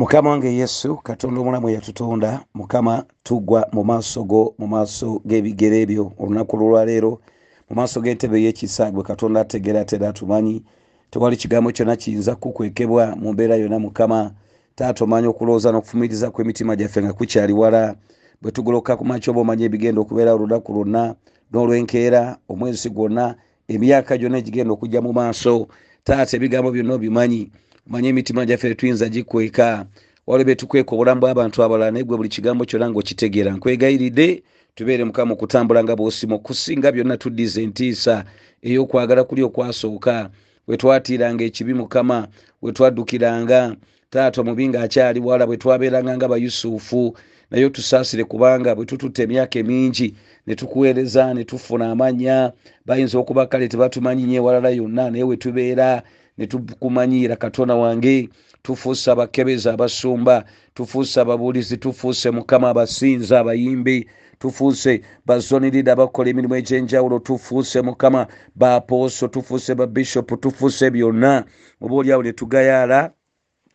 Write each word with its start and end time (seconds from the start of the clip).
mukama 0.00 0.30
wange 0.30 0.54
yesu 0.56 0.96
katonda 0.96 1.40
omulamu 1.40 1.68
eyatutonda 1.68 2.40
mukama 2.54 3.04
tugwa 3.22 3.68
mu 3.72 3.84
maaso 3.84 4.24
go 4.24 4.54
mu 4.58 4.66
maaso 4.66 5.20
g'ebigere 5.26 5.80
ebyo 5.80 6.12
olunaku 6.18 6.56
lwolwaleero 6.56 7.20
mu 7.68 7.76
maaso 7.76 8.00
g'entebe 8.00 8.42
y'ekisa 8.44 8.90
gwe 8.90 9.02
katonda 9.02 9.40
ategera 9.40 9.80
ate 9.80 9.96
era 9.96 10.08
atumanyi 10.08 10.62
tewali 11.10 11.36
kigambo 11.36 11.72
kyonna 11.72 11.96
kiyinza 11.96 12.34
kukwekebwa 12.34 13.16
mu 13.16 13.32
mbeera 13.32 13.56
yonna 13.56 13.78
mukama. 13.78 14.32
Taata 14.74 15.04
omanyi 15.04 15.26
okulowooza 15.26 15.68
n'okufumiriza 15.72 16.30
kw'emitima 16.30 16.76
gyaffe 16.76 17.02
nga 17.02 17.12
kukyali 17.12 17.52
wala. 17.52 17.94
Bwe 18.42 18.52
tugoloka 18.52 18.96
ku 18.96 19.04
makyo 19.04 19.30
oba 19.32 19.40
omanyi 19.40 19.64
ebigenda 19.68 20.00
okubeera 20.00 20.32
olunaku 20.32 20.72
lwonna 20.72 21.14
n'olwenkeera 21.52 22.40
omwezi 22.48 22.88
gwonna 22.90 23.34
emyaka 23.68 24.16
gyonna 24.16 24.38
egigenda 24.40 24.72
okujja 24.72 25.04
mu 25.04 25.12
maaso 25.12 25.68
taata 26.04 26.36
ebigambo 26.36 26.72
byonna 26.72 26.94
obimanyi 26.96 27.52
omanyi 27.90 28.08
emitima 28.08 28.46
gyaffe 28.46 28.68
tetuyinza 28.68 29.08
gikweka. 29.08 29.86
Waliwo 30.26 30.46
betukweka 30.46 30.94
obulamu 30.94 31.20
bw'abantu 31.20 31.62
abalala 31.62 31.90
naye 31.90 32.04
gwe 32.04 32.16
buli 32.16 32.28
kigambo 32.28 32.64
kyonna 32.64 32.90
ngaokitegeera 32.90 33.50
nkwegayiridde 33.50 34.42
tubeere 34.74 35.04
mukama 35.04 35.34
okutambula 35.34 35.82
nga 35.82 35.96
bwosima 35.98 36.34
okusinga 36.38 36.92
byonna 36.94 37.16
tuddiza 37.18 37.60
entiisa 37.62 38.24
ey'okwagala 38.62 39.24
kuli 39.26 39.42
okwasooka. 39.42 40.30
Bwetwatiiranga 40.66 41.42
ekibi 41.44 41.74
mukama 41.74 42.28
bwetwaddukiranga 42.62 43.74
taata 44.10 44.40
omubi 44.40 44.68
ng'akyali 44.70 45.18
wala 45.20 45.46
bwetwabeeranga 45.46 46.14
nga 46.16 46.28
bayusufu 46.30 47.18
naye 47.50 47.64
otusaasire 47.66 48.24
kubanga 48.24 48.74
bwe 48.74 48.86
tututte 48.86 49.22
emyaka 49.26 49.58
emingi 49.58 50.14
ne 50.46 50.54
tukuweereza 50.54 51.34
ne 51.34 51.42
tufuna 51.44 51.90
amannya 51.90 52.52
bayinza 52.86 53.18
okuba 53.18 53.50
kale 53.50 53.66
tebatumanyi 53.68 54.34
ewalala 54.38 54.70
yonna 54.70 55.10
naye 55.10 55.24
wetubeera 55.26 56.02
ne 56.40 56.46
tukumanyiira 56.46 57.36
katonda 57.36 57.74
wange 57.74 58.28
tufuuse 58.62 59.10
abakebezi 59.10 59.68
abasumba 59.68 60.44
tufuuse 60.74 61.20
ababuulizi 61.20 61.76
tufuuse 61.76 62.30
mukama 62.30 62.68
abasinza 62.68 63.40
abayimbi 63.40 64.08
tufuuse 64.38 65.00
bazonirida 65.26 65.92
abakola 65.92 66.30
emirimu 66.30 66.54
egyenjawulo 66.56 67.18
tufuuse 67.18 67.82
mukama 67.82 68.26
bapooso 68.54 69.28
tufuuse 69.28 69.74
babishopu 69.74 70.36
tufuuse 70.36 70.90
byonna. 70.90 71.44
Oba 71.80 71.94
oliawo 71.94 72.22
netugayaala 72.22 73.12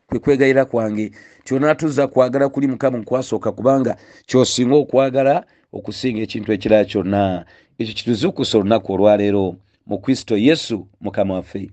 kwekwegayira 0.07 0.65
kwange 0.65 1.11
kyona 1.43 1.75
tuzza 1.75 2.07
kwagala 2.07 2.49
kuli 2.49 2.67
mukama 2.67 2.97
nkwasooka 2.97 3.51
kubanga 3.51 3.97
kyosinga 4.25 4.75
okwagala 4.75 5.45
okusinga 5.73 6.21
ekintu 6.21 6.49
ekirala 6.53 6.85
kyonna. 6.85 7.45
Ekyo 7.77 7.93
kituzukusa 7.93 8.57
olunaku 8.57 8.93
olwaleero. 8.93 9.55
Mu 9.85 9.97
kristo 10.01 10.37
yesu 10.37 10.87
mukama 11.01 11.33
waffe 11.33 11.69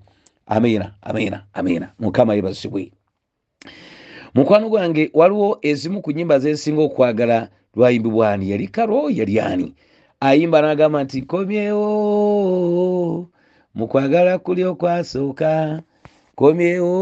amiina 0.54 0.86
amiina 1.08 1.38
amiina 1.58 1.86
mukama 2.02 2.34
yebazibwe 2.34 2.92
mukwano 4.34 4.68
gwange 4.68 5.10
waliwo 5.14 5.58
ezimu 5.70 5.98
ku 6.04 6.10
nyimba 6.16 6.38
zesinga 6.38 6.82
okwagala 6.88 7.38
lwayimbibwani. 7.76 8.50
Yali 8.50 8.68
karo 8.68 9.10
yali 9.10 9.40
ani? 9.40 9.74
Ayimba 10.20 10.58
nagamba 10.62 10.98
nti 11.04 11.20
nkomyewo 11.20 11.88
mukwagala 13.74 14.38
kuli 14.38 14.64
okwasooka. 14.64 15.82
Nkomyewo 16.32 16.94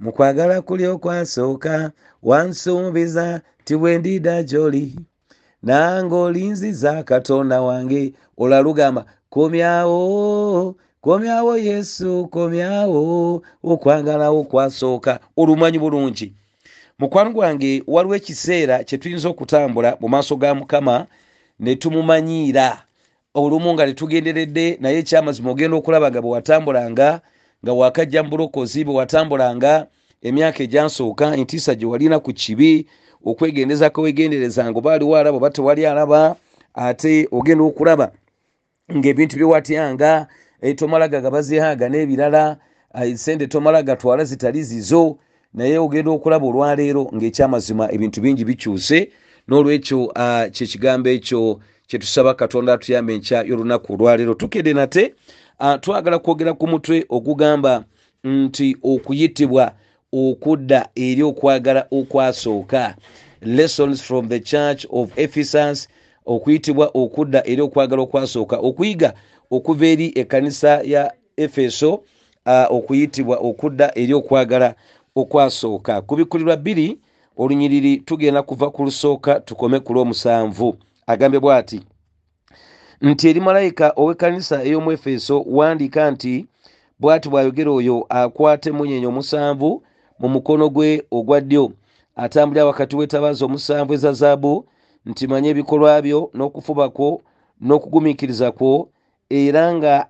mukwagala 0.00 0.56
kuli 0.62 0.84
okwasooka. 0.86 1.90
Wansumbiza 2.22 3.40
ti 3.64 3.76
bwendida 3.76 4.42
gyoli. 4.42 4.96
Nange 5.62 6.14
olinziza 6.14 7.02
katonda 7.02 7.60
wange. 7.62 8.12
Olalugamba 8.38 9.04
komyawo 9.30 10.76
komyawo 11.00 11.56
yesu 11.58 12.26
komyawo 12.30 13.42
okwagalawo 13.62 14.40
okwasooka 14.40 15.20
olumanyi 15.36 15.78
bulungi. 15.78 16.32
Mukwano 16.98 17.30
gwange 17.30 17.82
waliwo 17.86 18.14
ekiseera 18.16 18.84
kyetuyinza 18.84 19.28
okutambula 19.28 19.96
mu 20.00 20.08
maaso 20.08 20.36
ga 20.36 20.54
mukama 20.54 21.06
ne 21.60 21.76
tumumanyiira. 21.76 22.82
Olumu 23.34 23.74
nga 23.74 23.86
tetugenderedde 23.86 24.78
naye 24.80 24.98
ekyamazima 24.98 25.50
ogenda 25.50 25.76
okulaba 25.76 26.10
nga 26.10 26.20
bwe 26.22 26.30
watambulanga 26.30 27.20
nga 27.62 27.72
wakajja 27.72 28.22
mu 28.22 28.30
bulokozi 28.30 28.84
bwe 28.84 28.94
watambulanga 28.98 29.86
emyaka 30.22 30.62
egyansooka 30.66 31.36
entiisa 31.38 31.74
gye 31.78 31.86
walina 31.86 32.18
ku 32.18 32.32
kibi 32.34 32.86
okwegendeza 33.24 33.90
kwewegenderezanga 33.90 34.78
oba 34.78 34.94
aliwo 34.94 35.14
alaba 35.16 35.36
oba 35.36 35.50
tewali 35.50 35.86
alaba 35.86 36.36
ate 36.74 37.28
ogenda 37.30 37.64
okulaba 37.64 38.10
ngaebintu 38.96 39.36
byewatyanga 39.38 40.26
tomalaga 40.76 41.20
ga 41.20 41.30
bazihaaga 41.30 41.88
n'ebirala 41.88 42.56
sente 43.14 43.46
tomala 43.46 43.82
gatwala 43.82 44.24
zitali 44.24 44.62
zizo 44.62 45.18
naye 45.54 45.78
ogenda 45.78 46.10
okulaba 46.10 46.46
olwaleero 46.46 47.10
ngaekyamazima 47.14 47.92
ebintu 47.92 48.20
bingi 48.20 48.44
bikyuse 48.44 49.10
n'olwekyo 49.48 50.12
kyekigambo 50.52 51.08
ekyo 51.08 51.60
kyetusaba 51.88 52.34
katonda 52.34 52.72
atuyamba 52.72 53.12
enkya 53.12 53.42
y'olunaku 53.48 53.92
olwaleero. 53.92 54.34
Tukede 54.34 54.72
nate 54.74 55.14
twagala 55.80 56.18
kwogera 56.18 56.52
ku 56.52 56.66
mutwe 56.66 57.04
ogugamba 57.08 57.84
nti 58.24 58.76
okuyitibwa 58.82 59.72
okudda 60.12 60.88
eri 60.94 61.22
okwagala 61.22 61.86
okwasooka. 61.90 62.94
Lessons 63.42 64.02
from 64.02 64.28
the 64.28 64.40
church 64.40 64.86
of 64.90 65.12
ephesus 65.16 65.88
okuyitibwa 66.26 66.90
okudda 66.94 67.46
eri 67.46 67.62
okwagala 67.62 68.02
okwasooka 68.02 68.56
okuyiga 68.56 69.14
okuva 69.50 69.86
eri 69.86 70.12
ekkanisa 70.14 70.80
ya 70.84 71.12
efeso 71.36 72.02
okuyitibwa 72.70 73.36
okudda 73.36 73.92
eri 73.94 74.14
okwagala 74.14 74.74
okwasooka. 75.16 76.02
Kubikulirwa 76.02 76.56
bbiri 76.56 76.98
olunyiriri 77.36 77.96
tugenda 77.96 78.42
kuva 78.42 78.70
ku 78.70 78.84
lusooka 78.84 79.40
tukome 79.40 79.80
ku 79.80 79.92
lwomusanvu. 79.94 80.76
Agambye 81.06 81.40
bw'ati 81.40 81.80
nti 83.00 83.28
eri 83.28 83.40
malayika 83.40 83.92
ow'ekkanisa 83.96 84.64
ey'omu 84.64 84.92
efeso 84.92 85.44
wandiika 85.46 86.10
nti 86.10 86.46
bw'ati 87.00 87.28
bw'ayogera 87.28 87.70
oyo 87.70 88.06
akwata 88.08 88.70
emunyenye 88.70 89.06
omusanvu 89.06 89.82
mu 90.18 90.28
mukono 90.28 90.68
gwe 90.68 91.02
ogwa 91.10 91.40
ddyo. 91.40 91.72
Atambulira 92.16 92.66
wakati 92.66 92.96
w'etabaaza 92.96 93.44
omusanvu 93.46 93.94
eza 93.94 94.12
zaabu 94.12 94.66
nti 95.06 95.26
manye 95.26 95.48
ebikolwa 95.50 96.02
byo 96.02 96.30
n'okufuba 96.34 96.88
kwo 96.88 97.22
n'okugumiikiriza 97.60 98.52
kwo 98.52 98.88
era 99.30 99.74
nga 99.74 100.08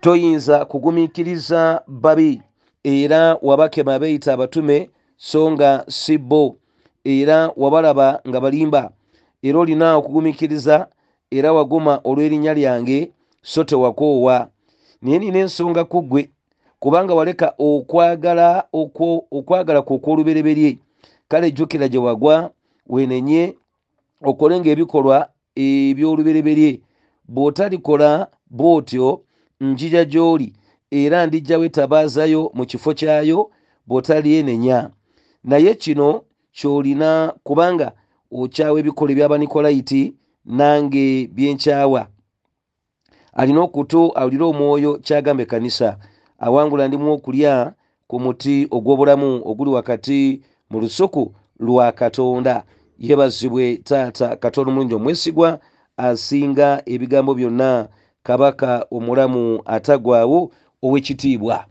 toyinza 0.00 0.64
kugumiikiriza 0.64 1.82
babi. 1.86 2.42
Era 2.84 3.38
wabakema 3.42 3.98
beeyita 3.98 4.32
abatume 4.32 4.90
so 5.16 5.50
nga 5.50 5.84
si 5.88 6.18
bo. 6.18 6.56
Era 7.04 7.50
wabalaba 7.56 8.20
nga 8.28 8.40
balimba. 8.40 8.90
Era 9.42 9.58
olina 9.58 9.96
okugumiikiriza 9.96 10.86
era 11.30 11.52
waguma 11.52 12.00
olw'erinnya 12.04 12.54
lyange 12.54 13.12
so 13.42 13.64
tewakoowa. 13.64 14.48
Naye 15.02 15.18
nina 15.18 15.38
ensonga 15.38 15.84
ku 15.84 16.02
ggwe 16.02 16.30
kubanga 16.78 17.14
waleka 17.14 17.54
okwagala 17.58 18.64
okwagala 19.30 19.82
kwe 19.82 19.96
okw'olubereberye. 19.96 20.78
Kale 21.28 21.50
jjukira 21.50 21.88
gye 21.88 21.98
wagwa 21.98 22.50
wenenye 22.86 23.54
okole 24.22 24.60
ngaebikolwa 24.60 25.28
ebyolubereberye 25.56 26.80
bw'otalikola 27.28 28.28
bw'otyo 28.50 29.20
njija 29.60 30.04
gy'oli 30.04 30.52
era 30.90 31.26
ndijjawo 31.26 31.64
etabaazayo 31.64 32.50
mu 32.56 32.64
kifo 32.66 32.90
kyayo 32.98 33.50
bw'otalyenenya 33.86 34.90
naye 35.44 35.74
kino 35.74 36.08
ky'olina 36.56 37.10
kubanga 37.46 37.88
okyawa 38.30 38.76
ebikolwa 38.80 39.12
eby'abanikolayiti 39.12 40.02
nange 40.58 41.06
byenkyawa 41.34 42.02
alina 43.40 43.60
okutu 43.66 44.00
awulire 44.18 44.44
omwoyo 44.44 44.90
kyagamba 45.04 45.42
ekkanisa 45.42 45.88
awangula 46.38 46.88
ndimu 46.88 47.12
okulya 47.12 47.74
ku 48.08 48.16
muti 48.20 48.66
ogw'obulamu 48.70 49.42
oguli 49.50 49.70
wakati 49.70 50.42
mu 50.70 50.80
lusuku 50.80 51.34
lwa 51.58 51.92
katonda. 51.92 52.64
Yebazibwe 52.98 53.76
taata 53.76 54.36
katonda 54.36 54.70
omulungi 54.70 54.94
omwesigwa 54.94 55.60
asinga 55.96 56.82
ebigambo 56.86 57.34
byonna 57.34 57.88
kabaka 58.22 58.86
omulamu 58.90 59.62
atagwawo 59.64 60.50
ow'ekitiibwa. 60.82 61.64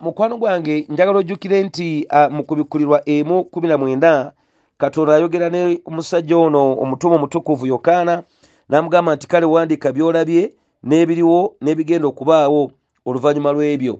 Mukwano 0.00 0.38
gwange 0.38 0.86
njagala 0.88 1.18
ojjukire 1.18 1.62
nti 1.62 2.06
mu 2.30 2.44
kubikulirwa 2.44 3.02
emu 3.08 3.44
kumi 3.44 3.68
na 3.68 3.78
mwenda 3.78 4.32
katonda 4.78 5.14
ayogera 5.14 5.50
ne 5.50 5.80
omusajja 5.84 6.36
ono 6.36 6.78
omutume 6.78 7.14
omutukuvu 7.16 7.66
yokaana 7.66 8.22
n'amugamba 8.68 9.14
nti 9.14 9.26
kale 9.26 9.46
wandiika 9.46 9.92
byolabye 9.92 10.52
n'ebiriwo 10.84 11.54
n'ebigenda 11.60 12.08
okubaawo 12.08 12.70
oluvannyuma 13.06 13.52
lw'ebyo. 13.52 13.98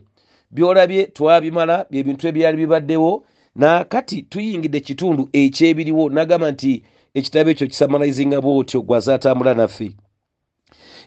Byolabye 0.50 1.06
twabimala 1.06 1.86
byebintu 1.90 2.28
ebyali 2.28 2.56
bibaddewo 2.56 3.24
nakati 3.56 4.22
tuyingidde 4.22 4.78
ekitundu 4.78 5.28
ekyebiriwo. 5.32 6.10
Nagamba 6.10 6.50
nti 6.50 6.82
ekitabo 7.14 7.50
ekyo 7.50 7.66
kisamalizinga 7.66 8.40
bwotyo 8.40 8.82
gwazaatambula 8.82 9.54
naffe. 9.54 9.92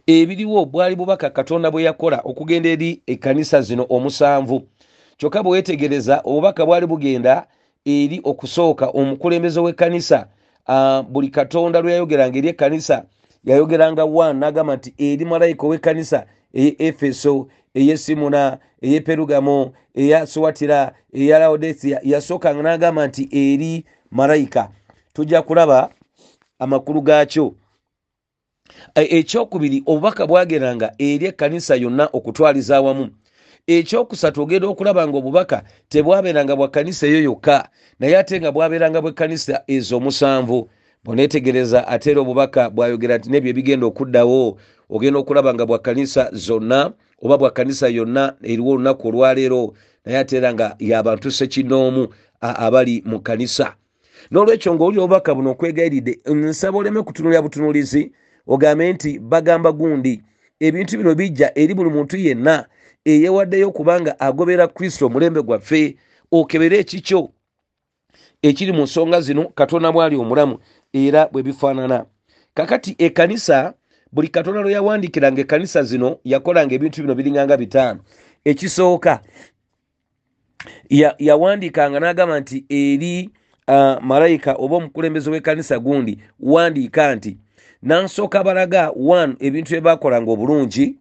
Ebiriwo 0.07 0.65
bwali 0.65 0.95
bubaka 0.95 1.29
katonda 1.29 1.71
bwe 1.71 1.83
yakola 1.83 2.21
okugenda 2.23 2.69
eri 2.69 3.01
ekkanisa 3.07 3.61
zino 3.61 3.85
omusanvu. 3.89 4.61
Kyokka 5.17 5.43
bwewetegereza 5.43 6.21
obubaka 6.23 6.65
bwali 6.65 6.87
bugenda 6.87 7.47
eri 7.85 8.21
okusooka 8.23 8.87
omukulembeze 8.87 9.59
w'ekkanisa. 9.59 10.27
Uh, 10.67 11.01
buli 11.01 11.29
katonda 11.29 11.81
lwe 11.81 11.91
yayogeranga 11.91 12.37
eri 12.37 12.47
ekkanisa 12.47 13.05
yayogeranga 13.43 14.05
wa 14.05 14.33
nagamba 14.33 14.75
nti 14.75 14.93
eri 14.97 15.25
malayika 15.25 15.67
ow'ekkanisa 15.67 16.25
eye 16.53 16.75
efeso 16.79 17.47
eye 17.73 17.97
simuna 17.97 18.57
eye 18.81 18.99
perugamo 19.01 19.73
eya 19.95 20.27
swatira 20.27 20.93
eya 21.13 21.39
laodisia 21.39 21.99
yasookanga 22.03 22.63
nagamba 22.63 23.07
nti 23.07 23.29
eri 23.31 23.85
malayika. 24.11 24.69
Tujja 25.13 25.41
kulaba 25.41 25.89
amakulu 26.59 27.01
gaakyo. 27.01 27.55
Ekyokubiri 28.95 29.83
obubaka 29.85 30.27
bwageranga 30.27 30.93
eri 30.97 31.25
ekkanisa 31.25 31.75
yonna 31.75 32.09
okutwaliza 32.13 32.77
awamu. 32.77 33.09
Ekyokusatu 33.67 34.41
ogenda 34.41 34.67
okulaba 34.67 35.07
nga 35.07 35.17
obubaka 35.17 35.63
tebwabeeranga 35.89 36.55
bwa 36.55 36.67
kkanisa 36.67 37.07
eyo 37.07 37.21
yokka 37.23 37.69
naye 37.99 38.17
ate 38.17 38.39
nga 38.39 38.51
bwabeeranga 38.51 39.01
bwekkanisa 39.01 39.63
ezo 39.67 39.97
omusanvu 39.97 40.69
boneetegereza 41.03 41.87
ate 41.87 42.11
era 42.11 42.21
obubaka 42.21 42.69
bwayogera 42.69 43.17
nti 43.17 43.29
nebyo 43.29 43.49
ebigenda 43.51 43.85
okuddawo 43.87 44.57
ogenda 44.89 45.19
okulaba 45.19 45.53
nga 45.53 45.65
bwa 45.65 45.79
kkanisa 45.79 46.29
zonna 46.31 46.91
oba 47.23 47.37
bwa 47.37 47.51
kkanisa 47.51 47.87
yonna 47.87 48.33
eriwo 48.43 48.71
olunaku 48.71 49.07
olwaleero 49.07 49.73
naye 50.05 50.17
ate 50.19 50.37
era 50.37 50.53
nga 50.53 50.75
yabantu 50.79 51.31
sekinoomu 51.31 52.07
abali 52.41 53.03
mu 53.05 53.19
kkanisa 53.19 53.75
n'olwekyo 54.31 54.75
ngaoli 54.75 54.99
obubaka 54.99 55.35
buno 55.35 55.51
okwegayiridde 55.51 56.19
nsaba 56.25 56.77
oleme 56.77 57.01
kutunulira 57.03 57.41
butunulizi 57.41 58.11
ogambe 58.47 58.93
nti 58.93 59.19
bagamba 59.19 59.71
gundi 59.71 60.21
ebintu 60.59 60.97
bino 60.97 61.15
bijja 61.15 61.51
eri 61.55 61.73
buli 61.73 61.89
muntu 61.89 62.17
yenna 62.17 62.65
eyewaddeyo 63.05 63.71
kubanga 63.71 64.19
agobera 64.19 64.67
kristo 64.67 65.05
omulembe 65.05 65.41
gwaffe 65.41 65.95
okebere 66.31 66.77
ekikyo 66.79 67.31
ekiri 68.41 68.71
mu 68.71 68.83
nsonga 68.83 69.21
zino 69.21 69.49
katonda 69.49 69.91
bwali 69.91 70.15
omulamu 70.15 70.59
era 70.93 71.27
bwe 71.31 71.43
bifaanana. 71.43 72.05
Kakati 72.53 72.95
ekkanisa 72.97 73.73
buli 74.11 74.27
katonda 74.27 74.61
lwe 74.61 74.71
yawandikiranga 74.71 75.41
ekkanisa 75.41 75.83
zino 75.83 76.19
yakolanga 76.23 76.75
ebintu 76.75 77.01
bino 77.01 77.15
biringanga 77.15 77.57
bitaano. 77.57 77.99
Ekisooka 78.45 79.23
yawandikanga 81.19 81.99
n'agamba 81.99 82.39
nti 82.39 82.65
eri 82.69 83.29
uh, 83.29 83.31
malayika 84.01 84.53
oba 84.53 84.75
omukulembeze 84.75 85.29
w'ekkanisa 85.31 85.79
gundi 85.79 86.19
wandiika 86.39 87.15
nti 87.15 87.37
nansooka 87.81 88.43
balaga 88.43 88.91
one 89.09 89.35
ebintu 89.39 89.71
bye 89.71 89.81
bakolanga 89.81 90.31
obulungi 90.31 90.95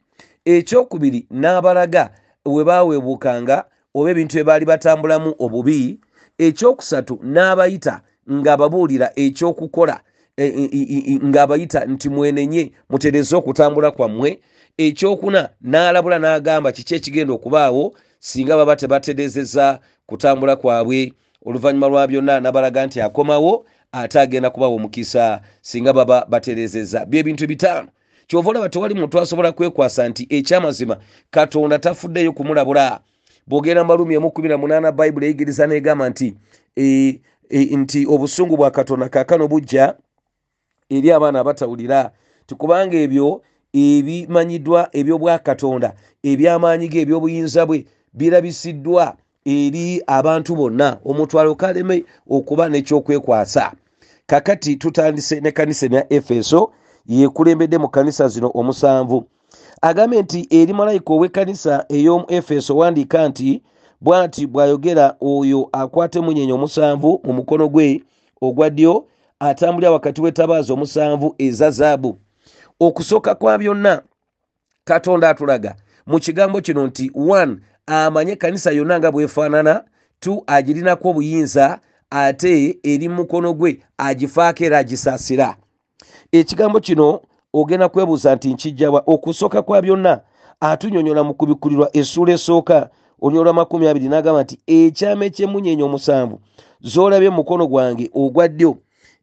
ekyokubiri 0.44 1.26
n'abalaga 1.30 2.10
we 2.44 2.64
baweebukanga 2.64 3.64
oba 3.94 4.10
ebintu 4.10 4.34
bye 4.34 4.44
baali 4.44 4.64
batambulamu 4.64 5.34
obubi 5.38 6.00
ekyokusatu 6.38 7.14
n'abayita 7.22 8.00
ng'ababuulira 8.30 9.10
ekyokukola 9.16 10.00
e, 10.36 10.46
e, 10.46 10.64
e, 11.12 11.20
ng'abayita 11.24 11.84
nti 11.84 12.08
mwenenye 12.08 12.72
mutereze 12.90 13.36
okutambula 13.36 13.90
kwammwe 13.90 14.40
ekyokuna 14.78 15.48
n'alabula 15.62 16.18
n'agamba 16.18 16.72
kiki 16.72 16.94
ekigenda 16.94 17.32
okubaawo 17.32 17.94
singa 18.18 18.56
baba 18.56 18.76
tebaterezeza 18.76 19.78
kutambula 20.06 20.56
kwabwe 20.56 21.12
oluvannyuma 21.46 21.88
lwa 21.88 22.06
byonna 22.06 22.40
nabalaga 22.40 22.86
nti 22.86 23.00
akomawo 23.00 23.64
ate 23.92 24.20
agenda 24.20 24.50
kubawa 24.50 24.74
omukisa 24.74 25.40
singa 25.60 25.92
baba 25.92 26.26
baterezeza 26.28 27.06
byebintu 27.06 27.46
bitaano. 27.46 27.88
Kyova 28.26 28.50
olaba 28.50 28.68
tewali 28.68 28.94
muntu 28.94 29.20
asobola 29.20 29.52
kwekwasa 29.52 30.08
nti 30.08 30.26
ekyamazima 30.30 30.96
katonda 31.30 31.78
tafuddeyo 31.78 32.32
kumulabula. 32.32 33.00
Bwogenda 33.46 33.84
mumalumi 33.84 34.16
emu18 34.16 34.92
bayibuli 34.92 35.26
eyigiriza 35.26 35.66
negamba 35.66 36.08
nti 36.08 36.34
e, 36.76 37.20
e, 37.50 37.76
nti 37.76 38.06
obusungu 38.06 38.56
bwa 38.56 38.70
katonda 38.70 39.08
kakano 39.08 39.48
bujja 39.48 39.94
eri 40.90 41.12
abaana 41.12 41.40
abatawulira. 41.40 42.10
Tikubanga 42.46 42.96
ebyo 42.96 43.42
ebimanyiddwa 43.72 44.88
ebyobwakatonda 44.92 45.94
ebyamaanyi 46.22 46.88
ge 46.88 47.00
ebyobuyinza 47.00 47.66
bwe 47.66 47.86
birabisiddwa 48.14 49.16
eri 49.46 50.02
abantu 50.06 50.56
bonna 50.56 50.98
omutwalo 51.04 51.54
kaleme 51.54 52.04
okuba 52.30 52.68
nekyokwekwasa 52.68 53.72
kakati 54.26 54.76
tutandise 54.76 55.40
ne 55.40 55.50
kanisa 55.52 55.86
ya 55.86 56.12
efeso 56.12 56.72
yekulembedde 57.06 57.78
mu 57.78 57.88
kanisa 57.88 58.28
zino 58.28 58.50
omusanvu. 58.54 59.26
Agambye 59.82 60.22
nti 60.22 60.46
eri 60.50 60.72
malayika 60.72 61.12
ow'ekkanisa 61.14 61.84
ey'omu 61.88 62.24
efeso 62.28 62.76
wandiika 62.76 63.28
nti 63.28 63.62
bwati 64.00 64.46
bw'ayogera 64.46 65.16
oyo 65.20 65.68
akwata 65.72 66.18
emunyenye 66.18 66.52
omusanvu 66.52 67.20
mu 67.24 67.32
mukono 67.32 67.68
gwe 67.68 68.02
ogwa 68.40 68.70
ddyo 68.70 69.06
atambulira 69.40 69.90
wakati 69.92 70.20
w'etabaaza 70.20 70.74
omusanvu 70.74 71.34
eza 71.38 71.70
zaabu. 71.70 72.18
Okusooka 72.80 73.34
kwa 73.34 73.58
byonna 73.58 74.02
katonda 74.84 75.30
atulaga. 75.30 75.74
Mu 76.06 76.18
kigambo 76.20 76.60
kino 76.60 76.86
nti 76.86 77.10
1 77.14 77.56
amanye 77.86 78.32
ekkanisa 78.32 78.70
yonna 78.70 78.98
nga 78.98 79.12
bwefaanana 79.12 79.84
2 80.22 80.42
agirinako 80.46 81.08
obuyinza 81.10 81.78
ate 82.10 82.78
eri 82.82 83.08
mukono 83.08 83.52
gwe 83.54 83.80
agifaako 83.98 84.64
era 84.64 84.78
agisaasira. 84.78 85.56
Ekigambo 86.32 86.80
kino 86.80 87.20
ogenda 87.52 87.88
kwebuuza 87.88 88.34
nti 88.34 88.52
nkijjawa 88.52 89.02
okusooka 89.06 89.62
kwa 89.62 89.82
byonna 89.82 90.20
atunyonyola 90.60 91.24
mu 91.24 91.34
kubikkulirwa 91.34 91.96
essuula 91.96 92.32
esooka 92.32 92.90
onyolwa 93.22 93.52
makumi 93.52 93.88
abiri 93.88 94.08
n'agamba 94.08 94.42
nti 94.42 94.58
ekyama 94.66 95.24
ekyemunyeenya 95.24 95.84
omusanvu 95.84 96.40
z'olabye 96.82 97.30
mukono 97.30 97.66
gwange 97.66 98.10
ogwa 98.14 98.48
ddyo 98.48 98.76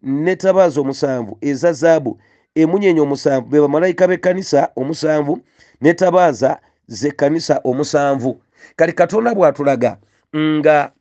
netabaaza 0.04 0.82
omusanvu 0.82 1.38
eza 1.42 1.74
zaabu 1.74 2.20
emunyeenya 2.56 3.02
omusanvu 3.02 3.50
be 3.50 3.62
bamalayika 3.62 4.08
b'ekkanisa 4.08 4.70
omusanvu 4.76 5.40
netabaaza 5.82 6.60
z'ekkanisa 6.88 7.62
omusanvu 7.64 8.40
kati 8.76 8.94
katonda 8.94 9.34
bw'atulaga 9.34 9.98
nga 10.36 10.92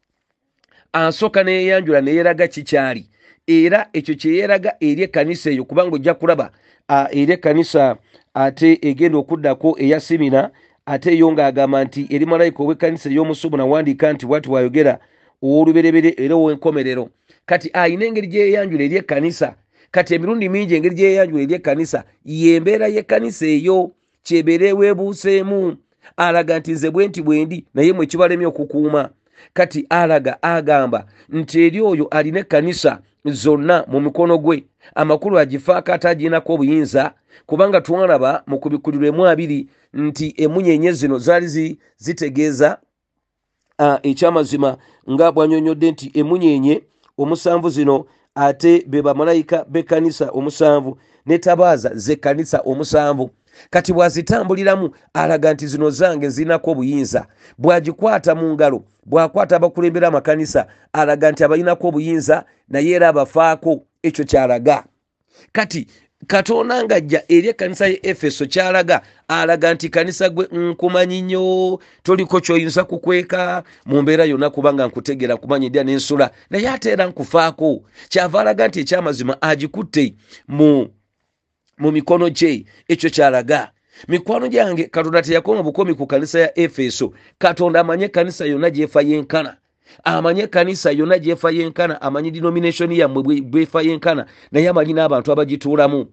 asooka 0.92 1.42
neyeyanjula 1.42 2.00
neyeraga 2.00 2.48
kikyali 2.48 3.06
era 3.46 3.88
ekyo 3.92 4.14
kyeyeraga 4.14 4.76
eri 4.80 5.02
ekkanisa 5.02 5.50
eyo 5.50 5.64
kubanga 5.64 5.94
ojja 5.96 6.14
kulaba 6.14 6.50
eri 7.10 7.32
ekkanisa 7.32 7.96
ate 8.34 8.78
egenda 8.82 9.18
okuddako 9.18 9.76
eya 9.78 10.00
simina 10.00 10.50
ate 10.86 11.12
eyo 11.12 11.32
ng'agamba 11.32 11.84
nti 11.84 12.06
eri 12.10 12.26
malayika 12.26 12.62
ow'ekkanisa 12.62 13.10
ey'omusubu 13.10 13.56
nawandiika 13.56 14.12
nti 14.12 14.26
bwati 14.26 14.48
bwayogera 14.48 14.98
ow'oluberebere 15.42 16.14
era 16.18 16.34
ow'enkomerero 16.34 17.08
kati 17.46 17.70
ayina 17.72 18.04
engeri 18.06 18.26
gyeyeyanjula 18.26 18.84
eri 18.84 18.96
ekkanisa 18.96 19.54
kati 19.90 20.14
emirundi 20.14 20.48
mingi 20.48 20.74
engeri 20.74 20.94
gyeyeyanjula 20.94 21.42
eri 21.42 21.54
ekkanisa 21.54 22.04
yembeera 22.24 22.86
y'ekkanisa 22.88 23.46
eyo 23.46 23.90
kyebeera 24.22 24.74
weebuuseemu 24.74 25.76
alaga 26.16 26.58
nti 26.58 26.72
nze 26.72 26.90
bwe 26.90 27.08
nti 27.08 27.22
bwendi 27.22 27.66
naye 27.74 27.92
mwe 27.92 28.06
kibalemye 28.06 28.46
okukuuma. 28.46 29.10
Kati 29.52 29.86
alaga 29.88 30.42
agamba 30.42 31.06
nti 31.28 31.64
eri 31.64 31.80
oyo 31.80 32.06
alina 32.10 32.40
ekkanisa 32.40 32.98
zonna 33.24 33.84
mu 33.88 34.00
mikono 34.00 34.38
gwe. 34.38 34.64
Amakulu 34.94 35.38
agifaako 35.38 35.92
ate 35.92 36.08
agirinako 36.08 36.54
obuyinza 36.54 37.12
kubanga 37.46 37.80
twalaba 37.80 38.42
mu 38.46 38.58
kubikkulirwemu 38.58 39.26
abiri 39.26 39.68
nti 39.92 40.34
emunyenye 40.36 40.92
zino 40.92 41.18
zaali 41.18 41.78
zitegeeza 41.96 42.78
ekyamazima 44.02 44.76
nga 45.10 45.32
bwanyonyodde 45.32 45.90
nti 45.90 46.10
emunyenye 46.14 46.82
omusanvu 47.18 47.70
zino 47.70 48.06
ate 48.34 48.84
be 48.86 49.02
bamalayika 49.02 49.64
b'ekkanisa 49.64 50.30
omusanvu 50.30 50.98
netabaaza 51.26 51.90
z'ekkanisa 51.94 52.60
omusanvu 52.64 53.30
kati 53.70 53.92
bwazitambuliramu 53.92 54.90
alaga 55.14 55.52
nti 55.54 55.66
zino 55.66 55.90
zange 55.90 56.28
zirinako 56.28 56.70
obuyinza. 56.70 57.26
Bwagikwata 57.58 58.34
mu 58.34 58.54
ngalo 58.54 58.84
bwakwata 59.06 59.56
abakulembera 59.56 60.08
amakanisa 60.08 60.66
alaga 60.92 61.30
nti 61.30 61.44
abalinako 61.44 61.88
obuyinza 61.88 62.44
naye 62.68 62.90
era 62.90 63.08
abafaako 63.08 63.84
ekyo 64.02 64.24
kyalaga. 64.24 64.84
Kati 65.52 65.86
katonda 66.26 66.84
ngajja 66.84 67.22
eri 67.28 67.48
ekkanisa 67.48 67.86
ye 67.86 68.00
efeso 68.02 68.46
kyalaga 68.46 69.02
alaga 69.28 69.74
nti 69.74 69.88
kanisa 69.88 70.28
gwe 70.30 70.48
nkumanyi 70.52 71.22
nnyo 71.22 71.78
toliko 72.02 72.40
kyoyinza 72.40 72.84
kukweka 72.84 73.62
mu 73.86 74.02
mbeera 74.02 74.24
yonna 74.24 74.50
kubanga 74.50 74.86
nkutegera 74.86 75.36
kumanya 75.36 75.66
edya 75.66 75.84
n'ensula 75.84 76.30
naye 76.50 76.68
ate 76.68 76.90
era 76.90 77.06
nkufaako. 77.06 77.82
Kyava 78.08 78.40
alaga 78.40 78.68
nti 78.68 78.80
ekyamazima 78.80 79.42
agikutte 79.42 80.14
mu 80.48 80.88
mu 81.78 81.92
mikono 81.92 82.30
gye. 82.30 82.64
Ekyo 82.88 83.10
kyalaga. 83.10 83.70
Mikwano 84.08 84.48
gyange 84.48 84.84
katonda 84.84 85.22
teyakoma 85.22 85.60
obukomi 85.60 85.94
ku 85.94 86.06
kanisa 86.06 86.40
ya 86.40 86.58
efeso. 86.58 87.12
Katonda 87.38 87.80
amanye 87.80 88.08
kanisa 88.08 88.46
yonna 88.46 88.70
gyefa 88.70 89.02
yenkana. 89.02 89.56
Amanye 90.04 90.46
kanisa 90.46 90.90
yonna 90.90 91.18
gyefa 91.18 91.50
yenkana. 91.50 92.02
Amanyi 92.02 92.30
denomination 92.30 92.92
yammwe 92.92 93.40
bwefa 93.40 93.82
yenkana. 93.82 94.26
Naye 94.52 94.68
amanyi 94.68 94.92
n'abantu 94.92 95.32
abagituulamu. 95.32 96.06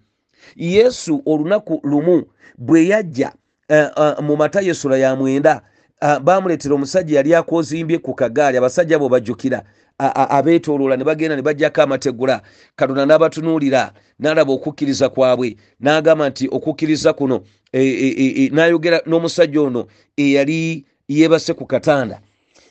Yesu 0.56 1.22
olunaku 1.26 1.82
lumu 1.84 2.24
bwe 2.58 2.88
yajja 2.88 3.34
uh, 3.70 4.04
uh, 4.04 4.24
mu 4.24 4.38
matayo 4.38 4.72
esula 4.72 4.98
ya 4.98 5.16
mwenda 5.16 5.62
uh, 6.02 6.18
bamuleetera 6.18 6.76
omusajja 6.76 7.18
yali 7.18 7.36
akozimbye 7.36 7.98
ku 7.98 8.14
kagaali. 8.14 8.58
Abasajja 8.58 9.00
bo 9.00 9.10
bajjukira 9.10 9.64
abeetooloola 10.00 10.98
ne 10.98 11.04
bagenda 11.04 11.36
ne 11.36 11.42
bajjako 11.42 11.82
amategula. 11.82 12.42
Katonda 12.76 13.06
n'abatunuulira 13.06 13.94
n'alaba 14.20 14.54
okukkiriza 14.54 15.10
kwabwe 15.10 15.56
n'agamba 15.80 16.30
nti 16.30 16.48
okukkiriza 16.52 17.14
kuno 17.14 17.44
e, 17.74 17.82
e, 17.84 18.46
e, 18.46 18.50
n'ayogera 18.50 19.02
n'omusajja 19.06 19.62
ono 19.62 19.88
eyali 20.18 20.86
yeebase 21.08 21.54
ku 21.54 21.66
katanda. 21.66 22.22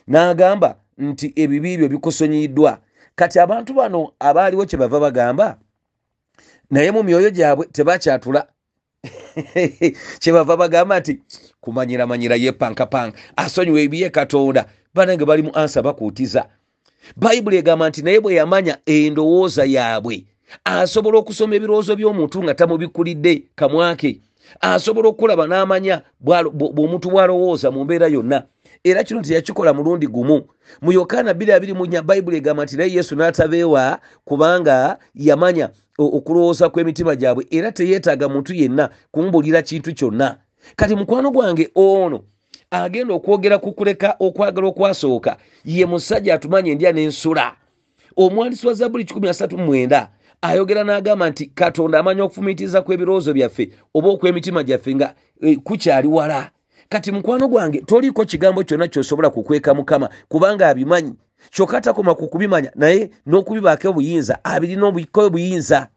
N'agamba 0.07 0.75
nti 0.97 1.33
ebibi 1.35 1.77
byo 1.77 1.87
bikusonyiddwa 1.89 2.79
kati 3.15 3.39
abantu 3.39 3.73
bano 3.73 4.11
abaaliwo 4.19 4.65
kye 4.65 4.77
bava 4.77 4.99
bagamba 4.99 5.57
naye 6.71 6.91
mu 6.91 7.03
myoyo 7.03 7.29
gyabwe 7.29 7.65
tebakyatula. 7.65 8.47
Kyebava 10.19 10.57
bagamba 10.57 10.99
nti 10.99 11.21
kumanyiramanyira 11.61 12.35
yepankapanka 12.35 13.17
asonyiwa 13.35 13.79
ebiye 13.81 14.09
katonda. 14.09 14.65
Banange 14.93 15.25
bali 15.25 15.43
mu 15.43 15.51
ansa 15.55 15.81
bakuutiza 15.81 16.49
bayibuli 17.15 17.57
egamba 17.57 17.89
nti 17.89 18.01
naye 18.01 18.19
bwe 18.19 18.33
yamanya 18.33 18.77
endowooza 18.85 19.65
yaabwe 19.65 20.25
asobola 20.63 21.17
okusoma 21.17 21.55
ebirowoozo 21.55 21.95
by'omuntu 21.95 22.43
nga 22.43 22.53
tamubikkulidde 22.53 23.43
kamwake 23.55 24.21
asobola 24.61 25.07
okulaba 25.09 25.47
n'amanya 25.47 26.01
bw'omuntu 26.19 27.07
bw'alowooza 27.09 27.71
mu 27.71 27.83
mbeera 27.83 28.07
yonna. 28.07 28.43
Era 28.83 29.03
kino 29.03 29.21
teyakikola 29.21 29.73
mulundi 29.73 30.07
gumu. 30.07 30.47
Mu 30.81 30.91
yokaana 30.91 31.33
224 31.33 32.01
bayibuli 32.01 32.37
egamba 32.37 32.63
nti 32.63 32.77
naye 32.77 32.93
yesu 32.93 33.15
n'atabeewa 33.15 33.99
kubanga 34.25 34.97
yamanya 35.15 35.69
okulowooza 35.99 36.69
kw'emitima 36.69 37.15
gyabwe 37.15 37.45
era 37.51 37.71
teyeetaaga 37.71 38.29
muntu 38.29 38.53
yenna 38.53 38.89
kumubulira 39.11 39.61
kintu 39.61 39.93
kyonna. 39.93 40.37
Kati 40.75 40.95
mukwano 40.95 41.31
gwange 41.31 41.69
ono 41.75 42.23
agenda 42.71 43.13
okwogera 43.13 43.57
ku 43.57 43.71
kuleka 43.71 44.15
okwagala 44.19 44.67
okwasooka 44.67 45.37
ye 45.65 45.85
musajja 45.85 46.33
atumanya 46.33 46.71
endya 46.71 46.91
n'ensula. 46.91 47.55
Omwandisi 48.15 48.67
wa 48.67 48.73
zabuli 48.73 49.03
139 49.03 50.07
ayogera 50.41 50.83
n'agamba 50.83 51.29
nti 51.29 51.45
katonda 51.45 51.99
amanya 51.99 52.23
okufumiitiriza 52.23 52.81
kw'ebirowoozo 52.81 53.33
byaffe 53.33 53.69
oba 53.93 54.09
okw'emitima 54.09 54.63
gyaffe 54.63 54.95
nga 54.95 55.13
e, 55.41 55.55
kukyali 55.55 56.07
wala. 56.07 56.51
Kati 56.89 57.11
mukwano 57.11 57.47
gwange 57.47 57.81
toliiko 57.81 58.25
kigambo 58.25 58.63
kyonna 58.63 58.87
kyosobola 58.87 59.29
kukweka 59.29 59.73
mukama 59.73 60.09
kubanga 60.29 60.69
abimanyi. 60.69 61.13
Kyokka 61.51 61.77
atakoma 61.77 62.15
ku 62.15 62.27
kubimanya 62.27 62.71
naye 62.75 63.09
n'okubibaako 63.25 63.89
obuyinza 63.89 64.43
abirina 64.43 64.85
obuyinza. 64.87 65.87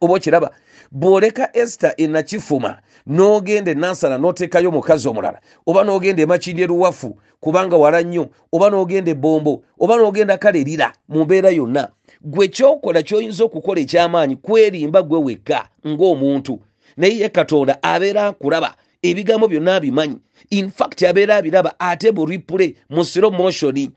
Oba 0.00 0.14
okiraba 0.14 0.50
bw'oleka 0.92 1.50
esita 1.52 1.94
enakifuma 1.96 2.78
n'ogenda 3.06 3.70
enansana 3.70 4.18
n'oteekayo 4.18 4.68
omukazi 4.68 5.08
omulala 5.08 5.38
oba 5.66 5.84
n'ogenda 5.84 6.22
emakindi 6.22 6.62
eruwafu 6.62 7.10
kubanga 7.40 7.76
wala 7.76 8.02
nnyo 8.02 8.24
oba 8.52 8.66
n'ogenda 8.70 9.10
ebombo 9.10 9.62
oba 9.78 9.94
n'ogenda 9.96 10.38
kalerira 10.38 10.92
mu 11.08 11.24
mbeera 11.24 11.50
yonna 11.50 11.88
gwe 12.22 12.48
kyokola 12.48 13.02
kyoyinza 13.02 13.44
okukola 13.44 13.80
ekyamaanyi 13.80 14.36
kwerimba 14.36 15.02
gwe 15.02 15.18
wekka 15.26 15.68
ng'omuntu. 15.86 16.60
Naye 16.96 17.18
ye 17.18 17.28
katonda 17.28 17.78
abeera 17.82 18.26
akulaba 18.26 18.74
ebigambo 19.02 19.48
byonna 19.48 19.76
abimanyi. 19.76 20.18
Infact 20.50 21.02
abeera 21.02 21.36
abiraba 21.36 21.74
ate 21.78 22.12
buripule 22.12 22.76
mu 22.90 23.04
siro 23.04 23.30
motioni 23.30 23.90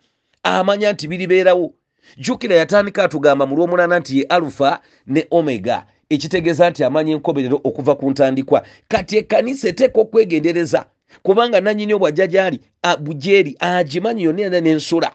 amanya 0.43 0.93
nti 0.93 1.07
biribeerawo. 1.07 1.73
Jjukira 2.17 2.55
yatandika 2.55 3.03
atugamba 3.03 3.45
mu 3.45 3.55
lwomunana 3.55 3.99
nti 3.99 4.17
ye 4.17 4.23
alufa 4.23 4.79
ne 5.07 5.27
omega 5.31 5.85
ekitegeeza 6.13 6.69
nti 6.69 6.83
amanya 6.83 7.13
enkoberero 7.13 7.61
okuva 7.63 7.95
ku 7.95 8.09
ntandikwa. 8.11 8.63
Kati 8.87 9.17
ekkanisa 9.17 9.67
eteeka 9.67 10.01
okwegendereza 10.01 10.85
kubanga 11.23 11.61
nanyini 11.61 11.93
obwajja 11.93 12.27
gyali 12.27 12.59
bujeeri 12.99 13.55
agimanyi 13.59 14.23
yonna 14.23 14.41
yana 14.41 14.59
n'ensula. 14.61 15.11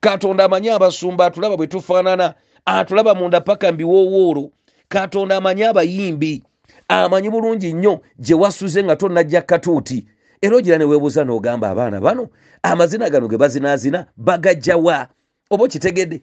Katonda 0.00 0.44
amanyi 0.44 0.68
abasumba 0.70 1.26
atulaba 1.26 1.56
bwe 1.56 1.66
tufaanana 1.66 2.34
atulaba 2.64 3.14
munda 3.14 3.40
paka 3.40 3.72
mbiwoowoolo 3.72 4.50
katonda 4.88 5.36
amanyi 5.36 5.64
abayimbi 5.64 6.42
amanyi 6.88 7.30
bulungi 7.30 7.72
nnyo 7.72 8.00
gye 8.18 8.34
wasuze 8.34 8.84
nga 8.84 8.96
tonajja 8.96 9.42
katuuti. 9.42 10.06
Era 10.42 10.56
ogira 10.56 10.78
ne 10.78 10.84
weebuuza 10.84 11.24
n'ogamba 11.24 11.70
abaana 11.70 12.00
bano 12.00 12.28
amazina 12.62 13.10
gano 13.10 13.28
ge 13.28 13.36
bazinaazina 13.36 14.06
bagajjawa 14.16 15.08
oba 15.50 15.64
okitegedde 15.64 16.20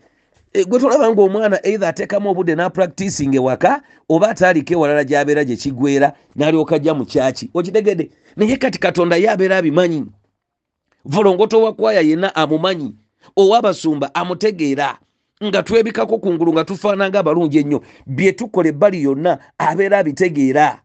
gwe 0.53 0.79
tolaba 0.79 1.11
ngaomwana 1.11 1.65
eitha 1.65 1.87
ateekamu 1.87 2.29
obudde 2.29 2.55
napracticing 2.55 3.35
ewaka 3.35 3.81
oba 4.09 4.29
ataaliko 4.29 4.73
ewalala 4.73 5.03
gy'abeera 5.03 5.43
gye 5.45 5.55
kiggwera 5.55 6.13
n'alyoka 6.35 6.75
ajja 6.75 6.93
mu 6.93 7.05
kyaki 7.05 7.49
okitegedde? 7.53 8.09
Naye 8.35 8.57
kati 8.57 8.79
katonda 8.79 9.15
ye 9.15 9.29
abeera 9.29 9.57
abimanyi. 9.57 10.05
Volongoto 11.05 11.61
wa 11.61 11.73
kwaya 11.73 12.01
yenna 12.01 12.35
amumanyi 12.35 12.95
owabasumba 13.35 14.15
amutegeera 14.15 14.97
nga 15.45 15.63
twebikako 15.63 16.17
kungulu 16.17 16.53
nga 16.53 16.65
tufaananga 16.65 17.19
abalungi 17.19 17.57
ennyo 17.57 17.81
bye 18.05 18.31
tukola 18.31 18.69
ebbali 18.69 19.03
yonna 19.03 19.37
abeera 19.57 19.99
abitegeera. 19.99 20.79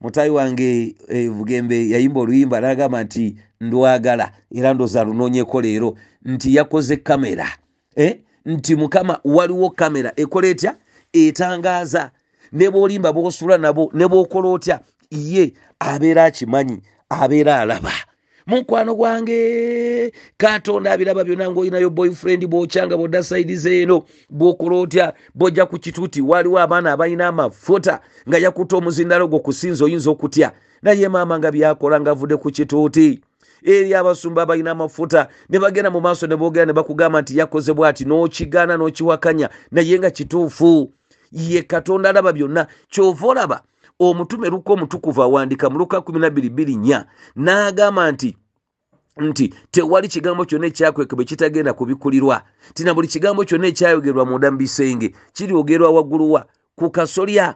Mutayi 0.00 0.30
wange 0.30 0.96
e, 1.08 1.28
bugembe 1.28 1.90
yayimba 1.90 2.20
oluyimba 2.20 2.60
nagamba 2.60 3.04
nti 3.04 3.36
ndwagala 3.60 4.32
era 4.50 4.74
ndoza 4.74 5.04
lunoonyeko 5.04 5.60
leero 5.60 5.96
nti 6.24 6.54
yakoze 6.54 6.96
kamera 6.96 7.48
eh? 7.96 8.20
Nti 8.50 8.76
mukama 8.76 9.18
waliwo 9.24 9.70
kamera 9.70 10.12
ekola 10.16 10.48
etya? 10.48 10.76
Etangaaza. 11.12 12.10
Ne 12.52 12.70
bwolimba 12.70 13.12
bwosula 13.12 13.58
nabo 13.58 13.90
ne 13.94 14.08
bwokola 14.08 14.48
otya? 14.48 14.80
Ye 15.10 15.52
abeera 15.78 16.24
akimanyi 16.24 16.82
abeera 17.08 17.60
alaba. 17.60 17.92
Mukwano 18.46 18.94
gwange 18.94 20.12
katonda 20.36 20.92
abiraba 20.92 21.24
byonna 21.24 21.50
ngaolinayo 21.50 21.90
boyfriend 21.90 22.46
bwokyanga 22.46 22.96
bwodda 22.96 23.22
saidi 23.22 23.56
zeeno 23.56 24.02
bwokola 24.30 24.76
otya? 24.76 25.12
Bwojja 25.34 25.66
ku 25.66 25.78
kituuti 25.78 26.20
waliwo 26.20 26.58
abaana 26.58 26.92
abalina 26.92 27.28
amafuta 27.28 28.00
nga 28.28 28.38
yakutta 28.38 28.76
omuzindalo 28.76 29.28
gwo 29.28 29.38
kusinza 29.38 29.84
oyinza 29.84 30.10
okutya? 30.10 30.52
Naye 30.82 31.08
maama 31.08 31.38
nga 31.38 31.52
byakola 31.52 32.00
nga 32.00 32.10
avudde 32.10 32.36
ku 32.36 32.50
kituuti 32.50 33.20
eri 33.62 33.94
abasumba 33.94 34.42
abalina 34.42 34.70
amafuta. 34.70 35.28
Ne 35.48 35.58
bagenda 35.58 35.90
mu 35.90 36.00
maaso 36.00 36.26
ne 36.26 36.36
boogera 36.36 36.66
ne 36.66 36.72
bakugamba 36.72 37.20
nti 37.20 37.38
yakoze 37.38 37.72
bwati 37.72 38.04
n'okigaana 38.04 38.76
n'okiwakanya 38.76 39.50
naye 39.70 39.98
nga 39.98 40.10
kituufu. 40.10 40.92
Ye 41.32 41.62
katonda 41.62 42.10
alaba 42.10 42.32
byonna. 42.32 42.66
Kyova 42.88 43.26
olaba 43.26 43.62
omutume 43.98 44.48
luka 44.48 44.72
omutukuvu 44.72 45.22
awandika 45.22 45.70
mu 45.70 45.78
luka 45.78 45.98
22 45.98 47.04
n'agamba 47.36 48.12
nti 48.12 48.36
nti 49.20 49.54
tewali 49.70 50.08
kigambo 50.08 50.44
kyonna 50.44 50.66
ekyakweka 50.66 51.16
bwe 51.16 51.24
kitagenda 51.24 51.72
kubikulirwa. 51.72 52.42
Ti 52.74 52.84
na 52.84 52.94
buli 52.94 53.08
kigambo 53.08 53.44
kyonna 53.44 53.66
ekyayogerwa 53.68 54.24
munda 54.26 54.50
mu 54.50 54.56
bisenge 54.56 55.14
kiryogerwa 55.32 55.90
wagguluwa 55.90 56.46
ku 56.76 56.90
kasolya 56.90 57.54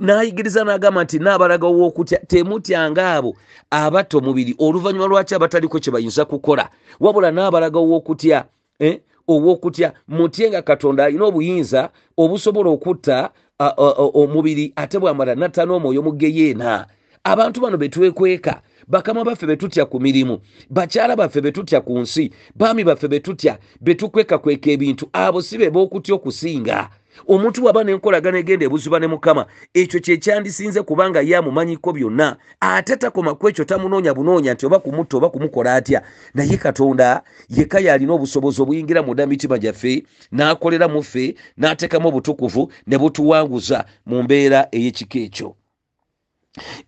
n'ayigiriza 0.00 0.64
n'agamba 0.64 1.04
nti 1.04 1.18
naabalaga 1.18 1.66
ow'okutya 1.66 2.18
temutyanga 2.26 3.12
abo 3.16 3.36
abatta 3.70 4.18
omubiri 4.18 4.54
oluvannyuma 4.58 5.06
lwaki 5.06 5.34
abataliko 5.34 5.78
kye 5.78 5.92
bayinza 5.92 6.24
kukola 6.24 6.68
wabula 7.00 7.30
n'abalaga 7.30 7.78
ow'okutya 7.78 8.44
eh? 8.78 9.00
ow'okutya 9.28 9.92
mutye 10.08 10.48
nga 10.50 10.62
katonda 10.62 11.04
alina 11.04 11.24
obuyinza 11.24 11.90
obusobola 12.16 12.70
okutta 12.70 13.30
omubiri 14.14 14.72
ate 14.76 14.98
bwamala 14.98 15.34
natta 15.34 15.64
n'omwoyo 15.64 16.02
mu 16.02 16.12
geyeena 16.12 16.86
abantu 17.24 17.60
bano 17.60 17.76
betwekweka 17.76 18.62
bakama 18.88 19.24
baffe 19.24 19.46
betutya 19.46 19.84
ku 19.86 20.00
mirimu 20.00 20.38
bakyala 20.70 21.16
baffe 21.16 21.40
betutya 21.40 21.80
ku 21.80 21.98
nsi 21.98 22.30
baami 22.54 22.84
baffe 22.84 23.08
betutya 23.08 23.58
betukwekakweka 23.80 24.70
ebintu 24.70 25.08
abo 25.12 25.42
si 25.42 25.58
be 25.58 25.70
bookutya 25.70 26.14
okusinga 26.14 26.90
omuntu 27.26 27.60
bw'aba 27.62 27.84
n'enkolagana 27.84 28.38
egenda 28.38 28.66
ebuziba 28.66 28.98
ne 29.00 29.06
mukama 29.06 29.46
ekyo 29.74 30.00
kyekyandisinze 30.00 30.82
kubanga 30.82 31.20
ye 31.20 31.36
amumanyiko 31.36 31.92
byonna. 31.92 32.36
Ate 32.60 32.96
takoma 32.96 33.34
ku 33.34 33.48
ekyo 33.48 33.64
tamunoonya 33.64 34.14
bunoonya 34.14 34.54
nti 34.54 34.66
oba 34.66 34.78
kumutta 34.78 35.16
oba 35.16 35.30
kumukola 35.30 35.74
atya. 35.74 36.02
Naye 36.34 36.56
katonda 36.56 37.22
yekka 37.48 37.80
yalina 37.80 38.12
obusobozi 38.12 38.62
obuyingira 38.62 39.02
munda 39.02 39.26
mitima 39.26 39.58
gyaffe 39.58 40.04
n'akolera 40.32 40.88
mu 40.88 41.02
ffe 41.02 41.34
n'ateekamu 41.58 42.08
obutukuvu 42.08 42.72
ne 42.86 42.98
butuwanguza 42.98 43.84
mu 44.06 44.22
mbeera 44.22 44.68
ey'ekika 44.72 45.18
ekyo. 45.18 45.54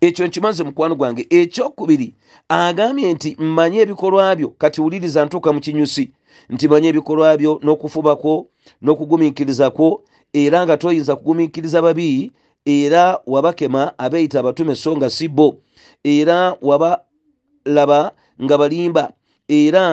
Ekyo 0.01 0.27
nkimaze 0.27 0.63
mukwano 0.63 0.95
gwange. 0.95 1.27
Ekyokubiri 1.29 2.13
agambye 2.49 3.13
nti 3.13 3.35
mmanye 3.39 3.79
ebikolwa 3.79 4.35
byo. 4.35 4.49
Kati 4.57 4.81
wuliriza 4.81 5.25
ntuuka 5.25 5.53
mu 5.53 5.59
kinyusi. 5.59 6.11
Nti 6.49 6.67
manye 6.67 6.87
ebikolwa 6.89 7.37
byo 7.37 7.59
n'okufubako 7.63 8.47
n'okugumiikirizakwo 8.81 10.03
era 10.37 10.65
nga 10.65 10.77
toyinza 10.77 11.15
kugumiikiriza 11.15 11.81
babi 11.81 12.31
era 12.65 13.19
wabakema 13.25 13.81
abeeyita 13.97 14.39
abatume 14.39 14.75
so 14.75 14.91
nga 14.97 15.09
si 15.09 15.27
bo 15.27 15.57
era 16.03 16.57
wabalaba 16.61 18.11
nga 18.43 18.55
balimba 18.57 19.03
era 19.47 19.83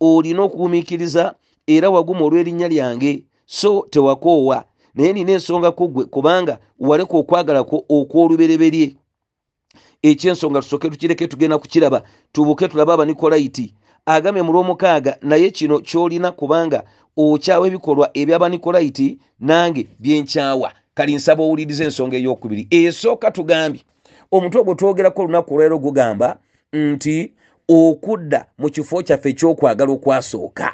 olina 0.00 0.42
okugumiikiriza 0.42 1.34
era 1.66 1.90
waguma 1.90 2.24
olw'erinnya 2.24 2.68
lyange 2.68 3.24
so 3.46 3.86
tewakoowa. 3.90 4.64
Naye 4.94 5.12
nina 5.12 5.32
ensonga 5.32 5.70
ku 5.70 5.88
ggwe 5.88 6.04
kubanga 6.04 6.58
waleka 6.78 7.14
okwagalako 7.18 7.84
okw'olubereberye. 7.88 8.96
Ekyensonga 10.02 10.62
tusooke 10.62 10.90
tukireke 10.90 11.28
tugenda 11.28 11.58
kukiraba 11.58 12.02
tubuke 12.32 12.68
tulabe 12.68 12.92
abanikolaiti 12.92 13.74
agambye 14.06 14.42
mu 14.42 14.52
lwomukaaga 14.52 15.18
naye 15.22 15.50
kino 15.50 15.78
kyolina 15.78 16.32
kubanga 16.32 16.82
okyawa 17.20 17.66
ebikolwa 17.68 18.10
ebyabanikolaiti 18.14 19.18
nange 19.40 19.86
byenkyawa. 19.98 20.72
Kali 20.94 21.14
nsaba 21.14 21.42
owuliriza 21.44 21.84
ensonga 21.84 22.16
eyokubiri. 22.16 22.66
Esooka 22.70 23.30
tugambye. 23.30 23.82
Omutwe 24.32 24.64
gwe 24.64 24.74
twogerako 24.74 25.22
olunaku 25.22 25.54
olwero 25.54 25.78
gugamba 25.78 26.38
nti 26.72 27.32
okudda 27.68 28.46
mu 28.58 28.70
kifo 28.70 29.02
kyaffe 29.02 29.28
ekyokwagala 29.30 29.92
okwasooka 29.92 30.72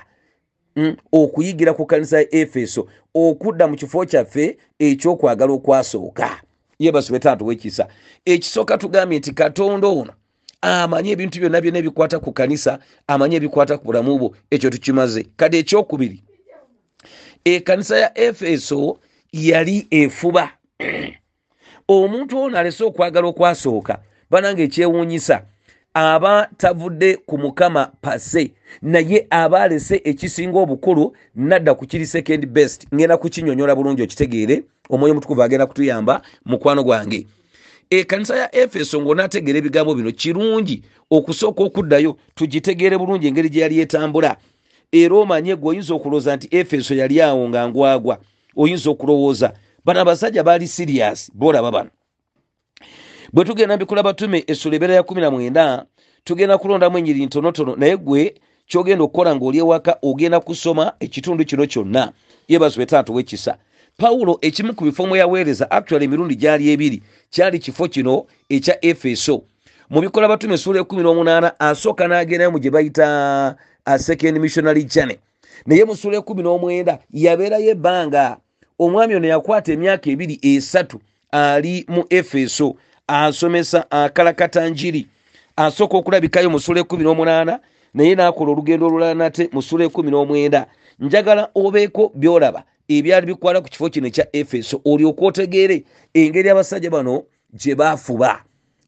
mm, 0.77 0.97
okuyigira 1.13 1.73
ku 1.75 1.87
kanisa 1.87 2.19
ya 2.21 2.35
efeso 2.35 2.87
okudda 3.15 3.69
mu 3.69 3.77
kifo 3.77 4.05
kyaffe 4.07 4.59
ekyokwagala 4.79 5.53
okwasooka. 5.53 6.41
Yebasube 6.79 7.19
taata 7.19 7.45
wekisa 7.45 7.89
ekisooka 8.25 8.79
tugambye 8.79 9.19
nti 9.19 9.33
katonda 9.33 9.89
ono 9.89 10.13
amanyi 10.61 11.11
ebintu 11.11 11.41
byonna 11.41 11.61
byonna 11.61 11.79
ebikwata 11.79 12.19
ku 12.19 12.33
kanisa 12.33 12.79
amanyi 13.07 13.37
ebikwata 13.37 13.79
ku 13.79 13.85
bulamu 13.85 14.19
bwo 14.19 14.37
ekyo 14.51 14.71
tukimaze. 14.71 15.27
Kade 15.37 15.59
ekyokubiri 15.59 16.23
ekanisa 17.47 17.99
ya 17.99 18.19
efeso 18.19 18.99
yali 19.33 19.87
efuba. 19.91 20.51
Omuntu 21.89 22.41
ono 22.41 22.59
alese 22.59 22.85
okwagala 22.85 23.29
okwasooka 23.29 23.99
bananga 24.31 24.63
ekyewuunyisa 24.63 25.43
aba 25.95 26.49
tavudde 26.57 27.17
ku 27.17 27.39
mukama 27.39 27.87
pase 28.01 28.51
naye 28.83 29.27
aba 29.31 29.63
alese 29.63 30.01
ekisinga 30.05 30.59
obukulu 30.59 31.17
nadda 31.35 31.75
ku 31.75 31.87
kiri 31.87 32.07
second 32.07 32.47
best 32.47 32.87
ngenda 32.95 33.17
kukinyonyola 33.17 33.75
bulungi 33.75 34.03
okitegeere 34.03 34.63
omwoyo 34.91 35.13
omutukuvu 35.13 35.43
agenda 35.43 35.67
kutuyamba 35.67 36.23
mukwano 36.45 36.83
gwange. 36.85 37.27
Ekanisa 37.91 38.37
ya 38.37 38.57
efeso 38.57 39.01
ngaonaategeera 39.01 39.59
ebigambo 39.59 39.95
bino 39.95 40.13
kirungi 40.13 40.83
okusooka 41.11 41.63
okuddayo 41.63 42.17
tugitegeere 42.35 42.99
bulungi 42.99 43.27
engeri 43.27 43.49
gye 43.49 43.63
yali 43.63 43.79
etambula 43.81 44.37
era 44.93 45.17
omanye 45.17 45.57
gwe 45.57 45.71
oyinza 45.71 45.95
okulowooza 45.95 46.37
nti 46.37 46.49
efeso 46.51 46.95
yali 46.95 47.21
awo 47.21 47.49
nga 47.49 47.69
ngwagwa 47.69 48.19
oyinza 48.57 48.91
okulowooza. 48.91 49.53
Bano 49.85 50.01
abasajja 50.01 50.43
baali 50.43 50.69
siriyasi 50.69 51.33
boolaba 51.35 51.71
bano. 51.71 51.91
Bwe 53.33 53.45
tugenda 53.45 53.77
mbikola 53.77 54.03
batume 54.03 54.45
essula 54.47 54.77
ebeera 54.77 54.95
ya 54.95 55.03
19 55.03 55.85
tugenda 56.25 56.59
kulondamu 56.59 56.99
enyiri 56.99 57.27
ntonotono 57.27 57.77
naye 57.77 57.97
gwe 57.97 58.35
kyogenda 58.67 59.05
okukola 59.05 59.37
ngaoli 59.37 59.59
ewaka 59.59 59.99
ogenda 60.03 60.41
kusoma 60.41 60.93
ekitundu 61.01 61.45
kino 61.45 61.67
kyonna. 61.67 62.13
Yebazibwe 62.49 62.87
taata 62.87 63.13
wekisa 63.13 63.59
pawulo 63.97 64.39
ekimu 64.41 64.75
ku 64.75 64.85
bifo 64.85 65.07
mwe 65.07 65.19
yaweereza 65.19 65.71
actually 65.71 66.05
emirundi 66.05 66.37
gyali 66.37 66.71
ebiri 66.71 67.03
kyali 67.31 67.59
kifo 67.59 67.89
kino 67.89 68.27
ekya 68.49 68.85
efeso. 68.85 69.43
Mu 69.91 70.01
bikola 70.01 70.29
batume 70.29 70.55
essula 70.55 70.81
18 70.81 71.53
asooka 71.59 72.09
n'agendayo 72.09 72.51
mu 72.51 72.59
gye 72.59 72.71
bayita 72.71 73.57
second 73.99 74.39
missionary 74.41 74.85
journey. 74.85 75.19
Naye 75.67 75.85
mu 75.85 75.97
ssula 75.97 76.19
19 76.19 76.99
yabeerayo 77.11 77.71
ebbanga 77.71 78.37
omwami 78.79 79.15
ono 79.15 79.29
yakwata 79.29 79.73
emyaka 79.73 80.11
ebiri 80.11 80.39
esatu 80.43 81.01
ali 81.33 81.85
mu 81.89 82.05
efeso 82.11 82.77
asomesa 83.07 83.91
akalakata 83.91 84.69
njiri 84.69 85.07
asooka 85.57 85.97
okulabikayo 85.97 86.51
mu 86.51 86.61
ssula 86.61 86.81
18 86.81 87.59
naye 87.95 88.15
n'akola 88.15 88.53
olugendo 88.53 88.87
olulala 88.87 89.15
nate 89.15 89.49
mu 89.53 89.63
ssula 89.63 89.85
19 89.85 90.67
njagala 91.01 91.51
obeeko 91.55 92.13
byolaba 92.15 92.65
ebyali 92.89 93.27
bikwala 93.27 93.61
ku 93.61 93.69
kifo 93.69 93.91
kino 93.91 94.07
ekya 94.07 94.27
efeso 94.33 94.81
olyoka 94.85 95.25
otegeere 95.27 95.85
engeri 96.15 96.51
abasajja 96.51 96.91
bano 96.91 97.25
gye 97.55 97.75
bafuba 97.75 98.43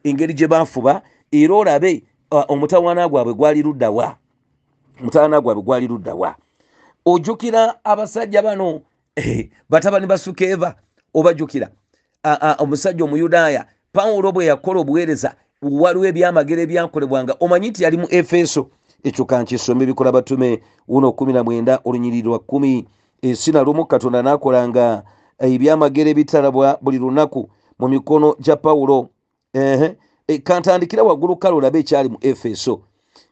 engeri 0.05 0.35
gye 0.35 0.47
bafuba 0.47 1.03
era 1.33 1.55
olabe 1.55 2.03
omutawaana 2.31 3.09
gwabwe 3.09 3.35
gwali 3.35 3.63
luddawa 3.63 4.17
omutawaana 5.09 5.41
gwabwe 5.41 5.63
gwali 5.63 5.89
luddawa 5.89 6.35
ojjukira 7.05 7.85
abasajja 7.85 8.43
bano 8.43 8.81
eh, 9.17 9.49
batabani 9.71 10.07
basukeeva 10.07 10.75
obajjukira? 11.15 11.69
Omusajja 12.59 13.05
omuyudaaya 13.05 13.67
pawulo 13.93 14.33
bwe 14.33 14.47
yakola 14.47 14.81
obuweereza 14.81 15.35
waliwo 15.63 16.07
ebyamagero 16.07 16.63
ebyakolebwanga 16.63 17.37
omanyi 17.41 17.69
nti 17.71 17.83
yali 17.83 17.97
mu 17.97 18.07
efeso? 18.11 18.71
Ekyo 19.05 19.25
kankisombe 19.25 19.85
ebikola 19.85 20.13
batume 20.13 20.61
19 20.89 21.79
olunyiriri 21.85 22.23
lwa 22.23 22.39
1 22.39 22.85
esina 23.23 23.63
lumu 23.63 23.87
katonda 23.87 24.23
nakolanga 24.23 25.03
ebyamagero 25.41 26.11
ebitalabwa 26.11 26.79
buli 26.83 26.99
lunaku 26.99 27.49
mu 27.79 27.89
mikono 27.89 28.37
gya 28.41 28.57
pawulo 28.57 29.09
kantandikira 30.45 31.03
waggulu 31.03 31.37
kale 31.37 31.55
olabe 31.57 31.79
ekyali 31.79 32.09
mu 32.09 32.19
efeso. 32.21 32.83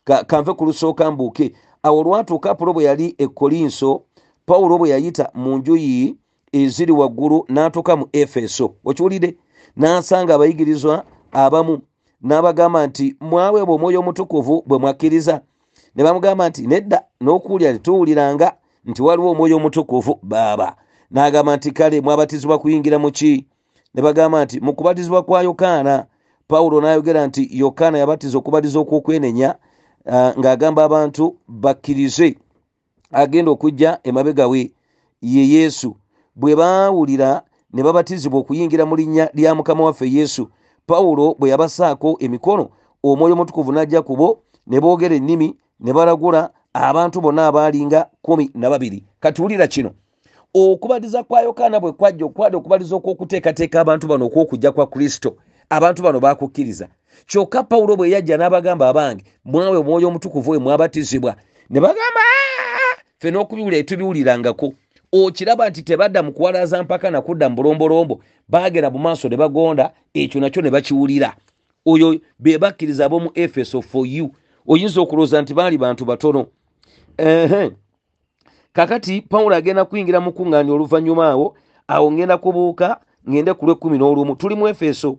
Ka, 0.04 0.24
kanve 0.24 0.54
ku 0.54 0.64
lusooka 0.64 1.10
mbuuke 1.10 1.52
awo 1.86 1.98
olwatuuka 2.00 2.50
apulo 2.50 2.72
bwe 2.72 2.84
yali 2.84 3.14
e 3.18 3.26
kolinso 3.26 4.02
pawulo 4.46 4.78
bwe 4.78 4.88
yayita 4.88 5.30
mu 5.34 5.58
njuyi 5.58 6.16
eziri 6.52 6.92
waggulu 6.92 7.44
n'atuuka 7.48 7.96
mu 7.96 8.06
efeso. 8.12 8.74
Okiwulire 8.84 9.36
n'asanga 9.76 10.34
abayigirizwa 10.34 11.04
abamu 11.32 11.74
n'abagamba 12.22 12.86
nti 12.86 13.16
mwaweebwa 13.20 13.74
omwoyo 13.74 14.00
omutukuvu 14.00 14.62
bwe 14.66 14.78
mwakkiriza. 14.78 15.40
Ne 15.94 16.04
bamugamba 16.04 16.48
nti 16.48 16.66
nedda 16.66 16.98
n'okuwulira 17.20 17.72
tetuwuliranga 17.72 18.48
nti 18.84 19.02
waliwo 19.02 19.30
omwoyo 19.30 19.56
omutukuvu 19.56 20.18
baaba. 20.22 20.76
N'agamba 21.10 21.56
nti 21.56 21.70
kale 21.70 22.00
mwabatizibwa 22.00 22.58
kuyingira 22.58 22.98
mu 22.98 23.10
ki? 23.10 23.46
Ne 23.94 24.02
bagamba 24.02 24.44
nti 24.44 24.60
mu 24.60 24.74
kubatizibwa 24.74 25.22
kwa 25.22 25.42
yokaana. 25.42 26.06
Pawulo 26.48 26.80
n'ayogera 26.80 27.26
nti 27.26 27.48
yokaana 27.52 27.98
yabatiza 27.98 28.38
okubatiza 28.38 28.78
okwokwenenya 28.78 29.54
ng'agamba 30.10 30.84
abantu 30.84 31.36
bakkirize. 31.48 32.36
Agenda 33.12 33.50
okujja 33.50 33.98
emabega 34.02 34.46
we 34.48 34.72
ye 35.22 35.48
yesu. 35.48 35.96
Bwe 36.36 36.56
baawulira 36.56 37.42
ne 37.72 37.82
babatizibwa 37.82 38.40
okuyingira 38.40 38.86
mu 38.86 38.96
linnya 38.96 39.30
lya 39.34 39.54
mukama 39.54 39.84
waffe 39.84 40.10
yesu 40.10 40.48
pawulo 40.86 41.34
bwe 41.38 41.50
yabasaako 41.50 42.16
emikono 42.20 42.70
omwoyo 43.02 43.34
omutukuvu 43.34 43.72
n'ajja 43.72 44.02
kubo 44.02 44.42
ne 44.66 44.80
boogera 44.80 45.14
ennimi 45.16 45.56
ne 45.80 45.92
balagula 45.92 46.50
abantu 46.72 47.20
bonna 47.20 47.46
abaalinga 47.46 48.06
kumi 48.22 48.50
na 48.54 48.70
babiri. 48.70 49.04
Katuwulira 49.20 49.66
kino 49.66 49.90
okubatiza 50.54 51.22
kwa 51.24 51.40
yokaana 51.40 51.80
bwe 51.80 51.92
kwajja 51.92 52.26
okwali 52.26 52.56
okubatiza 52.56 52.96
okwokuteekateeka 52.96 53.80
abantu 53.80 54.06
bano 54.06 54.26
okwokujja 54.26 54.72
kwa 54.72 54.86
kristo. 54.86 55.36
Abantu 55.70 56.02
bano 56.02 56.20
bakukkiriza 56.20 56.88
kyokka 57.26 57.62
pawulo 57.62 57.96
bwe 57.96 58.10
yajja 58.10 58.36
n'abagamba 58.36 58.88
abange 58.88 59.24
mwawe 59.44 59.76
omwoyo 59.76 60.08
omutukuvu 60.08 60.50
we 60.50 60.58
mwabatizibwa. 60.58 61.36
Ne 61.70 61.80
bagamba 61.80 62.20
ffe 63.18 63.30
n'okubiwulira 63.30 63.80
etubiwulirangako 63.80 64.72
okiraba 65.12 65.70
nti 65.70 65.82
tebadda 65.82 66.22
mu 66.22 66.32
kuwalaza 66.32 66.82
mpaka 66.82 67.10
nakudda 67.10 67.48
mu 67.48 67.56
bulombolombo 67.56 68.20
bagera 68.48 68.90
mu 68.90 68.98
maaso 68.98 69.28
ne 69.28 69.36
bagonda 69.36 69.92
ekyo 70.14 70.40
nakyo 70.40 70.62
ne 70.62 70.70
bakiwulira. 70.70 71.34
Oyo 71.86 72.20
be 72.38 72.58
bakkiriza 72.58 73.06
ab'omu 73.06 73.30
efeso 73.34 73.82
for 73.82 74.06
you. 74.06 74.30
Oyinza 74.66 75.00
okulowooza 75.00 75.42
nti 75.42 75.54
baali 75.54 75.78
bantu 75.78 76.04
batono. 76.04 76.46
Kakati 78.72 79.22
pawulo 79.22 79.56
agenda 79.56 79.84
kuyingira 79.84 80.20
mu 80.20 80.30
kuŋŋaanya 80.32 80.72
oluvannyuma 80.72 81.30
awo 81.30 81.54
awo 81.88 82.12
ngenda 82.12 82.38
kubuuka 82.38 83.00
ŋŋende 83.28 83.54
ku 83.54 83.66
lwekumi 83.66 83.98
n'olumu. 83.98 84.36
Tuli 84.36 84.54
mu 84.54 84.68
efeso 84.68 85.18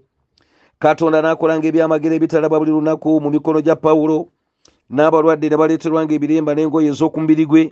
katonda 0.79 1.21
n'akolanga 1.21 1.67
ebyamagero 1.67 2.15
ebitalaba 2.15 2.59
buli 2.59 2.71
lunaku 2.71 3.21
mu 3.21 3.29
mikono 3.29 3.61
gya 3.61 3.75
pawulo 3.75 4.29
n'abalwadde 4.89 5.49
ne 5.49 5.57
baleeterwanga 5.57 6.13
ebiremba 6.13 6.53
n'engoye 6.53 6.89
ez'oku 6.93 7.19
mubiri 7.19 7.45
gwe. 7.45 7.63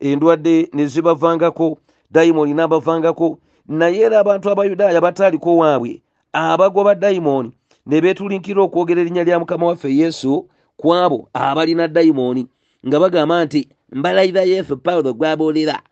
Endwadde 0.00 0.70
ne 0.72 0.84
zibavangako 0.86 1.78
dayimooni 2.10 2.54
n'abavangako 2.54 3.38
naye 3.68 4.06
era 4.06 4.20
abantu 4.20 4.50
abayudaaya 4.50 5.00
bataaliko 5.00 5.56
waabwe. 5.56 6.02
Abagoba 6.32 6.94
dayimooni 6.94 7.50
ne 7.86 8.00
beetulinkira 8.00 8.62
okwogera 8.62 9.00
erinnya 9.00 9.24
lya 9.24 9.38
mukama 9.38 9.66
waffe 9.66 9.90
yesu 9.90 10.48
ku 10.76 10.94
abo 10.94 11.28
abalina 11.34 11.88
dayimooni 11.88 12.46
nga 12.86 13.00
bagamba 13.00 13.44
nti 13.44 13.68
mbalayira 13.92 14.42
yesu 14.42 14.76
pawulo 14.76 15.12
gwabuulira 15.14 15.82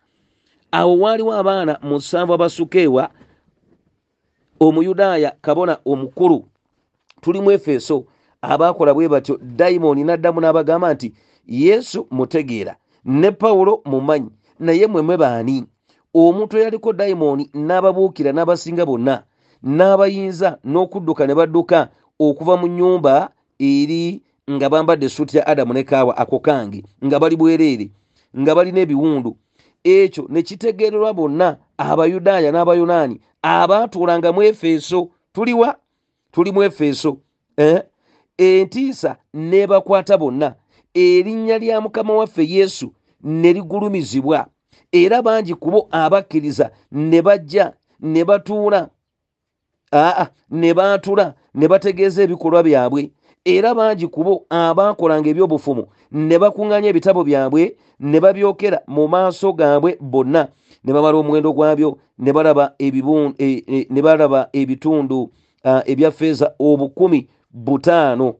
awo 0.71 0.99
waaliwo 0.99 1.33
abaana 1.33 1.79
musanvu 1.81 2.33
abasukeewa 2.33 3.09
omuyudaaya 4.59 5.35
kabona 5.41 5.77
omukulu 5.85 6.45
tuli 7.23 7.39
mu 7.41 7.51
efeso 7.51 8.05
abaakola 8.41 8.91
bwe 8.93 9.07
batyo 9.13 9.39
dayimooni 9.41 10.03
n'addamu 10.03 10.39
n'abagamba 10.41 10.93
nti 10.93 11.07
yesu 11.47 12.07
mutegeera 12.11 12.75
ne 13.05 13.31
pawulo 13.31 13.81
mumanyi 13.85 14.31
naye 14.59 14.87
mwemwe 14.87 15.17
baani? 15.17 15.65
Omuntu 16.13 16.57
eyaliko 16.57 16.93
dayimooni 16.93 17.49
n'ababuukira 17.53 18.31
n'abasinga 18.33 18.85
bonna 18.85 19.15
n'abayinza 19.63 20.49
n'okudduka 20.71 21.23
ne 21.27 21.33
badduka 21.35 21.79
okuva 22.19 22.53
mu 22.61 22.67
nnyumba 22.67 23.13
eri 23.59 24.21
nga 24.51 24.69
bambadde 24.69 25.05
essuuti 25.05 25.37
ya 25.37 25.47
adamu 25.47 25.73
ne 25.73 25.83
kaawa 25.83 26.17
ako 26.17 26.39
kange 26.39 26.83
nga 27.05 27.19
bali 27.19 27.35
bwereere 27.35 27.87
nga 28.39 28.55
balina 28.55 28.79
ebiwundu. 28.85 29.31
Ekyo 29.83 30.27
ne 30.29 30.41
kitegeererwa 30.41 31.13
bonna 31.13 31.57
abayudaaya 31.77 32.51
n'abayonaani 32.51 33.15
abaatuulanga 33.41 34.31
mu 34.31 34.41
efeso. 34.43 35.09
Tuliwa 35.33 35.75
tuli 36.33 36.51
mu 36.51 36.63
efeso 36.63 37.17
eh? 37.57 37.83
entiisa 38.37 39.15
nebakwata 39.33 40.17
bonna. 40.17 40.55
Erinnya 40.93 41.57
lya 41.57 41.81
mukama 41.81 42.13
waffe 42.13 42.45
yesu 42.49 42.93
ne 43.23 43.53
ligulumizibwa. 43.53 44.47
Era 44.91 45.21
bangi 45.21 45.55
kubo 45.55 45.87
abakkiriza 45.91 46.71
ne 46.91 47.21
bajja 47.21 47.73
ne 47.99 48.25
batuula. 48.25 48.89
Aa 49.93 50.27
ne 50.51 50.73
baatula 50.73 51.33
ne 51.55 51.67
bategeeza 51.67 52.23
ebikolwa 52.23 52.63
byabwe. 52.63 53.11
Era 53.45 53.75
bangi 53.75 54.07
kubo 54.07 54.45
abaakolanga 54.49 55.29
ebyobufumu 55.29 55.87
ne 56.11 56.37
bakuŋŋanya 56.39 56.89
ebitabo 56.89 57.23
byabwe 57.23 57.77
ne 57.99 58.19
babyokera 58.19 58.81
mu 58.87 59.07
maaso 59.07 59.53
gaabwe 59.53 59.97
bonna. 60.01 60.47
Ne 60.83 60.93
bamala 60.93 61.17
omuwendo 61.17 61.53
gwabyo 61.53 61.97
ne 62.17 62.33
balaba 62.33 62.73
ebibun- 62.79 63.33
e- 63.37 63.63
e- 63.67 63.87
ebitundu 64.53 65.29
ebya 65.63 66.11
feeza 66.11 66.53
obukumi 66.59 67.27
butaano 67.51 68.35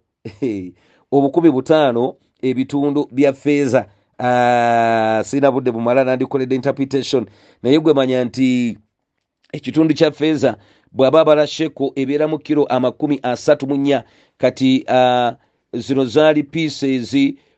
obukumi 1.12 1.51
butaano 1.51 2.15
ebitundu 2.41 3.07
bya 3.12 3.33
feeza. 3.33 3.86
Ah, 4.19 5.23
sirina 5.25 5.51
budde 5.51 5.71
bumala 5.71 6.03
nandikoledde 6.03 6.55
interpretation. 6.55 7.25
Naye 7.63 7.79
gwe 7.79 7.93
manya 7.93 8.23
nti 8.25 8.77
ekitundu 9.53 9.93
kya 9.93 10.12
feeza 10.12 10.57
bw'aba 10.91 11.21
abala 11.21 11.47
sheko 11.47 11.91
ebeera 11.95 12.27
mu 12.27 12.39
kiro 12.39 12.65
amakumi 12.65 13.19
asatu 13.23 13.67
mu 13.67 13.75
nnya 13.75 14.03
kati 14.38 14.86
zino 15.73 16.05
zaali 16.05 16.43
pieces 16.43 17.15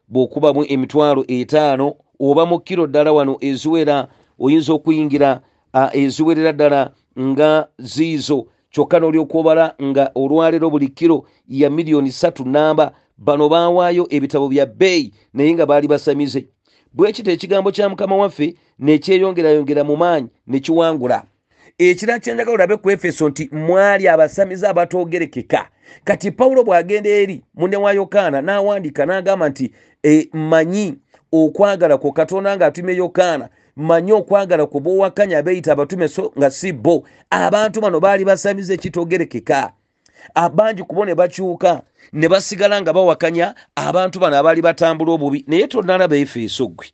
bw'okubamu 0.07 0.65
emitwalo 0.67 1.25
etaano 1.27 1.95
oba 2.19 2.45
mu 2.45 2.59
kiro 2.59 2.87
ddala 2.87 3.11
wano 3.11 3.37
eziwera 3.41 4.07
oyinza 4.39 4.73
okuyingira 4.73 5.41
eziwerera 5.93 6.53
ddala 6.53 6.91
nga 7.19 7.67
ziizo 7.77 8.47
kyokka 8.75 8.99
n'olyoka 8.99 9.37
obala 9.37 9.75
nga 9.83 10.11
olwaleero 10.15 10.69
buli 10.69 10.87
kiro 10.87 11.25
ya 11.47 11.69
miliyoni 11.69 12.11
satu 12.11 12.45
namba 12.45 12.91
bano 13.17 13.49
baawaayo 13.49 14.07
ebitabo 14.09 14.49
bya 14.49 14.65
bbeeyi 14.65 15.13
naye 15.33 15.53
nga 15.53 15.65
baali 15.65 15.87
basamize. 15.87 16.45
Bwe 16.93 17.11
kito 17.11 17.31
ekigambo 17.31 17.71
kya 17.71 17.89
mukama 17.89 18.15
waffe 18.15 18.55
nekyeyongerayongera 18.79 19.83
mu 19.83 19.95
maanyi 19.97 20.27
ne 20.47 20.59
kiwangula. 20.59 21.23
Ekirala 21.77 22.19
kyenjagala 22.19 22.55
olabe 22.55 22.77
ku 22.77 22.91
efeso 22.91 23.29
nti 23.29 23.49
mwali 23.51 24.07
abasamize 24.07 24.67
abatoogerekeka 24.67 25.67
kati 26.03 26.31
pawulo 26.31 26.63
bw'agenda 26.63 27.09
eri 27.09 27.43
munne 27.55 27.77
wa 27.77 27.91
yokaana 27.91 28.41
n'awandiika 28.41 29.05
n'agamba 29.05 29.49
nti 29.49 29.71
e, 30.03 30.29
mmanyi 30.33 30.99
okwagala 31.31 31.97
kwo 31.97 32.11
katonda 32.11 32.57
ng'atume 32.57 32.95
yokaana 32.95 33.49
mmanyi 33.77 34.11
okwagala 34.11 34.65
kwo 34.65 34.79
bowakanya 34.79 35.37
abeeyita 35.37 35.71
abatume 35.73 36.07
so 36.07 36.31
nga 36.37 36.51
si 36.51 36.71
bo. 36.71 37.03
Abantu 37.29 37.81
bano 37.81 37.99
baali 37.99 38.25
basamize 38.25 38.73
ekitoogerekeka 38.73 39.71
abangi 40.33 40.83
kubo 40.83 41.05
ne 41.05 41.15
bakyuka 41.15 41.81
ne 42.13 42.27
basigala 42.27 42.81
nga 42.81 42.93
bawakanya 42.93 43.55
abantu 43.75 44.19
bano 44.19 44.37
abaali 44.37 44.61
batambula 44.61 45.11
obubi. 45.11 45.43
Naye 45.47 45.67
tonalaba 45.67 46.15
efeso 46.15 46.67
gwe 46.67 46.87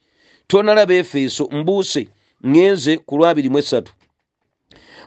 tonalaba 0.48 0.94
efeso 0.94 1.48
mbuuse 1.52 2.08
ŋŋenze 2.44 2.98
ku 3.06 3.18
lwabiri 3.18 3.50
mu 3.50 3.60
esatu. 3.60 3.94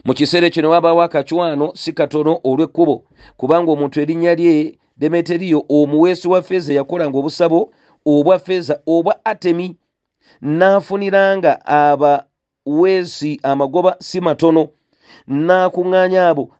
Mu 0.05 0.15
kiseera 0.15 0.47
ekyo 0.47 0.63
ne 0.63 0.69
wabaawo 0.69 1.03
akacwano 1.03 1.73
si 1.75 1.93
katono 1.93 2.41
olw'ekkubo 2.45 3.05
kubanga 3.37 3.73
omuntu 3.73 4.01
erinnya 4.01 4.35
lye 4.35 4.79
demeteriyo 4.97 5.65
omuweesi 5.69 6.29
wa 6.29 6.43
feeza 6.43 6.73
yakolanga 6.75 7.19
obusabo 7.19 7.73
obwa 8.07 8.39
feeza 8.39 8.79
obwa 8.87 9.25
atemi 9.25 9.77
n'afuniranga 10.42 11.66
abaweesi 11.66 13.40
amagoba 13.42 13.97
si 14.01 14.20
matono 14.20 14.68
n'akuŋŋaanya 15.29 16.29
abo 16.29 16.51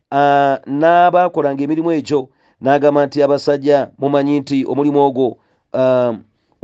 n'abaakolanga 0.67 1.63
emirimu 1.65 1.91
egyo 1.93 2.29
n'agamba 2.63 3.07
nti 3.07 3.19
abasajja 3.23 3.91
mumanyi 3.99 4.41
nti 4.41 4.59
omulimu 4.71 5.01
ogwo 5.07 5.27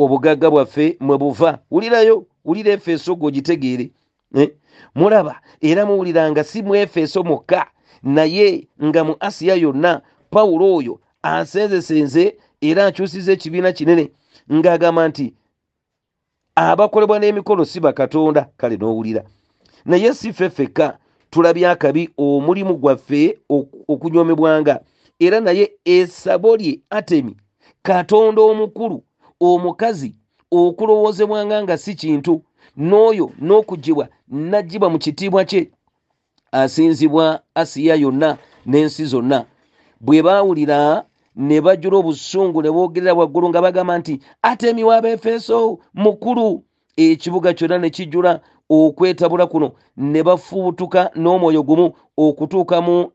obugagga 0.02 0.48
bwaffe 0.50 0.96
mwe 1.00 1.18
buva 1.18 1.58
wulirayo 1.70 2.26
wulira 2.44 2.72
efeso 2.72 3.14
gwe 3.16 3.28
ogitegeere 3.28 3.90
eh? 4.34 4.50
mulaba 4.94 5.40
era 5.60 5.86
muwuliranga 5.86 6.44
si 6.44 6.62
mu 6.62 6.74
efeso 6.74 7.22
mokka 7.22 7.66
naye 8.02 8.68
nga 8.84 9.04
mu 9.04 9.14
asiya 9.20 9.54
yonna 9.54 10.00
pawulo 10.30 10.76
oyo 10.76 11.00
asenzesenze 11.22 12.36
era 12.60 12.86
akyusiza 12.86 13.32
ekibiina 13.32 13.72
kinene 13.72 14.10
ng'agamba 14.52 15.08
nti 15.08 15.34
abakolebwa 16.68 17.18
n'emikolo 17.18 17.64
si 17.64 17.80
bakatonda 17.80 18.48
kale 18.56 18.76
n'owulira. 18.76 19.22
Naye 19.84 20.14
si 20.14 20.32
ffe 20.32 20.50
ffekka 20.50 20.98
tulabye 21.30 21.68
akabi 21.68 22.10
omulimu 22.18 22.74
gwaffe 22.74 23.38
ok- 23.48 23.84
okunyomebwanga 23.88 24.80
era 25.18 25.40
naye 25.40 25.72
essabo 25.84 26.56
lye 26.56 26.80
atemi 26.90 27.36
katonda 27.82 28.42
omukulu 28.42 29.02
omukazi 29.40 30.14
okulowoozebwanga 30.50 31.62
nga 31.62 31.78
si 31.78 31.94
kintu 31.94 32.42
n'oyo 32.76 33.30
n'okugibwa 33.40 34.08
nagibwa 34.28 34.90
mu 34.90 34.98
kitiibwa 34.98 35.44
kye 35.44 35.70
asinzibwa 36.52 37.40
asiya 37.54 37.94
yonna 37.94 38.36
n'ensi 38.66 39.04
zonna. 39.04 39.44
Bwe 40.00 40.22
baawulira 40.22 41.04
ne 41.40 41.60
bajjula 41.60 41.96
obusungu 41.96 42.62
ne 42.62 42.70
boogerera 42.70 43.14
waggulu 43.14 43.48
nga 43.48 43.62
bagamba 43.62 43.98
nti 43.98 44.20
atemi 44.42 44.84
w'abaefeso 44.84 45.78
mukulu? 45.94 46.64
Ekibuga 46.96 47.54
kyonna 47.54 47.78
ne 47.78 47.90
kijjula 47.90 48.40
okwetabula 48.68 49.46
kuno 49.46 49.72
ne 49.96 50.22
bafubutuka 50.22 51.10
n'omwoyo 51.16 51.62
gumu 51.62 51.92
okutuuka 52.16 52.80
mu 52.80 53.10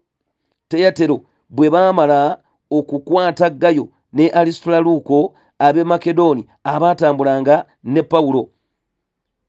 teyatero 0.69 1.21
bwe 1.49 1.69
baamala 1.69 2.41
okukwata 2.71 3.49
gayo 3.49 3.89
ne 4.13 4.29
alisitulaluuko 4.29 5.35
ab'e 5.59 5.83
makedoni 5.83 6.47
abaatambulanga 6.63 7.65
ne 7.83 8.01
pawulo. 8.01 8.49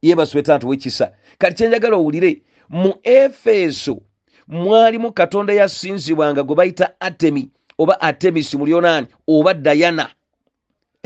Yebaswe 0.03 0.43
taata 0.43 0.67
wekisa 0.67 1.13
kati 1.39 1.55
kyenjagala 1.57 1.97
owulire 1.97 2.43
mu 2.69 2.93
efeso 3.03 4.01
mwalimu 4.49 5.13
katonda 5.13 5.53
yasinzibwanga 5.53 6.43
gwe 6.43 6.57
bayita 6.57 6.93
atemi 7.01 7.51
oba 7.79 8.01
atemisi 8.01 8.57
mu 8.57 8.67
lyonaani 8.67 9.07
oba 9.29 9.55
dayana 9.55 10.09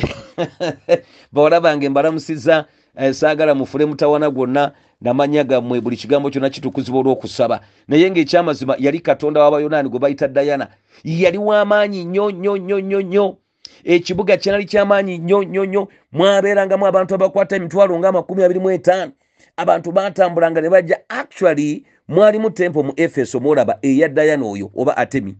bawala 1.32 1.60
bange 1.60 1.88
mbalamusiza 1.88 2.64
eh, 2.98 3.14
saagala 3.14 3.54
mufule 3.54 3.84
mutawana 3.86 4.30
gwonna 4.30 4.72
namanya 5.00 5.44
gammwe 5.44 5.80
buli 5.80 5.96
kigambo 5.96 6.30
kyonna 6.30 6.50
kitukuzibwa 6.50 7.00
olw'okusaba. 7.00 7.60
Naye 7.88 8.10
ng'ekyamazima 8.10 8.76
yali 8.78 9.00
katonda 9.00 9.40
w'abayonaani 9.40 9.88
gwe 9.88 9.98
bayita 9.98 10.28
dayana 10.28 10.68
yali 11.04 11.38
w'amaanyi 11.38 12.04
nnyo 12.04 12.30
nnyo 12.30 12.56
nnyo 12.56 12.80
nnyo 12.80 13.00
nnyo. 13.02 13.36
Ekibuga 13.84 14.36
kyali 14.36 14.64
kyamaanyi 14.64 15.18
nnyo 15.18 15.42
nnyo 15.44 15.64
nnyo. 15.66 15.88
Mwabeerangamu 16.12 16.86
abantu 16.86 17.14
abakwata 17.14 17.56
emitwalo 17.56 17.98
nga 17.98 18.08
amakumi 18.08 18.42
abiri 18.44 18.60
mu 18.60 18.70
etaano. 18.70 19.12
Abantu 19.56 19.92
baatambulanga 19.92 20.60
ne 20.60 20.68
bajja. 20.68 21.00
Actually 21.08 21.84
mwalimu 22.08 22.50
tempo 22.50 22.82
mu 22.82 22.92
efeso 22.96 23.40
mwolaba 23.40 23.78
eya 23.82 24.08
dayana 24.08 24.46
oyo 24.46 24.70
oba 24.76 24.96
atemi 24.96 25.36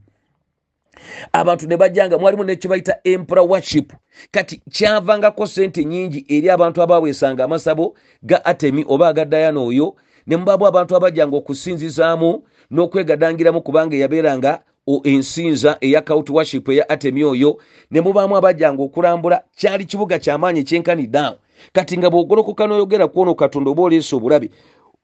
abantu 1.33 1.67
ne 1.67 1.77
bajjanga 1.77 2.19
mwalimu 2.19 2.45
nekyebayita 2.45 2.99
empura 3.05 3.43
worship. 3.43 3.93
Kati 4.31 4.61
kyavangako 4.71 5.47
sente 5.47 5.85
nyingi 5.85 6.25
eri 6.29 6.51
abantu 6.51 6.83
abaweesanga 6.83 7.45
amasabo 7.45 7.95
ga 8.23 8.45
atemi 8.45 8.85
oba 8.89 9.09
aga 9.09 9.25
dayana 9.25 9.61
oyo 9.61 9.95
ne 10.27 10.37
mubaamu 10.37 10.67
abantu 10.67 10.97
abajjanga 10.97 11.37
okusinzizaamu 11.37 12.43
n'okwegadangiramu 12.71 13.63
kubanga 13.63 13.97
eyabeeranga 13.97 14.63
ensinza 15.05 15.77
eya 15.81 16.03
kaut 16.03 16.31
worship 16.31 16.69
eya 16.69 16.89
atemi 16.89 17.25
oyo 17.25 17.59
ne 17.91 18.01
mubaamu 18.01 18.37
abajjanga 18.37 18.83
okulambula 18.83 19.43
kyali 19.57 19.85
kibuga 19.85 20.19
kyamaanyi 20.19 20.61
ekyenkaniddeawo 20.61 21.37
kati 21.73 21.99
nga 21.99 22.11
bw'ogolokoka 22.11 22.67
n'oyogera 22.67 23.09
kwono 23.09 23.35
katonda 23.35 23.71
oba 23.71 23.83
oleese 23.83 24.17
obulabe 24.17 24.51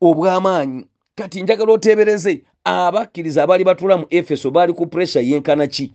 obw'amaanyi 0.00 0.86
kati 1.14 1.42
njagala 1.42 1.72
oteebereze 1.72 2.42
abakkiriza 2.66 3.42
abaali 3.42 3.64
batuula 3.64 3.96
mu 3.96 4.06
efeso 4.10 4.50
baali 4.50 4.72
ku 4.72 4.86
puresha 4.86 5.20
yenkana 5.20 5.66
ki? 5.66 5.92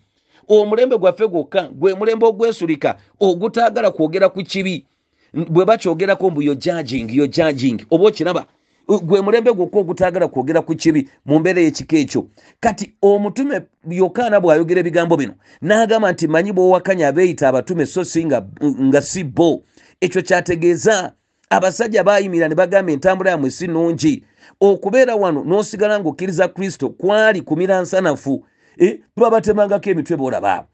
Omulembe 0.48 0.98
gwaffe 0.98 1.28
gwokka 1.28 1.70
gwe 1.72 1.94
mulembe 1.94 2.26
ogwesulika 2.26 2.98
ogutaagala 3.20 3.92
kwogera 3.92 4.30
ku 4.30 4.44
kibi 4.44 4.86
bwe 5.34 5.66
bakyogerako 5.66 6.30
mbu 6.30 6.42
yo 6.42 6.56
jaging 6.56 7.12
yo 7.12 7.28
jaging 7.28 7.86
oba 7.92 8.08
okiraba 8.08 8.46
gwe 8.88 9.22
mulembe 9.22 9.54
gwokka 9.54 9.80
ogutaagala 9.80 10.28
kwogera 10.28 10.62
ku 10.62 10.76
kibi 10.76 11.10
mu 11.26 11.40
mbeera 11.40 11.62
y'ekika 11.62 11.98
ekyo. 11.98 12.28
Kati 12.60 12.94
omutume 13.02 13.62
yokaana 13.90 14.40
bw'ayogera 14.40 14.80
ebigambo 14.80 15.18
bino 15.18 15.34
n'agamba 15.62 16.12
nti 16.12 16.28
manyi 16.28 16.52
bwowakanya 16.52 17.08
abeeyita 17.08 17.50
abatume 17.50 17.86
so 17.86 18.04
si 18.04 18.26
nga, 18.26 19.02
si 19.02 19.24
bo. 19.24 19.64
Ekyo 20.02 20.22
kyategeeza 20.22 21.14
abasajja 21.50 22.04
baayimira 22.04 22.48
ne 22.48 22.56
bagamba 22.56 22.92
entambula 22.92 23.32
yamwe 23.32 23.52
si 23.52 23.68
nnungi 23.68 24.24
okubeera 24.62 25.16
wano 25.16 25.44
n'osigala 25.44 26.00
ng'okkiriza 26.00 26.48
kristo 26.48 26.90
kwali 26.90 27.42
kumira 27.42 27.82
nsanafu 27.82 28.46
eh, 28.78 29.00
twabatemangako 29.16 29.90
emitwe 29.90 30.18
boolaba 30.18 30.66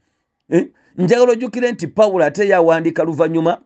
eh? 0.50 0.68
njagala 0.98 1.32
ojjukire 1.32 1.72
nti 1.72 1.86
pawulo 1.86 2.24
ate 2.24 2.48
yawandiika 2.48 3.04
luvannyuma 3.04 3.58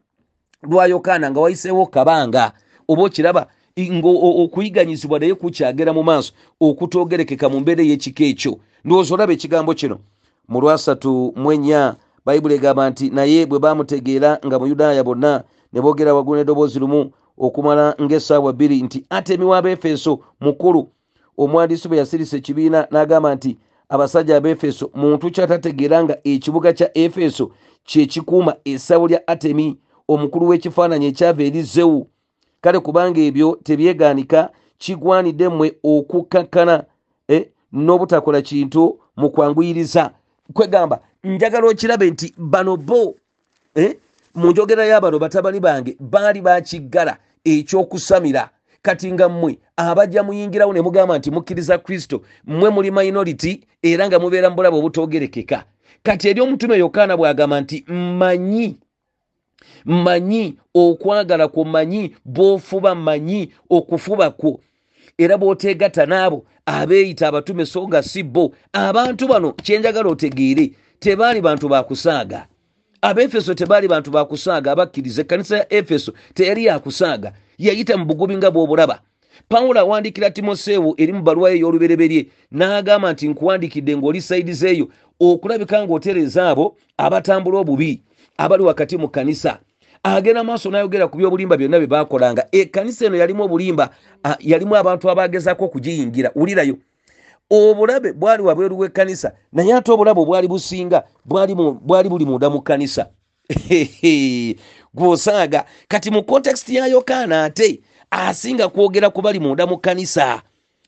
lwa 0.62 0.86
yokaana 0.86 1.30
nga 1.30 1.40
wayiseewo 1.40 1.86
kabanga 1.86 2.52
oba 2.88 3.02
okiraba 3.02 3.46
okuyiganyizibwa 4.42 5.18
naye 5.18 5.34
kukyagera 5.34 5.92
mu 5.92 6.02
maaso 6.02 6.32
okutoogerekeka 6.60 7.48
mu 7.48 7.60
mbeera 7.60 7.82
ey'ekika 7.82 8.24
ekyo 8.24 8.58
ndowooza 8.84 9.14
olaba 9.14 9.32
ekigambo 9.32 9.74
kino 9.74 9.98
mu 10.48 10.60
lwasatu 10.60 11.32
mu 11.36 11.52
ennya 11.52 11.96
bayibuli 12.24 12.54
egamba 12.54 12.90
nti 12.90 13.10
naye 13.10 13.46
bwe 13.46 13.58
bamutegeera 13.58 14.38
nga 14.46 14.58
mu 14.58 14.66
yudaaya 14.66 15.02
bonna 15.04 15.42
ne 15.72 15.80
boogera 15.80 16.14
waggulu 16.14 16.38
n'eddoboozi 16.38 16.78
lumu 16.78 17.10
okumala 17.38 17.96
ng'essaawa 18.00 18.52
bbiri 18.52 18.82
nti 18.82 19.04
atemi 19.10 19.44
w'abeefeso 19.44 20.20
mukulu 20.40 20.88
omuwandiisi 21.38 21.88
bwe 21.88 21.98
yasirisa 21.98 22.36
ekibiina 22.36 22.88
n'agamba 22.90 23.34
nti 23.34 23.58
abasajja 23.88 24.36
abeefeso 24.36 24.90
muntu 24.94 25.30
kyatategeera 25.30 26.04
nga 26.04 26.16
ekibuga 26.24 26.72
kya 26.72 26.88
efeso 26.98 27.50
kyekikuuma 27.84 28.56
essawo 28.64 29.08
lya 29.08 29.20
atemi 29.28 29.76
omukulu 30.08 30.48
w'ekifaananyi 30.48 31.06
ekyava 31.06 31.42
eri 31.42 31.62
zewu. 31.62 32.06
Kale 32.60 32.78
kubanga 32.80 33.20
ebyo 33.20 33.58
tebyegaanika 33.64 34.50
kigwanidde 34.78 35.48
mmwe 35.48 35.68
okukkakkana 35.82 36.84
eh, 37.28 37.48
n'obutakola 37.72 38.42
kintu 38.42 38.98
mu 39.16 39.30
kwanguyiriza. 39.30 40.10
Kwegamba 40.52 41.00
njagala 41.24 41.66
okirabe 41.68 42.10
nti 42.10 42.34
bano 42.38 42.76
bo 42.76 43.14
eh, 43.74 43.96
mu 44.34 44.50
njogera 44.50 44.84
y'abano 44.86 45.18
batabani 45.18 45.60
bange 45.60 45.96
baali 46.00 46.40
bakiggala 46.40 47.16
ekyokusamira. 47.44 48.50
Kati 48.82 49.12
nga 49.12 49.28
mmwe 49.28 49.58
abajja 49.76 50.22
muyingirawo 50.22 50.72
ne 50.72 50.80
mugamba 50.80 51.18
nti 51.18 51.30
mukkiriza 51.30 51.78
kristo 51.78 52.22
mmwe 52.46 52.70
muli 52.70 52.90
minority 52.90 53.60
era 53.82 54.06
nga 54.06 54.18
mubeera 54.18 54.50
mu 54.50 54.56
bulabe 54.56 54.76
obutogerekeka. 54.76 55.64
Kati 56.02 56.28
eri 56.28 56.40
omutume 56.40 56.78
yokaana 56.78 57.16
bw'agamba 57.16 57.60
nti 57.60 57.84
mmanyi 57.88 58.76
mmanyi 59.86 60.58
okwagala 60.74 61.48
kwo 61.48 61.64
mmanyi 61.64 62.16
bw'ofuba 62.24 62.94
mmanyi 62.94 63.52
okufuba 63.70 64.30
kwo. 64.30 64.60
Era 65.18 65.38
bw'oteegatta 65.38 66.06
n'abo 66.06 66.44
abeeyita 66.66 67.28
abatume 67.28 67.66
so 67.66 67.88
nga 67.88 68.02
si 68.02 68.22
bo 68.22 68.52
abantu 68.72 69.28
bano 69.28 69.52
kyenjagala 69.52 70.08
otegeere 70.10 70.72
tebaali 70.98 71.40
bantu 71.40 71.68
bakusaaga 71.68 72.46
abaefeso 73.02 73.54
tebaali 73.54 73.88
bantu 73.88 74.10
bakusaaga 74.10 74.72
abakkiriza 74.72 75.22
ekkanisa 75.22 75.56
ya 75.56 75.72
efeso 75.74 76.12
teyali 76.34 76.64
yakusaaga 76.64 77.32
yayita 77.58 77.96
mu 77.96 78.04
bugubi 78.04 78.36
nga 78.36 78.50
bw'obulaba 78.50 79.00
pawulo 79.48 79.80
awandiikira 79.80 80.30
timoseewo 80.30 80.94
eri 80.98 81.12
mu 81.12 81.22
baluwa 81.22 81.50
ye 81.50 81.56
ey'olubereberye 81.56 82.26
n'agamba 82.52 83.12
nti 83.12 83.28
nkuwandiikidde 83.28 83.96
ng'oli 83.96 84.20
sayidiza 84.22 84.68
eyo 84.70 84.86
okulabika 85.20 85.82
ng'otereeza 85.82 86.50
abo 86.50 86.76
abatambula 86.96 87.58
obubi 87.58 88.00
abali 88.38 88.62
wakati 88.62 88.96
mu 88.96 89.08
kkanisa. 89.08 89.58
Agenda 90.02 90.44
maaso 90.44 90.70
n'ayogera 90.70 91.06
ku 91.06 91.18
byobulimba 91.18 91.56
byonna 91.56 91.78
bye 91.78 91.86
baakolanga. 91.86 92.46
Ekkanisa 92.52 93.06
eno 93.06 93.16
yalimu 93.16 93.42
obulimba 93.46 93.90
yalimu 94.40 94.74
abantu 94.76 95.10
abagezaako 95.10 95.64
okugiyingira 95.64 96.30
wulirayo 96.34 96.74
obulabe 97.52 98.12
bwali 98.12 98.42
wabweru 98.42 98.78
w'ekkanisa 98.78 99.32
naye 99.52 99.74
ate 99.74 99.92
obulabe 99.92 100.20
obwali 100.20 100.48
businga 100.48 101.04
bwali 101.24 102.08
buli 102.08 102.24
munda 102.24 102.50
mu 102.50 102.60
kkanisa. 102.60 103.06
Gwosaaga 104.94 105.64
kati 105.88 106.10
mu 106.10 106.22
kontekisiti 106.22 106.76
ya 106.76 106.86
yokaana 106.86 107.44
ate 107.44 107.80
asinga 108.10 108.68
kwogera 108.68 109.10
ku 109.10 109.22
bali 109.22 109.40
munda 109.40 109.66
mu 109.66 109.76
kkanisa. 109.78 110.42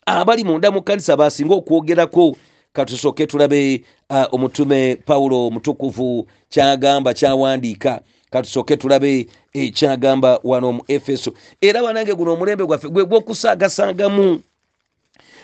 Abali 0.07 0.45
munda 0.45 0.71
mu 0.71 0.83
kkanisa 0.83 1.17
basinga 1.17 1.55
okwogerako. 1.55 2.37
Katusooke 2.73 3.27
tulabe 3.27 3.85
uh, 4.11 4.35
omutume 4.35 4.97
pawulo 4.97 5.47
omutukuvu 5.47 6.27
kyagamba 6.49 7.15
kyawandiika. 7.15 8.01
Katusooke 8.31 8.77
tulabe 8.77 9.27
ekyagamba 9.53 10.41
wano 10.45 10.73
mu 10.73 10.83
efeso. 10.89 11.33
Era 11.61 11.83
banange 11.83 12.15
guno 12.15 12.33
omulembe 12.33 12.67
gwaffe 12.67 12.89
gwe 12.89 13.05
gwokusaagasaagamu 13.05 14.41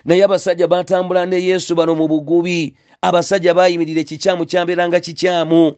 naye 0.04 0.24
abasajja 0.24 0.68
batambula 0.68 1.26
ne 1.26 1.42
yesu 1.42 1.74
bano 1.74 1.94
mu 1.94 2.08
bugubi. 2.08 2.74
Abasajja 3.02 3.54
bayimirira 3.54 4.00
ekikyamu 4.00 4.46
kyambeeranga 4.46 5.00
kikyamu. 5.00 5.72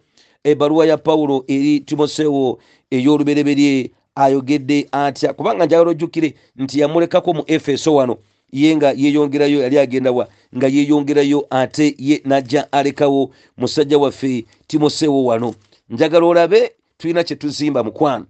Ebbaluwa 0.44 0.86
ya 0.86 0.96
pawulo 0.96 1.44
eri 1.48 1.80
timoseewo 1.80 2.58
ey'olubereberye 2.90 3.90
ayogedde 4.14 4.88
atya 4.92 5.32
kubanga 5.32 5.66
njagala 5.66 5.90
ojjukire 5.90 6.34
nti 6.56 6.80
yamulekako 6.80 7.34
mu 7.34 7.42
efeso 7.46 7.94
wano. 7.94 8.16
Ye 8.52 8.76
nga 8.76 8.92
yeeyongerayo 8.92 9.62
yali 9.62 9.78
agendawa 9.78 10.28
nga 10.56 10.66
yeeyongerayo 10.66 11.46
ate 11.50 11.94
ye 11.98 12.20
najja 12.24 12.72
alekawo 12.72 13.30
musajja 13.56 13.98
waffe 13.98 14.44
timoseewo 14.66 15.24
wano. 15.24 15.54
Njagala 15.90 16.26
olabe 16.26 16.72
tulina 16.98 17.24
kye 17.24 17.36
tuzimba 17.36 17.84
mukwano 17.84 18.26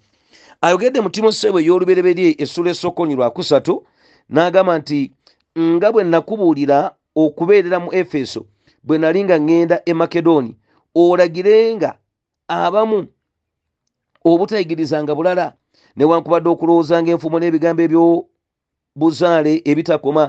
ayogedde 0.62 1.00
mu 1.00 1.10
timoseewo 1.10 1.60
ey'olubereberye 1.60 2.34
essula 2.38 2.70
essokonyi 2.70 3.14
lwakusatu 3.14 3.82
n'agamba 4.30 4.78
nti 4.78 5.10
nga 5.58 5.92
bwe 5.92 6.04
nakubuulira 6.04 6.94
okubeerera 7.14 7.78
mu 7.80 7.90
efeso 7.94 8.46
bwe 8.84 8.98
nali 8.98 9.24
nga 9.24 9.36
ŋŋenda 9.38 9.76
e 9.86 9.92
makedoni 9.94 10.56
olagirenga 10.94 11.90
abamu 12.48 13.06
obutayigirizanga 14.24 15.14
bulala 15.14 15.46
newankubadde 15.96 16.48
okulowoozanga 16.50 17.10
enfumo 17.12 17.36
n'ebigambo 17.38 17.82
ebyobuzaale 17.86 19.52
ebitakoma 19.70 20.24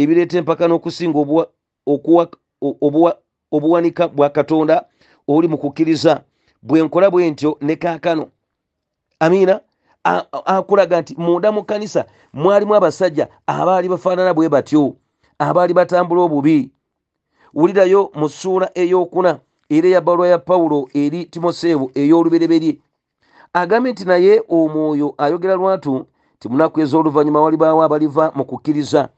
ebireeta 0.00 0.38
empaka 0.38 0.64
n'okusinga 0.68 1.18
obuwanika 3.50 4.08
bwa 4.08 4.28
katonda 4.30 4.84
oli 5.28 5.48
mu 5.48 5.58
kukkiriza. 5.58 6.24
Bwe 6.62 6.82
nkola 6.82 7.10
bwe 7.10 7.30
ntyo 7.30 7.58
ne 7.60 7.76
kaakano. 7.76 8.30
Amiina 9.20 9.60
akulaga 10.04 11.00
nti 11.00 11.14
munda 11.18 11.52
mu 11.52 11.62
kkanisa 11.62 12.06
mwalimu 12.32 12.74
abasajja 12.74 13.28
abaali 13.46 13.88
bafaanana 13.88 14.34
bwe 14.34 14.48
batyo 14.48 14.96
abaali 15.38 15.74
batambula 15.74 16.22
obubi. 16.22 16.70
Wulirayo 17.54 18.10
mu 18.14 18.28
ssuula 18.28 18.70
ey'okuna 18.74 19.40
era 19.68 19.88
eya 19.88 20.00
bbaluwa 20.00 20.28
ya 20.28 20.38
pawulo 20.38 20.88
eri 20.94 21.24
timoseewo 21.24 21.90
ey'olubereberye. 21.94 22.78
Agambye 23.52 23.92
nti 23.92 24.04
naye 24.04 24.42
omwoyo 24.48 25.14
ayogera 25.18 25.54
lwatu 25.54 26.06
ti 26.38 26.48
munaku 26.48 26.80
ez'oluvannyuma 26.80 27.40
walibaawo 27.40 27.82
abaliva 27.82 28.32
mu 28.34 28.44
kukkiriza 28.44 29.08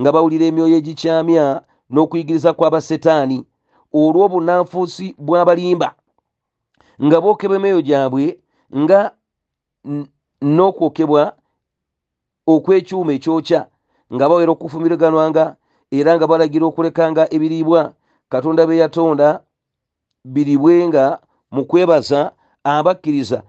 nga 0.00 0.12
bawulira 0.12 0.46
emyoyo 0.46 0.76
egikyamya 0.76 1.62
n'okuyigiriza 1.90 2.52
kw'abasetaani 2.52 3.44
olw'obunanfuusi 3.92 5.14
bw'abalimba. 5.18 5.94
Nga 7.04 7.20
bookebwa 7.20 7.56
emyoyo 7.56 7.80
gyabwe 7.82 8.38
nga 8.76 9.12
n'okwokebwa 10.44 11.22
okw'ekyuma 12.46 13.12
ekyokya 13.16 13.60
nga 14.14 14.24
bawera 14.28 14.50
okufumiruganwanga 14.52 15.44
era 15.90 16.10
nga 16.16 16.26
balagira 16.26 16.64
okulekanga 16.66 17.22
ebiriibwa. 17.34 17.92
Katonda 18.28 18.66
be 18.66 18.76
yatonda 18.82 19.40
biribwenga 20.24 21.18
mu 21.54 21.62
kwebaza 21.64 22.32
abakkiriza 22.64 23.42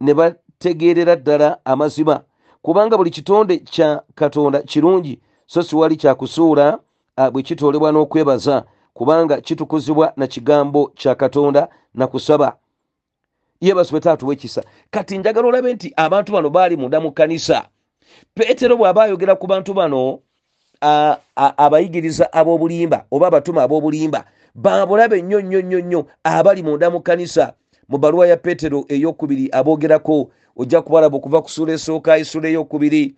ne 0.00 0.12
bategeerera 0.14 1.16
ddala 1.16 1.48
amazima. 1.64 2.22
Kubanga 2.62 2.96
buli 2.96 3.10
kitonde 3.10 3.58
kya 3.58 4.02
katonda 4.14 4.62
kirungi 4.62 5.20
so 5.46 5.62
siwali 5.62 5.96
kyakusuula 5.96 6.78
ah, 7.16 7.30
bwe 7.30 7.42
kitoolebwa 7.42 7.92
n'okwebaza 7.92 8.64
kubanga 8.94 9.40
kitukuzibwa 9.40 10.12
na 10.16 10.26
kigambo 10.26 10.92
kya 10.94 11.14
katonda 11.14 11.68
na 11.94 12.06
kusaba 12.06 12.56
ye 13.62 13.74
basube 13.74 14.00
taatuwa 14.00 14.32
ekisa 14.34 14.62
kati 14.90 15.18
njagala 15.18 15.48
olabe 15.48 15.74
nti 15.74 15.92
abantu 15.96 16.32
bano 16.32 16.50
baali 16.50 16.76
munda 16.76 17.00
mu 17.00 17.10
kkanisa. 17.10 17.68
Peetero 18.34 18.76
bw'aba 18.76 19.04
ayogera 19.04 19.34
ku 19.36 19.46
bantu 19.46 19.74
bano 19.74 20.18
abayigiriza 21.36 22.32
ab'obulimba 22.32 23.06
oba 23.10 23.26
abatuma 23.26 23.62
ab'obulimba 23.62 24.24
babulabe 24.54 25.22
nnyo 25.22 25.40
nnyo 25.40 25.60
nnyo 25.62 25.80
nnyo 25.80 26.06
abali 26.24 26.62
munda 26.62 26.90
mu 26.90 27.00
kkanisa. 27.00 27.54
Mu 27.88 27.98
baluwa 27.98 28.26
ya 28.26 28.36
peetero 28.36 28.84
eyokubiri 28.88 29.48
aboogerako 29.52 30.30
ojja 30.56 30.82
kubalaba 30.82 31.16
okuva 31.16 31.42
ku 31.42 31.48
ssuula 31.50 31.72
esooka 31.72 32.18
essuula 32.18 32.48
eyokubiri 32.48 33.14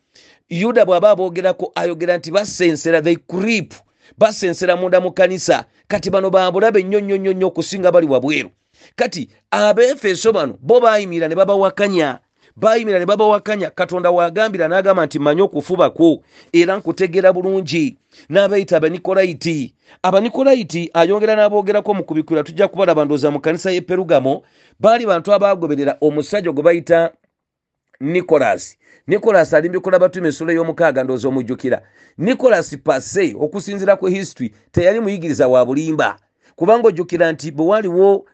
yuda 0.48 0.84
bw'aba 0.84 1.10
aboogerako 1.10 1.72
ayogera 1.74 2.16
nti 2.16 2.30
basensera 2.30 3.00
they 3.00 3.16
creep. 3.16 3.72
Basensera 4.18 4.76
munda 4.76 5.00
mu 5.00 5.10
kkanisa. 5.10 5.64
Kati 5.88 6.10
bano 6.10 6.30
babulabe 6.30 6.82
nnyo 6.82 7.00
nnyo 7.00 7.16
nnyo 7.16 7.32
nnyo 7.32 7.46
okusinga 7.48 7.92
bali 7.92 8.06
wabweru 8.06 8.50
kati 8.96 9.28
abeefeso 9.50 10.32
bano 10.32 10.58
bo 10.60 10.80
bayimirira 10.80 11.28
ne 11.28 11.34
babawakanya. 11.34 12.18
Bayimirira 12.56 12.98
ne 12.98 13.06
babawakanya. 13.06 13.70
Katonda 13.70 14.10
wagambira 14.10 14.68
n'agamba 14.68 15.06
nti 15.06 15.18
mmanyi 15.18 15.42
okufuba 15.42 15.90
kwo 15.90 16.22
era 16.52 16.76
nkutegeera 16.76 17.32
bulungi. 17.32 17.96
N'abayita 18.28 18.76
abanikolayiti 18.76 19.74
abanikolayiti 20.02 20.90
ayongera 20.94 21.34
n'aboogerako 21.36 21.94
mu 21.94 22.04
kubikwira 22.04 22.42
tujja 22.42 22.68
kubalaba 22.68 23.04
ndooza 23.04 23.30
mu 23.30 23.40
kanisa 23.40 23.70
y'e 23.70 23.80
perugamo. 23.80 24.42
Baali 24.80 25.06
bantu 25.06 25.32
abaagoberera 25.32 25.96
omusajja 26.00 26.52
gwe 26.52 26.62
bayita 26.62 27.10
nikolasi 28.00 28.78
nikolasi 29.06 29.56
ali 29.56 29.68
mbikola 29.68 29.98
batuma 29.98 30.28
essula 30.28 30.52
y'omukaaga 30.52 31.04
ndooza 31.04 31.28
omujjukira. 31.28 31.82
Nikolasi 32.18 32.76
pase 32.76 33.36
okusinziira 33.40 33.96
ku 33.96 34.06
history 34.06 34.54
teyali 34.72 35.00
muyigiriza 35.00 35.48
wa 35.48 35.64
bulimba. 35.66 36.16
Kubanga 36.56 36.88
ojjukira 36.88 37.32
nti 37.32 37.50
bwe 37.50 37.66
waliwo 37.66 38.26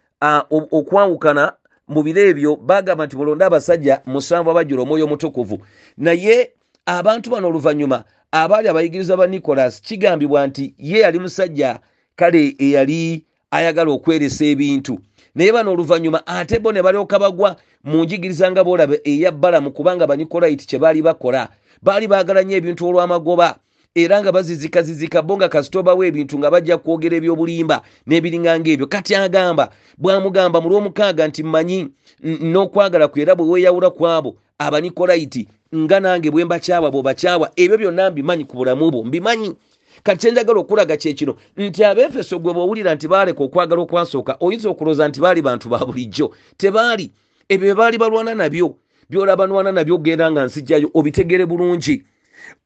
okwawukana 0.50 1.52
mu 1.88 2.02
biro 2.02 2.22
ebyo 2.22 2.56
bagamba 2.56 3.06
nti 3.06 3.16
mulonde 3.16 3.44
abasajja 3.44 4.00
musanvu 4.06 4.50
abajjula 4.50 4.82
omwoyo 4.82 5.04
omutukuvu. 5.04 5.58
Naye 5.96 6.50
abantu 6.86 7.30
bano 7.30 7.48
oluvannyuma 7.48 8.04
abaali 8.32 8.68
abayigiriza 8.68 9.16
ba 9.16 9.26
nikolasi 9.26 9.82
kigambibwa 9.82 10.46
nti 10.46 10.74
ye 10.78 11.00
yali 11.00 11.18
musajja 11.18 11.80
kale 12.16 12.54
eyali 12.58 13.24
ayagala 13.50 13.90
okweresa 13.90 14.44
ebintu. 14.44 14.98
Naye 15.34 15.52
bano 15.52 15.72
oluvannyuma 15.72 16.26
ate 16.26 16.58
bo 16.58 16.72
ne 16.72 16.82
balyoka 16.82 17.18
bagwa 17.18 17.56
mu 17.84 18.04
njigiriza 18.04 18.50
nga 18.50 18.64
boolaba 18.64 18.96
eya 19.04 19.32
balamu 19.32 19.72
kubanga 19.72 20.06
banikolaiti 20.06 20.66
kye 20.66 20.78
baali 20.78 21.02
bakola. 21.02 21.48
Baali 21.82 22.06
baagala 22.08 22.42
nnyo 22.42 22.56
ebintu 22.56 22.86
olw'amagoba 22.86 23.56
era 23.94 24.22
nga 24.22 24.32
bazizikazizika 24.32 25.22
bo 25.22 25.36
nga 25.36 25.48
kasitobawo 25.48 26.04
ebintu 26.04 26.38
nga 26.38 26.50
bajja 26.50 26.78
kwogera 26.78 27.16
ebyobulimba 27.16 27.82
n'ebiringa 28.06 28.60
ngaebyo 28.60 28.86
kati 28.86 29.14
agamba 29.14 29.70
bwamugamba 29.98 30.60
mu 30.62 30.68
lw'omukaaga 30.70 31.26
nti 31.26 31.42
mmanyi 31.42 31.90
n'okwagala 32.22 33.08
kwe 33.10 33.22
era 33.22 33.34
bwe 33.34 33.46
weeyawula 33.50 33.90
ku 33.90 34.06
abo 34.06 34.30
abanikolaiti 34.62 35.42
nga 35.74 35.98
nange 36.00 36.30
bwe 36.30 36.44
mbakyawa 36.46 36.90
bwobakyawa 36.90 37.50
ebyo 37.58 37.76
byonna 37.82 38.10
mbimanyi 38.10 38.44
ku 38.46 38.54
bulamu 38.56 38.90
bwo 38.94 39.02
mbimanyi. 39.04 39.58
Kati 40.06 40.20
kyenjagala 40.22 40.60
okulaga 40.62 40.96
kyekino 40.96 41.34
nti 41.58 41.82
abeefeso 41.84 42.38
gwe 42.38 42.54
bwowulira 42.54 42.94
nti 42.94 43.10
baaleka 43.10 43.42
okwagala 43.42 43.82
okwasooka 43.82 44.38
oyinza 44.38 44.70
okulooza 44.70 45.08
nti 45.08 45.18
baali 45.18 45.42
bantu 45.42 45.66
ba 45.68 45.82
bulijjo. 45.82 46.30
Tebaali 46.56 47.10
ebyo 47.50 47.66
bye 47.66 47.74
baali 47.74 47.98
balwana 47.98 48.34
nabyo 48.38 48.78
byolaba 49.10 49.46
nwana 49.46 49.72
nabyo 49.74 49.94
ogenda 49.98 50.30
nga 50.30 50.46
nsijjayo 50.46 50.90
obitegere 50.94 51.46
bulungi 51.46 52.06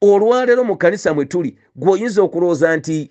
olwaleero 0.00 0.64
mu 0.64 0.76
kanisa 0.76 1.14
mwe 1.14 1.24
tuli 1.24 1.56
gweoyinza 1.76 2.22
okulowooza 2.22 2.76
nti 2.76 3.10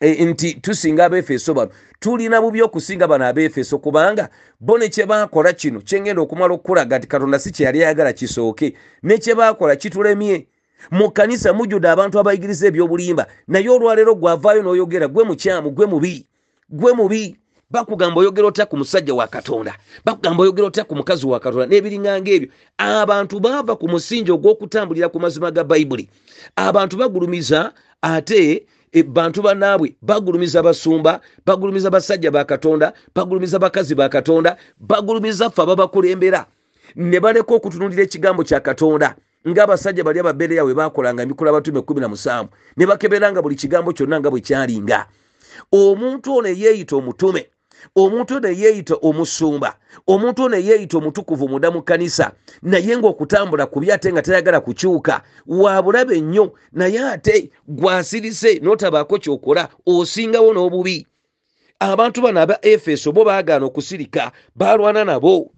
e, 0.00 0.24
nti 0.24 0.54
tusinga 0.54 1.04
abeefeso 1.04 1.54
bano 1.54 1.70
tulina 2.00 2.40
bubi 2.40 2.62
okusinga 2.62 3.08
bano 3.08 3.26
abeefeso 3.26 3.78
kubanga 3.78 4.28
bo 4.60 4.78
ne 4.78 4.88
kyebakola 4.88 5.52
kino 5.52 5.80
kyengenda 5.80 6.22
okumala 6.22 6.54
okukulaga 6.54 6.98
nti 6.98 7.06
katonda 7.06 7.38
si 7.38 7.50
kyeyali 7.50 7.84
ayagala 7.84 8.12
kisooke 8.12 8.74
ne 9.02 9.18
kyebakola 9.18 9.76
kitulemye. 9.76 10.46
Mu 10.90 11.10
kanisa 11.10 11.52
mujjudde 11.52 11.88
abantu 11.88 12.18
abayigiriza 12.18 12.66
ebyobulimba 12.66 13.26
naye 13.48 13.68
olwaleero 13.70 14.14
gwavaayo 14.14 14.62
n'oyogera 14.62 15.08
gwe 15.08 15.24
mukyamu 15.24 15.70
gwe 15.70 15.86
mubi 15.86 16.26
gwe 16.68 16.92
mubi 16.92 17.36
bakugamba 17.72 18.20
oyogera 18.20 18.48
otya 18.48 18.66
ku 18.66 18.76
musajja 18.76 19.14
wa 19.14 19.26
katonda? 19.26 19.74
Bakugamba 20.04 20.42
oyogera 20.42 20.66
otya 20.66 20.84
ku 20.84 20.94
mukazi 20.94 21.26
wa 21.26 21.40
katonda? 21.40 21.66
N'ebiringanga 21.66 22.30
ebyo. 22.30 22.48
Abantu 22.78 23.40
baava 23.40 23.76
ku 23.76 23.88
musingi 23.88 24.30
ogw'okutambulira 24.30 25.08
ku 25.08 25.20
mazima 25.20 25.50
ga 25.50 25.64
bayibuli. 25.64 26.08
Abantu 26.56 26.96
bagulumiza 26.96 27.72
ate 28.02 28.66
e, 28.92 29.02
bantu 29.02 29.42
banaabwe 29.42 29.96
bagulumiza 30.02 30.62
basumba 30.62 31.20
bagulumiza 31.46 31.90
basajja 31.90 32.30
ba 32.30 32.44
katonda 32.44 32.92
bagulumiza 33.14 33.58
bakazi 33.58 33.94
ba 33.94 34.08
katonda 34.08 34.56
bagulumiza 34.78 35.50
ffe 35.50 35.62
ababakulembera. 35.62 36.46
Ne 36.96 37.20
baleka 37.20 37.54
okutunulira 37.54 38.02
ekigambo 38.02 38.44
kya 38.44 38.60
katonda. 38.60 39.16
Ng'abasajja 39.48 40.04
bali 40.04 40.20
ababereya 40.20 40.62
bwe 40.64 40.74
bakolanga 40.74 41.22
emikolo 41.22 41.50
abatume 41.50 41.80
17 41.80 42.46
ne 42.76 42.86
bakeberanga 42.86 43.42
buli 43.42 43.56
kigambo 43.56 43.92
kyonna 43.96 44.20
nga 44.20 44.30
bwe 44.30 44.40
kyalinga. 44.40 45.08
Omuntu 45.72 46.36
ono 46.36 46.48
eyeeyita 46.48 46.96
omutume 46.96 47.48
omuntu 47.96 48.36
ono 48.36 48.48
eyeeyita 48.48 48.94
omusumba 49.02 49.76
omuntu 50.06 50.44
ono 50.44 50.56
eyeeyita 50.56 50.98
omutukuvu 50.98 51.48
munda 51.48 51.70
mu 51.70 51.82
kanisa 51.82 52.32
naye 52.62 52.96
ngaokutambula 52.96 53.66
kubi 53.66 53.92
ate 53.92 54.12
nga 54.12 54.22
tayagala 54.22 54.60
kukyuka 54.60 55.22
wabulabe 55.46 56.20
nnyo 56.20 56.52
naye 56.72 57.00
ate 57.00 57.50
gwasirise 57.68 58.60
n'otabaako 58.62 59.18
kyokola 59.18 59.68
osingawo 59.86 60.52
n'obubi. 60.52 61.06
Abantu 61.80 62.22
bano 62.22 62.40
aba 62.40 62.58
efeso 62.62 63.12
bo 63.12 63.24
baagaana 63.24 63.66
okusirika 63.66 64.32
balwana 64.54 65.04
nabo 65.04 65.50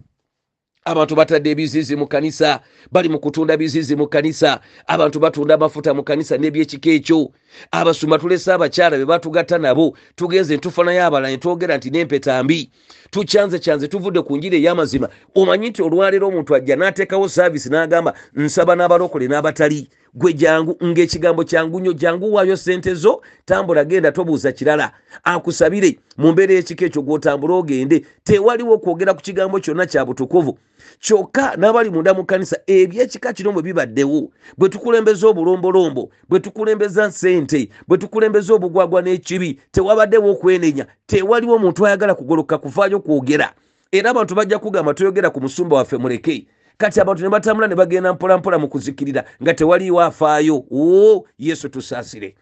abantu 0.84 1.14
batadde 1.16 1.50
ebizizi 1.50 1.96
mu 1.96 2.06
kanisa 2.06 2.60
bali 2.92 3.08
mu 3.08 3.18
kutunda 3.18 3.56
bizizi 3.56 3.96
mu 3.96 4.06
kanisa. 4.06 4.60
Abantu 4.86 5.20
batunda 5.20 5.54
amafuta 5.54 5.94
mu 5.94 6.02
kanisa 6.04 6.36
n'ebyekika 6.36 6.90
ekyo. 6.90 7.32
Abasumba 7.72 8.18
tulese 8.18 8.52
abakyala 8.52 8.98
be 8.98 9.04
batugatta 9.04 9.58
nabo 9.58 9.96
tugenze 10.16 10.56
ntufanayo 10.56 11.06
abalala 11.06 11.32
netwogera 11.32 11.76
nti 11.76 11.90
n'empeta 11.90 12.42
mbi 12.44 12.70
tukyanze 13.10 13.58
kyanze 13.58 13.88
tuvudde 13.88 14.20
ku 14.22 14.36
njiri 14.36 14.56
ey'amazima. 14.60 15.08
Omanyi 15.34 15.68
nti 15.68 15.82
olwaleero 15.82 16.28
omuntu 16.28 16.54
ajja 16.54 16.76
n'ateekawo 16.76 17.28
saavisi 17.28 17.68
n'agamba 17.72 18.12
nsaba 18.36 18.76
n'abalokole 18.76 19.28
n'abatali 19.28 19.88
gwe 20.14 20.32
jangu 20.32 20.76
ng'ekigambo 20.84 21.44
kyangu 21.44 21.80
nnyo 21.80 21.92
jangu 21.92 22.34
waayo 22.34 22.56
sente 22.56 22.94
zo 22.94 23.22
tambula 23.44 23.84
genda 23.84 24.12
tobuuza 24.12 24.52
kirala. 24.52 24.92
Akusabire 25.24 25.98
mu 26.16 26.32
mbeera 26.32 26.54
y'ekika 26.54 26.84
ekyo 26.86 27.02
gw'otambula 27.02 27.54
ogende 27.54 28.06
tewaliwo 28.24 28.78
kwogera 28.78 29.14
ku 29.14 29.20
kigambo 29.20 29.60
kyonna 29.60 29.86
kya 29.86 30.04
butukuvu. 30.04 30.58
Kyokka 31.00 31.56
n'abali 31.56 31.90
munda 31.90 32.14
mu 32.14 32.24
kanisa 32.24 32.56
ebyekika 32.66 33.32
kino 33.32 33.52
bwe 33.52 33.62
bibaddewo. 33.62 34.30
Bwe 34.58 34.68
tukulembeza 34.68 35.26
obulombolombo 35.28 36.10
bwe 36.28 36.40
tukulembeza 36.40 37.10
ssente 37.10 37.68
bwe 37.88 37.98
tukulembeza 37.98 38.54
obugwagwa 38.54 39.02
n'ekibi 39.02 39.58
tewabaddewo 39.72 40.30
okwenenya 40.30 40.86
tewaliwo 41.06 41.54
omuntu 41.54 41.86
ayagala 41.86 42.14
kugoloka 42.14 42.58
kuvaayo 42.58 43.00
kwogera. 43.00 43.52
Era 43.92 44.10
abantu 44.10 44.34
bajja 44.34 44.58
kugamba 44.58 44.94
toyogera 44.94 45.30
ku 45.30 45.40
musumba 45.40 45.76
waffe 45.76 45.96
muleke 45.96 46.46
kati 46.78 47.00
abantu 47.00 47.22
ne 47.22 47.28
batambula 47.28 47.68
ne 47.68 47.74
bagenda 47.74 48.12
mpolampola 48.12 48.58
mu 48.58 48.68
kuzikirira 48.68 49.24
nga 49.42 49.54
tewaliwo 49.54 50.00
afaayo. 50.00 50.64
O 50.70 51.26
yesu 51.38 51.68
tusaasire. 51.68 52.34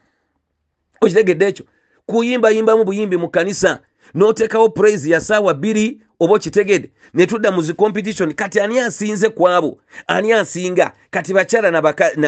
Okitegedde 1.00 1.46
ekyo? 1.46 1.66
Kuyimbayimbamu 2.06 2.84
buyimbi 2.84 3.16
mu 3.16 3.28
kanisa 3.28 3.80
n'oteekawo 4.14 4.68
praise 4.68 5.10
ya 5.10 5.20
saawa 5.20 5.54
bbiri 5.54 6.00
oba 6.20 6.34
okitegedde 6.34 6.90
ne 7.14 7.26
tudda 7.26 7.50
mu 7.50 7.62
zicompetition 7.62 8.34
kati 8.34 8.60
ani 8.60 8.78
asinze 8.80 9.28
ku 9.28 9.48
abo? 9.48 9.78
Ani 10.06 10.32
asinga? 10.32 10.92
Kati 11.10 11.34
bakyala 11.34 11.70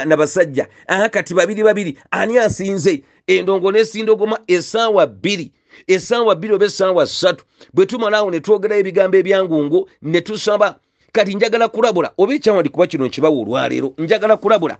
na 0.04 0.16
basajja? 0.16 0.68
Aha 0.86 1.08
kati 1.08 1.34
babiri 1.34 1.62
babiri 1.62 1.98
ani 2.10 2.38
asinze? 2.38 3.02
Endongo 3.26 3.72
nesindogoma 3.72 4.38
esaawa 4.46 5.06
bbiri 5.06 5.52
esaawa 5.86 6.34
bbiri 6.34 6.54
oba 6.54 6.66
esaawa 6.66 7.06
ssatu. 7.06 7.44
Bwe 7.74 7.86
tumalaawo 7.86 8.30
ne 8.30 8.40
twogerayo 8.40 8.80
ebigambo 8.80 9.16
ebyangungu 9.16 9.88
ne 10.02 10.20
tusaba 10.20 10.78
kati 11.14 11.34
njagala 11.34 11.68
kulabula 11.68 12.10
oba 12.18 12.34
ekyawandi 12.34 12.68
kuba 12.68 12.86
kino 12.86 13.06
nkibawa 13.06 13.38
olwaleero 13.40 13.94
njagala 13.98 14.36
kulabula. 14.36 14.76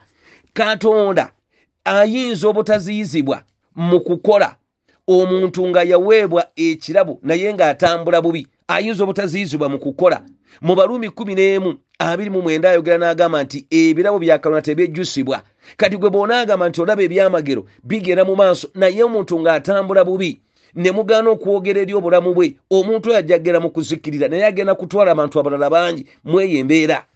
Katonda 0.53 1.31
ayinza 1.85 2.49
obutaziyizibwa 2.49 3.43
mu 3.77 4.01
kukola 4.01 4.57
omuntu 5.07 5.69
nga 5.69 5.83
yaweebwa 5.83 6.47
ekirabo 6.57 7.19
naye 7.23 7.55
ng'atambula 7.55 8.23
bubi. 8.23 8.47
Ayinza 8.69 9.05
obutaziyizibwa 9.05 9.69
mu 9.69 9.79
kukola. 9.79 10.23
Mu 10.61 10.75
baluumi 10.75 11.09
129 11.09 12.67
ayogera 12.67 12.99
n'agamba 12.99 13.43
nti 13.43 13.67
ebirabo 13.71 14.19
bya 14.19 14.39
kalona 14.39 14.63
tebyejjusibwa 14.63 15.43
kati 15.77 15.97
gwe 15.97 16.11
bw'onaagamba 16.11 16.69
nti 16.69 16.81
olaba 16.83 17.03
ebyamagero 17.03 17.67
bigenda 17.85 18.25
mu 18.25 18.35
maaso 18.37 18.69
naye 18.75 19.03
omuntu 19.03 19.39
ng'atambula 19.41 20.05
bubi 20.05 20.41
ne 20.75 20.91
mugaana 20.91 21.31
okwogera 21.31 21.81
eri 21.81 21.95
obulamu 21.95 22.35
bwe 22.35 22.57
omuntu 22.71 23.11
oyo 23.11 23.19
ajja 23.19 23.39
kgenda 23.39 23.61
mu 23.61 23.71
kuzikirira 23.71 24.29
naye 24.29 24.45
agenda 24.47 24.75
kutwala 24.75 25.11
abantu 25.13 25.41
abalala 25.41 25.71
bangi 25.71 26.07
mu 26.25 26.41
eyo 26.41 26.59
embeera 26.59 27.07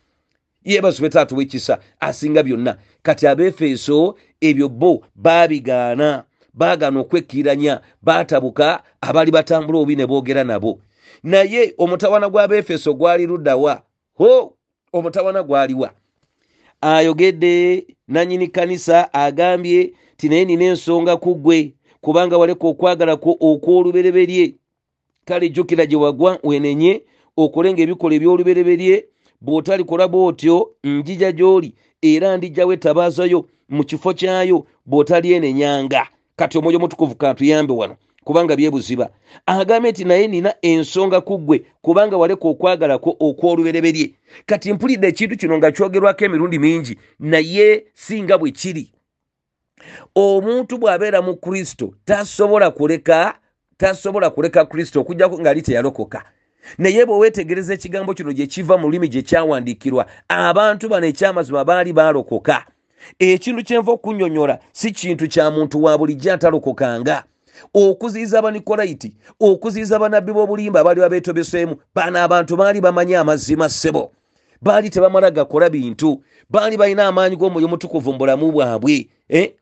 yeebazibwe 0.65 1.09
taata 1.11 1.37
wekisa 1.37 1.79
asinga 2.01 2.43
byonna. 2.43 2.77
Kati 3.03 3.27
abeefeeso 3.27 4.15
ebyo 4.41 4.69
bo 4.69 5.03
baabigaana 5.15 6.25
baagaana 6.55 7.01
okwekkiranya 7.01 7.81
baatabuka 8.03 8.83
abaali 9.01 9.31
batambula 9.31 9.79
obi 9.79 9.97
ne 9.97 10.07
boogera 10.07 10.45
nabo. 10.45 10.81
Naye 11.23 11.75
omutawana 11.79 12.29
gw'abeefeso 12.29 12.95
gwali 12.95 13.27
luddawa 13.27 13.83
ho 14.15 14.55
omutawana 14.93 15.43
gwaliwa 15.43 15.91
ayogedde 16.81 17.87
nanyini 18.09 18.49
kanisa 18.49 19.13
agambye 19.13 19.93
ti 20.17 20.29
naye 20.29 20.45
nina 20.45 20.65
ensonga 20.65 21.17
ku 21.17 21.35
ggwe 21.35 21.73
kubanga 22.01 22.39
waleka 22.39 22.67
okwagalako 22.67 23.37
okw'olubereberye. 23.41 24.55
Kale 25.25 25.49
jjukira 25.49 25.87
gye 25.87 25.97
wagwa 25.97 26.39
wenenye 26.43 27.03
okolenga 27.37 27.83
ebikola 27.83 28.15
eby'olubereberye 28.17 29.05
bw'otalikola 29.41 30.09
bw'otyo 30.09 30.71
njija 30.85 31.33
gy'oli 31.33 31.75
era 32.03 32.37
ndijjawo 32.37 32.73
etabaazayo 32.73 33.47
mu 33.69 33.85
kifo 33.85 34.15
kyayo 34.15 34.67
bw'otalyenenyanga 34.87 36.07
kati 36.37 36.59
omwoyo 36.59 36.79
mutukuvu 36.79 37.15
katuyambe 37.15 37.73
wano 37.73 37.97
kubanga 38.25 38.57
byebuziba 38.57 39.11
agambye 39.47 39.91
nti 39.91 40.05
naye 40.05 40.29
nina 40.29 40.55
ensonga 40.63 41.21
ku 41.21 41.39
ggwe 41.39 41.65
kubanga 41.83 42.17
waleka 42.17 42.49
okwagalako 42.49 43.17
okw'olubereberye. 43.21 44.15
Kati 44.47 44.73
mpulidde 44.73 45.09
ekintu 45.09 45.37
kino 45.37 45.59
nga 45.59 45.73
kyogerwako 45.73 46.25
emirundi 46.25 46.59
mingi 46.59 46.99
naye 47.21 47.85
singa 47.95 48.39
bwe 48.39 48.51
kiri 48.51 48.93
omuntu 50.15 50.79
bw'abeera 50.79 51.23
mu 51.23 51.37
kristo 51.37 51.95
tasobola 52.05 52.71
kuleka 52.71 53.35
tasobola 53.77 54.31
kuleka 54.31 54.65
kristo 54.65 55.01
okugjako 55.01 55.39
ngaali 55.41 55.63
teyalokoka. 55.63 56.23
Naye 56.79 57.07
bwe 57.07 57.19
weetegereza 57.19 57.75
ekigambo 57.75 58.15
kino 58.15 58.33
gye 58.33 58.47
kiva 58.47 58.79
mu 58.79 58.87
lulimi 58.87 59.09
gye 59.09 59.23
kyawandiikirwa 59.23 60.07
abantu 60.29 60.89
bano 60.89 61.07
ekyamazima 61.07 61.65
baali 61.65 61.93
baalokoka. 61.93 62.65
Ekintu 63.19 63.65
kyenva 63.65 63.93
okunyonyola 63.93 64.59
si 64.73 64.93
kintu 64.93 65.29
kya 65.29 65.51
muntu 65.51 65.83
wa 65.83 65.99
bulijjo 65.99 66.33
atalokokanga. 66.33 67.25
Okuziyiza 67.75 68.39
abanikolaiti 68.39 69.15
okuziyiza 69.41 69.97
abanabbi 69.97 70.33
b'obulimba 70.33 70.81
abaali 70.81 71.01
babeetobeseemu 71.01 71.77
bano 71.95 72.19
abantu 72.19 72.57
baali 72.57 72.81
bamanyi 72.81 73.15
amazima 73.15 73.69
ssebo 73.69 74.13
baali 74.63 74.91
tebamala 74.91 75.31
gakola 75.31 75.71
bintu 75.71 76.23
baali 76.51 76.77
balina 76.77 77.07
amaanyi 77.07 77.37
g'omwoyo 77.37 77.69
mutukuvu 77.69 78.13
mu 78.13 78.19
bulamu 78.19 78.53
bwabwe 78.53 79.09
eh? 79.29 79.58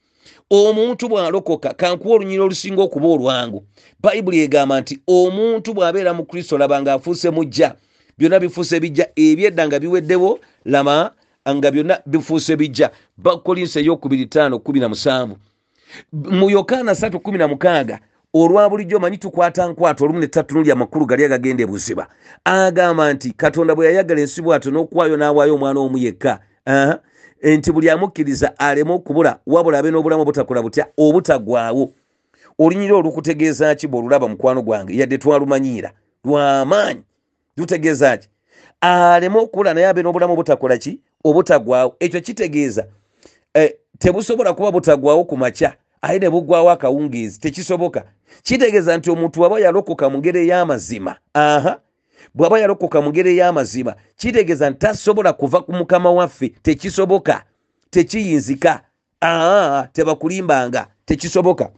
Omuntu 0.50 1.08
bw'alokoka 1.08 1.74
kankuwa 1.74 2.14
olunyiri 2.14 2.42
olusinga 2.42 2.82
okuba 2.82 3.06
olwangu. 3.08 3.64
Bayibuli 4.00 4.40
egamba 4.40 4.80
nti 4.80 5.00
omuntu 5.06 5.74
bw'abeera 5.74 6.14
mu 6.14 6.24
kristo 6.24 6.58
laba 6.58 6.82
ng'afuuse 6.82 7.30
mujja. 7.30 7.74
Byonna 8.18 8.40
bifuuse 8.40 8.80
bijja 8.80 9.06
ebyedda 9.16 9.66
nga 9.66 9.78
biweddewo 9.78 10.38
lama 10.64 11.10
nga 11.48 11.70
byonna 11.70 12.00
bifuuse 12.06 12.56
bijja. 12.56 12.90
Bakolinso 13.16 13.80
eyokubiri 13.80 14.24
5 14.24 15.36
mu 16.12 16.50
yokaana 16.50 16.92
316 16.92 17.98
olwa 18.34 18.70
bulijjo 18.70 18.98
manyi 18.98 19.18
tukwata 19.18 19.68
nkwata 19.68 20.04
olumu 20.04 20.20
ne 20.20 20.26
tatunulya 20.26 20.72
amakulu 20.72 21.06
gali 21.06 21.24
agagenda 21.24 21.62
ebuziba 21.62 22.08
agamba 22.44 23.12
nti 23.12 23.30
katonda 23.30 23.74
bwe 23.74 23.86
yayagala 23.86 24.20
ensi 24.20 24.42
bwatyo 24.42 24.70
n'okuwaayo 24.70 25.16
n'awaayo 25.16 25.54
omwana 25.54 25.80
omu 25.80 25.98
yekka 25.98 26.40
nti 27.42 27.72
buli 27.72 27.90
amukkiriza 27.90 28.58
aleme 28.58 28.92
okubula 28.92 29.38
wabula 29.46 29.78
abe 29.78 29.90
n'obulamu 29.90 30.22
obutakola 30.22 30.62
butya? 30.62 30.86
Obutagwawo. 30.96 31.92
Olunyiri 32.58 32.92
olukutegeeza 32.92 33.74
ki 33.74 33.86
bweolulaba 33.88 34.28
mukwano 34.28 34.62
gwange? 34.62 34.96
Yadde 34.96 35.18
twalumanyiira 35.18 35.92
lwamaanyi 36.24 37.02
lutegeeza 37.56 38.16
ki? 38.16 38.28
Aleme 38.80 39.38
okubula 39.38 39.74
naye 39.74 39.86
abe 39.86 40.02
n'obulamu 40.02 40.32
obutakola 40.32 40.78
ki? 40.78 41.00
Obutagwawo. 41.24 41.96
Ekyo 42.00 42.20
kitegeeza. 42.20 42.86
Eh, 43.54 43.74
tebusobola 43.98 44.52
kuba 44.52 44.72
butagwawo 44.72 45.24
ku 45.24 45.36
makya 45.36 45.76
aye 46.02 46.18
ne 46.18 46.30
bugwawo 46.30 46.70
akawungeezi. 46.70 47.40
Tekisoboka. 47.40 48.04
Kitegeeza 48.42 48.96
nti 48.96 49.10
omuntu 49.10 49.40
waba 49.40 49.60
yalokoka 49.60 50.10
mu 50.10 50.18
ngeri 50.18 50.48
ey'amazima. 50.48 51.16
Aha 51.34 51.80
bw'aba 52.36 52.60
yalokoka 52.60 53.00
mu 53.00 53.10
ngeri 53.10 53.30
ey'amazima 53.38 53.94
kitegeeza 54.16 54.70
nti 54.70 54.78
tasobola 54.78 55.32
kuva 55.32 55.60
ku 55.60 55.72
mukama 55.72 56.10
waffe 56.10 56.48
tekisoboka 56.48 57.44
tekiyinzika. 57.90 58.80
Aa 59.22 59.88
tebakulimbanga 59.92 60.86
tekisoboka. 61.04 61.70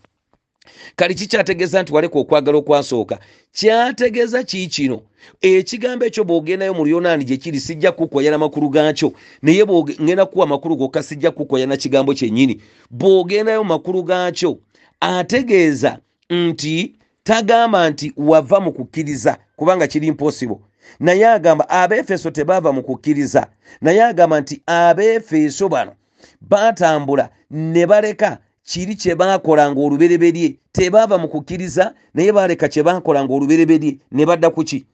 Kali 0.97 1.15
kikyategeeza 1.15 1.83
nti 1.83 1.93
waleka 1.93 2.19
okwagala 2.19 2.59
okwasooka? 2.59 3.19
Kyategeeza 3.53 4.43
kiikino 4.43 5.03
ekigambo 5.41 6.05
ekyo 6.05 6.25
bw'ogendayo 6.25 6.75
mu 6.75 6.85
lyonaani 6.85 7.25
gye 7.25 7.37
kiri 7.37 7.61
sijja 7.61 7.93
kukoyana 7.93 8.39
makulu 8.39 8.69
gaakyo 8.69 9.13
naye 9.43 9.67
ngenda 10.03 10.27
kuwa 10.27 10.47
makulu 10.47 10.77
gokka 10.77 11.03
sijja 11.03 11.31
kukoyana 11.31 11.77
kigambo 11.77 12.15
kyennyini. 12.15 12.61
Bw'ogendayo 12.91 13.63
mu 13.65 13.69
makulu 13.69 14.03
gaakyo 14.03 14.59
ategeeza 15.01 15.99
nti 16.31 16.95
tagamba 17.23 17.91
nti 17.91 18.13
wava 18.17 18.61
mu 18.61 18.73
kukkiriza 18.73 19.39
kubanga 19.59 19.87
kiri 19.87 20.07
impossible. 20.07 20.59
Naye 21.01 21.27
agamba 21.27 21.69
abeefeso 21.69 22.31
tebaava 22.31 22.73
mu 22.73 22.83
kukkiriza. 22.83 23.47
Naye 23.81 24.05
agamba 24.05 24.41
nti 24.41 24.63
abeefeso 24.67 25.69
bano 25.69 25.93
baatambula 26.41 27.31
ne 27.51 27.87
baleka 27.87 28.39
kiri 28.65 28.95
kye 28.95 29.15
baakolanga 29.15 29.81
olubereberye. 29.81 30.57
Tebaava 30.73 31.19
mu 31.19 31.29
kukkiriza 31.29 31.95
naye 32.15 32.33
baaleka 32.33 32.69
kye 32.69 32.83
baakolanga 32.83 33.35
olubereberye 33.35 33.99
ne 34.13 34.27
badda 34.27 34.51
ku 34.51 34.65
ki? 34.65 34.87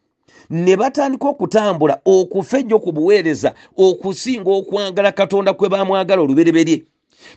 Ne 0.51 0.77
batandika 0.77 1.29
okutambula 1.29 2.01
okufa 2.05 2.59
ejjo 2.59 2.79
ku 2.79 2.93
buweereza 2.93 3.55
okusinga 3.77 4.51
okwagala 4.51 5.13
katonda 5.13 5.53
kwe 5.53 5.69
baamwagala 5.69 6.23
olubereberye. 6.23 6.83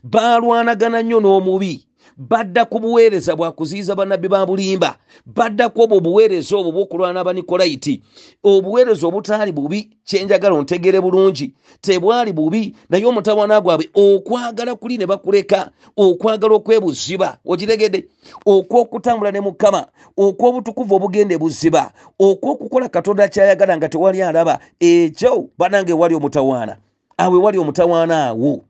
Baalwanagana 0.03 1.01
nnyo 1.01 1.19
n'omubi 1.19 1.86
badda 2.17 2.65
ku 2.65 2.79
buweereza 2.79 3.35
bwakuziyiza 3.35 3.95
bannabbi 3.95 4.27
ba 4.27 4.45
bulimba. 4.45 4.95
Baddako 5.25 5.83
obwo 5.83 5.97
obuweereza 5.97 6.57
obwo 6.57 6.71
bwokulwana 6.71 7.19
abanikolaiti 7.21 8.01
obuweereza 8.43 9.07
obutaali 9.07 9.51
bubi 9.51 9.89
kyenjagala 10.05 10.55
ontegere 10.55 11.01
bulungi. 11.01 11.53
Tebwali 11.81 12.33
bubi 12.33 12.75
naye 12.89 13.05
omutawana 13.05 13.61
gwabwe 13.61 13.89
okwagala 13.93 14.75
kuli 14.75 14.97
ne 14.97 15.05
bakuleka 15.05 15.69
okwagala 15.97 16.55
okwebuziba. 16.55 17.37
Okitegedde 17.45 18.05
okwokutambula 18.45 19.31
ne 19.31 19.41
mukama 19.41 19.85
okw'obutukuvu 20.17 20.95
obugende 20.95 21.37
buziba 21.37 21.91
okwokukola 22.19 22.89
katonda 22.89 23.27
kyayagala 23.29 23.77
nga 23.77 23.89
tewali 23.89 24.21
alaba 24.21 24.59
ekyo 24.79 25.49
banange 25.57 25.93
wali 25.93 26.15
omutawaana. 26.15 26.77
Awe 27.17 27.37
wali 27.37 27.57
omutawaana 27.57 28.25
awo 28.27 28.63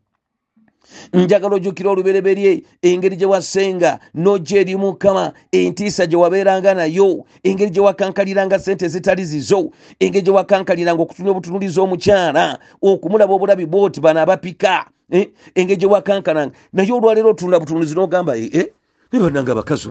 njagala 1.13 1.55
ojjukira 1.55 1.91
olubereberye 1.91 2.63
engeri 2.81 3.15
gye 3.15 3.25
wasenga 3.25 3.99
nojja 4.13 4.59
eri 4.59 4.75
mukama 4.75 5.33
entiisa 5.51 6.05
gye 6.05 6.17
wabeeranga 6.17 6.73
nayo 6.73 7.25
engeri 7.43 7.71
gye 7.71 7.81
wakankaliranga 7.81 8.59
sente 8.59 8.87
zitali 8.87 9.25
zizo 9.25 9.71
engeri 9.99 10.23
gye 10.25 10.33
wakankaliranga 10.33 11.01
okutunya 11.01 11.31
obutunuliza 11.31 11.81
omukyala 11.81 12.59
okumulaba 12.81 13.33
obulabi 13.33 13.65
bwoti 13.65 14.01
bano 14.01 14.19
abapika 14.19 14.85
eh? 15.11 15.29
engeri 15.55 15.79
gye 15.79 15.87
wakankalanga 15.87 16.53
naye 16.73 16.91
olwaleero 16.91 17.29
otunula 17.29 17.59
butunulizi 17.59 17.95
nogamba 17.95 18.37
eh, 18.37 18.49
eh? 18.53 18.67
nebananga 19.11 19.51
abakazi 19.51 19.89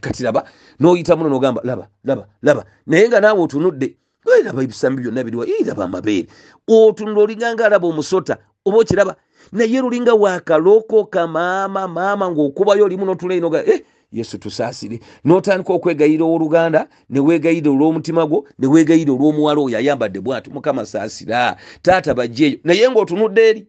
katiraba 0.00 0.44
noyita 0.80 1.16
muno 1.16 1.28
nogamba 1.30 1.60
laba 1.64 1.88
laba 2.04 2.26
laba 2.42 2.64
naye 2.86 3.08
nga 3.08 3.20
naawe 3.20 3.40
otunudde 3.40 3.96
laba 4.44 4.62
ebisambi 4.62 5.02
byonna 5.02 5.24
biriwa 5.24 5.46
iraba 5.46 5.84
amabeere 5.84 6.26
otunula 6.68 7.20
olinganga 7.22 7.66
alaba 7.66 7.86
omusota 7.86 8.38
oba 8.64 8.78
okiraba 8.78 9.16
naye 9.52 9.80
lulinga 9.80 10.14
wakalokoka 10.14 11.26
maama 11.26 11.88
maama 11.88 12.30
ngaokubayo 12.30 12.84
olimu 12.84 13.04
notulainoga 13.06 13.64
eh, 13.66 13.82
yesu 14.12 14.38
tusaasire. 14.38 15.00
Notandika 15.24 15.72
okwegayira 15.72 16.24
oluganda 16.24 16.88
newegayira 17.10 17.70
olw'omutima 17.70 18.26
gwo 18.26 18.44
newegayira 18.58 19.12
olw'omuwala 19.12 19.60
oyo 19.60 19.78
ayambadde 19.78 20.20
bwati 20.20 20.50
mukama 20.50 20.86
saasira 20.86 21.56
taata 21.82 22.14
bajjeeyo 22.14 22.58
naye 22.64 22.90
ngaotunudde 22.90 23.48
eri. 23.48 23.66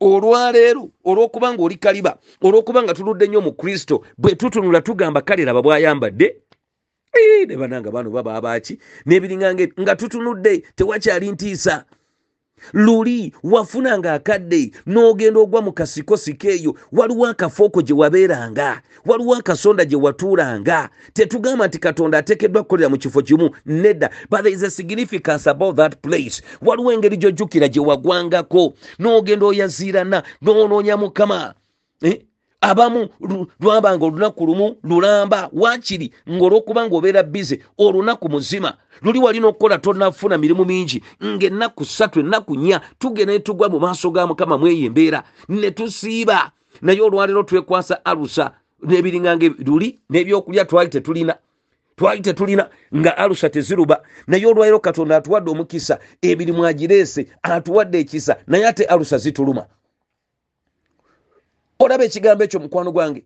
Olwaleero 0.00 0.90
olw'okuba 1.04 1.52
nga 1.52 1.62
oli 1.62 1.76
kaliba 1.76 2.16
olw'okuba 2.42 2.82
nga 2.82 2.94
tuludde 2.94 3.26
nnyo 3.26 3.40
mu 3.40 3.52
kristo 3.52 4.02
bwe 4.18 4.34
tutunula 4.34 4.80
tugamba 4.80 5.20
kale 5.20 5.44
raba 5.44 5.62
bwayambadde. 5.62 6.36
Ne 7.48 7.56
bananga 7.56 7.90
bano 7.90 8.10
baba 8.10 8.34
abaki 8.34 8.78
n'ebiringanga 9.06 9.66
nga 9.80 9.96
tutunudde 9.96 10.62
tewakyali 10.76 11.32
ntiisa 11.32 11.84
luli 12.72 13.32
wafunanga 13.42 14.12
akadde 14.14 14.70
n'ogenda 14.86 15.40
ogwa 15.40 15.62
mu 15.62 15.72
kasikosiko 15.72 16.48
eyo 16.48 16.74
waliwo 16.92 17.26
akafooko 17.26 17.82
gye 17.82 17.94
wabeeranga 17.94 18.82
waliwo 19.06 19.34
akasonda 19.34 19.84
gye 19.84 19.96
watuulanga. 19.96 20.88
Tetugamba 21.12 21.66
nti 21.66 21.78
katonda 21.78 22.18
ateekeddwa 22.18 22.62
kukolera 22.62 22.88
mu 22.88 22.98
kifo 22.98 23.22
kimu 23.22 23.50
nedda 23.66 24.10
but 24.30 24.42
there 24.42 24.54
is 24.54 24.62
a 24.62 24.70
significance 24.70 25.46
about 25.50 25.76
that 25.76 25.96
place. 26.02 26.42
Waliwo 26.62 26.92
engeri 26.92 27.16
gy'ojjukira 27.16 27.68
gye 27.68 27.80
wagwangako 27.80 28.74
n'ogenda 28.98 29.46
oyaziirana 29.46 30.22
n'onoonya 30.42 30.96
mukama. 30.96 31.54
Eh? 32.02 32.20
Abamu 32.62 33.08
lwabanga 33.60 34.06
olunaku 34.06 34.46
lumu 34.46 34.76
lulamba 34.82 35.50
wakiri 35.52 36.12
ngaolwokuba 36.30 36.86
nga 36.86 36.96
obeera 36.96 37.22
bize 37.22 37.60
olunaku 37.78 38.28
muzima. 38.28 38.74
Luli 39.02 39.18
walina 39.18 39.48
okukola 39.48 39.78
tonafuna 39.78 40.38
mirimu 40.38 40.64
mingi. 40.64 41.02
Ngaennaku 41.24 41.84
ssatu 41.84 42.20
ennaku 42.20 42.56
nnya 42.56 42.80
tugenda 42.98 43.32
netugwa 43.32 43.68
mu 43.68 43.80
maaso 43.80 44.10
ga 44.10 44.26
mukama 44.26 44.58
mweyo 44.58 44.86
embeera 44.86 45.22
ne 45.48 45.70
tusiiba. 45.70 46.50
Naye 46.82 47.00
olwaleero 47.00 47.42
twekwasa 47.42 48.04
alusa 48.04 48.52
n'ebiringanga 48.82 49.46
luli 49.66 49.98
n'ebyokulya 50.10 50.64
twali 50.64 50.90
tetulina. 50.90 51.34
Twali 51.96 52.20
tetulina 52.20 52.68
nga 52.96 53.16
alusa 53.18 53.50
teziruba. 53.50 54.02
Naye 54.26 54.46
olwaleero 54.46 54.80
katonda 54.80 55.16
atuwadde 55.16 55.50
omukisa 55.50 55.98
emirimu 56.22 56.66
agireese 56.66 57.26
atuwadde 57.42 57.98
ekisa 58.00 58.36
naye 58.46 58.66
ate 58.66 58.84
alusa 58.84 59.18
zituluma 59.18 59.66
olaba 61.82 62.04
ekigambo 62.04 62.44
ekyo 62.44 62.60
mukwano 62.60 62.92
gwange. 62.92 63.24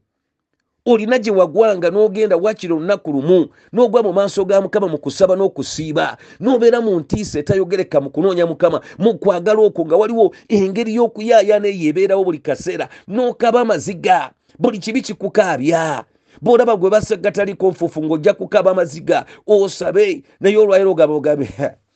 Olina 0.87 1.19
gye 1.19 1.33
wagwanga 1.33 1.91
n'ogenda 1.91 2.37
wakiri 2.37 2.73
olunaku 2.73 3.13
lumu 3.13 3.49
n'ogwa 3.73 4.03
mu 4.07 4.13
maaso 4.13 4.45
ga 4.45 4.61
mukama 4.63 4.89
mu 4.89 4.99
kusaba 4.99 5.35
n'okusiiba 5.37 6.17
n'obeera 6.41 6.79
mu 6.81 7.01
ntiisa 7.01 7.39
etayogereka 7.43 7.99
mu 8.01 8.11
kunoonya 8.11 8.47
mukama 8.47 8.79
mu 8.99 9.19
kwagala 9.19 9.61
okwo 9.67 9.83
nga 9.87 9.97
waliwo 9.99 10.31
engeri 10.49 10.95
y'okuyaayaana 10.95 11.67
eyo 11.69 11.91
ebeerawo 11.91 12.23
buli 12.25 12.39
kaseera 12.39 12.87
n'okaba 13.11 13.61
amaziga 13.67 14.31
buli 14.59 14.79
kibi 14.79 15.03
kikukaabya. 15.03 16.05
Bwolaba 16.43 16.77
gwe 16.77 16.91
basagataliko 16.91 17.71
nfufu 17.71 17.99
ng'ojja 18.05 18.33
kukaba 18.39 18.71
amaziga 18.71 19.27
osabe 19.47 20.23
naye 20.41 20.57
olwaliro 20.57 20.91
ogaba 20.95 21.15
ogabe. 21.19 21.49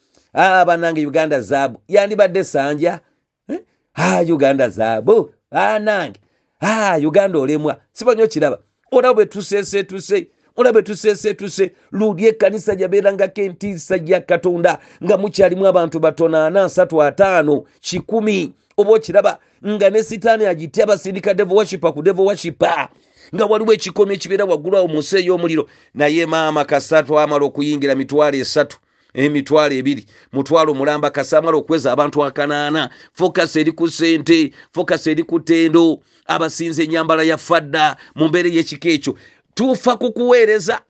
Banange 0.66 1.06
uganda 1.06 1.40
zaabu. 1.40 1.78
Yandibadde 1.88 2.44
sanja? 2.44 3.00
Eh? 3.48 4.30
uganda 4.30 4.68
zaabu. 4.68 5.30
Nange 5.52 6.18
ah, 6.60 6.98
uganda 6.98 7.38
olemwa. 7.38 7.76
Sibanyi 7.92 8.22
okiraba. 8.22 8.58
Olaba 8.92 9.14
bwe 9.14 9.26
tuseesetuse 9.26 10.26
olaba 10.56 10.72
bwe 10.72 10.82
tuseesetuse 10.82 11.70
luli 11.92 12.26
ekkanisa 12.26 12.74
gyabeerangako 12.74 13.40
entiisa 13.40 13.98
gya 13.98 14.20
katonda 14.20 14.78
nga 15.04 15.16
mukyalimu 15.18 15.66
abantu 15.66 16.00
batono 16.00 16.38
ana 16.38 16.64
asatu 16.64 17.02
ataano 17.02 17.64
kikumi. 17.80 18.52
Oba 18.76 18.90
okiraba 18.92 19.38
nga 19.66 19.90
ne 19.90 20.02
sitaani 20.02 20.46
agitya 20.46 20.84
abasindika 20.84 21.34
devo 21.34 21.54
washipa 21.54 21.92
ku 21.92 22.02
devo 22.02 22.24
washipa 22.24 22.88
nga 23.34 23.46
waliwo 23.46 23.72
ekikomi 23.72 24.14
ekibeera 24.14 24.44
waggulu 24.44 24.76
awo 24.76 24.88
mu 24.88 24.98
nsi 24.98 25.16
ey'omuliro. 25.16 25.66
Naye 25.94 26.26
maama 26.26 26.64
kasatu 26.64 27.18
amala 27.18 27.44
okuyingira 27.44 27.94
mitwalo 27.94 28.36
esatu 28.36 28.78
emitwalo 29.14 29.74
ebiri. 29.74 30.06
Mutwalo 30.32 30.74
mulamba 30.74 31.10
kasamala 31.10 31.56
okweza 31.56 31.92
abantu 31.92 32.24
akanaana. 32.24 32.90
Focus 33.12 33.56
eri 33.56 33.72
ku 33.72 33.88
sente 33.90 34.52
focus 34.72 35.06
eri 35.06 35.22
ku 35.22 35.40
tendo 35.40 36.00
abasinza 36.26 36.82
enyambala 36.82 37.22
ya 37.22 37.38
fadda 37.38 37.96
mu 38.14 38.28
mbeera 38.28 38.48
y'ekika 38.48 38.88
ekyo. 38.88 39.14
Tuufa 39.54 39.96
kukuweereza 39.96 40.80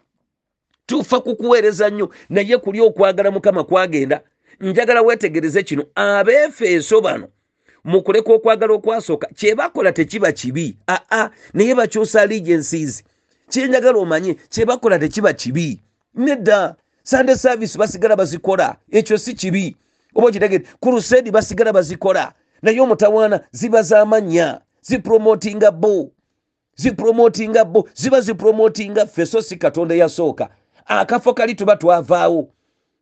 tuufa 0.87 1.21
kukuweereza 1.21 1.91
nnyo. 1.91 2.11
Naye 2.29 2.59
kuli 2.59 2.81
okwagala 2.81 3.31
mukama 3.31 3.65
kwagenda 3.65 4.21
njagala 4.61 5.03
weetegereze 5.03 5.63
kino. 5.63 5.85
Abeefeeso 5.95 7.01
bano 7.01 7.29
mu 7.85 8.03
kuleka 8.03 8.33
okwagala 8.33 8.75
okwasooka 8.75 9.27
kyebakola 9.27 9.93
tekiba 9.93 10.33
kibi. 10.33 10.77
Aa 10.89 11.31
naye 11.55 11.75
bakyusa 11.75 12.23
allegencies 12.23 13.05
kyenjagala 13.51 13.99
omanye 13.99 14.35
kyebakola 14.51 14.99
tekiba 14.99 15.33
kibi. 15.33 15.81
Nedda 16.15 16.77
sunday 17.05 17.37
service 17.37 17.79
basigala 17.79 18.17
bazikola 18.17 18.77
ekyo 18.91 19.19
si 19.19 19.35
kibi. 19.35 19.77
Oba 20.15 20.27
okitegere 20.29 20.65
kurusedi 20.81 21.31
basigala 21.31 21.73
bazikola 21.73 22.33
naye 22.63 22.81
omutawaana 22.81 23.41
ziba 23.53 23.83
z'amannya 23.83 24.61
zipromotinga 24.83 25.71
bo. 25.71 26.11
Zipromotinga 26.77 27.65
bo. 27.65 27.89
Ziba 27.95 28.21
zipromotinga 28.21 29.07
ffe 29.07 29.27
so 29.27 29.43
si 29.43 29.57
katonda 29.57 29.95
yasooka 29.95 30.49
akafo 30.87 31.35
kali 31.35 31.55
tuba 31.55 31.77
twavaawo. 31.77 32.49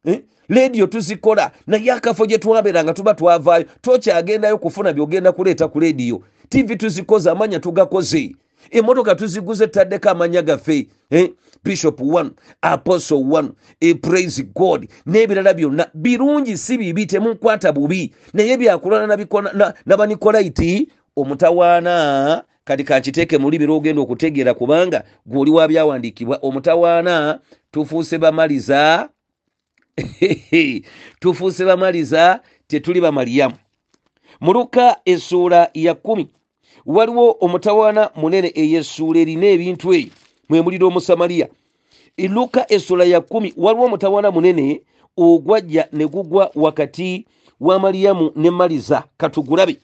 Eh? 0.04 0.20
lediyo 0.48 0.86
tuzikola 0.86 1.50
naye 1.66 1.92
akafo 1.92 2.26
gye 2.26 2.38
twabeeranga 2.38 2.94
tuba 2.94 3.14
twavaayo. 3.14 3.64
Tokyagendayo 3.80 4.58
kufuna 4.58 4.92
byogenda 4.92 5.32
kuleeta 5.32 5.68
ku 5.68 5.80
lediyo 5.80 6.22
tivi 6.48 6.76
tuzikoze 6.76 7.30
amanya 7.30 7.60
tugakoze. 7.60 8.36
Emotoka 8.70 9.14
tuziguze 9.14 9.66
taddeko 9.66 10.10
amanya 10.10 10.42
gaffe. 10.42 10.88
Eh? 11.10 11.30
Bishop 11.64 12.00
1 12.00 12.30
apostle 12.62 13.24
1 13.24 13.50
e 13.80 13.94
praise 13.94 14.42
god. 14.54 14.88
N'ebirala 15.06 15.54
byonna 15.54 15.86
birungi 15.94 16.58
si 16.58 16.78
bibi 16.78 17.06
temunkwata 17.06 17.72
bubi. 17.72 18.14
Naye 18.34 18.56
byakulana 18.56 19.74
nabanikolaiti 19.86 20.88
omutawaana 21.16 22.44
kati 22.64 22.84
kankiteeke 22.84 23.38
muli 23.38 23.58
biro 23.58 23.76
ogenda 23.76 24.02
okutegeera 24.02 24.54
kubanga 24.54 25.04
gwoli 25.26 25.50
wa 25.50 25.68
byawandiikibwa. 25.68 26.38
Omutawaana 26.42 27.40
tufuuse 27.70 28.18
bamaliza 28.18 29.08
tufuuse 31.20 31.64
bamaliza 31.64 32.40
tetuli 32.66 33.00
bamaliyamu. 33.00 33.54
Muluka 34.40 34.96
essuula 35.04 35.70
ya 35.74 35.94
kumi 35.94 36.28
waliwo 36.86 37.36
omutawaana 37.40 38.10
munene 38.16 38.52
eyessuula 38.54 39.20
erina 39.20 39.46
ebintu 39.46 39.94
eyo 39.94 40.10
mwe 40.48 40.62
mulira 40.62 40.86
omusamaliya. 40.86 41.48
Luka 42.18 42.72
essuula 42.72 43.04
ya 43.04 43.20
kumi 43.20 43.54
waliwo 43.56 43.84
omutawaana 43.86 44.30
munene 44.30 44.82
ogwajja 45.16 45.88
ne 45.92 46.06
gugwa 46.06 46.50
wakati 46.54 47.26
wa 47.60 47.78
maliyamu 47.78 48.32
ne 48.36 48.50
maliza. 48.50 49.04
Katugulabe 49.16 49.78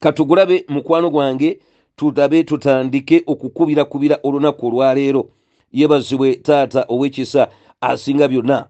katugulabe 0.00 0.64
mukwano 0.68 1.10
gwange 1.10 1.58
tutabe 1.96 2.44
tutandike 2.44 3.22
okukubira-kubira 3.26 4.18
olunaku 4.22 4.66
olwaleero 4.66 5.28
yebazibwe 5.72 6.34
taata 6.34 6.84
ow'ekisa 6.88 7.48
asinga 7.80 8.28
byonna. 8.28 8.66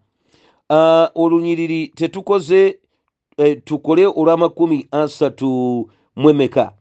Olunyiriri 1.14 1.88
tetukoze 1.88 2.78
eh, 3.36 3.60
tukole 3.64 4.06
olw'amakumi 4.06 4.86
asatu 4.90 5.90
mwemeka 6.16 6.72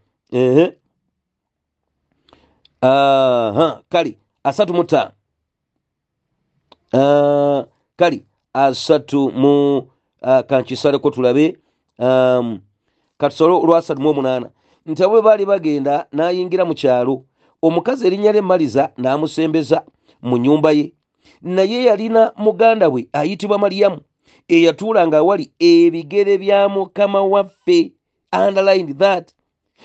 uh, 2.81 3.79
kale 3.89 4.17
asatu 4.43 4.73
mu 4.73 4.83
ttaano 4.83 5.11
uh, 6.93 7.65
kale 7.95 8.25
asatu 8.53 9.31
mu 9.31 9.77
uh, 10.21 10.41
kankisaleko 10.49 11.11
tulabe 11.11 11.57
um, 11.99 12.59
katusole 13.17 13.53
olwasatu 13.53 14.01
mu 14.01 14.09
omunaana. 14.09 14.49
Nti 14.85 15.03
abo 15.03 15.13
bwe 15.13 15.21
baali 15.21 15.45
bagenda 15.45 16.05
n'ayingira 16.13 16.65
mu 16.65 16.73
kyalo 16.73 17.23
omukazi 17.61 18.07
erinnya 18.07 18.31
ly'emmaliza 18.31 18.89
n'amusembeza 18.97 19.85
mu 20.21 20.37
nnyumba 20.37 20.71
ye. 20.71 20.93
Naye 21.41 21.83
yalina 21.85 22.33
muganda 22.37 22.89
we 22.89 23.07
ayitibwa 23.13 23.57
maliyamu 23.57 24.01
eyatuulanga 24.47 25.17
awali 25.17 25.51
ebigere 25.59 26.37
bya 26.37 26.69
mukama 26.69 27.21
waffe. 27.21 27.93
Underlined 28.33 28.97
that 28.97 29.33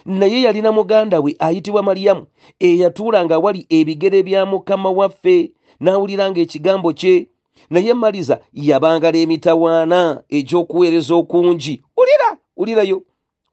naye 0.05 0.43
yalina 0.43 0.73
muganda 0.73 1.21
we 1.21 1.37
ayitibwa 1.39 1.83
maliyamu 1.83 2.27
eyatuulanga 2.61 3.35
awali 3.35 3.67
ebigere 3.69 4.23
bya 4.23 4.47
mukama 4.47 4.91
waffe 4.91 5.53
n'awuliranga 5.81 6.41
ekigambo 6.41 6.93
kye. 6.93 7.29
Naye 7.71 7.95
maliza 7.95 8.41
yabangala 8.53 9.19
emitawaana 9.19 10.23
egy'okuweereza 10.29 11.15
okungi. 11.15 11.83
Ulira 11.97 12.37
ulirayo. 12.57 13.03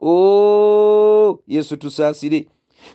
O 0.02 1.40
yesu 1.48 1.78
tusaasire. 1.78 2.48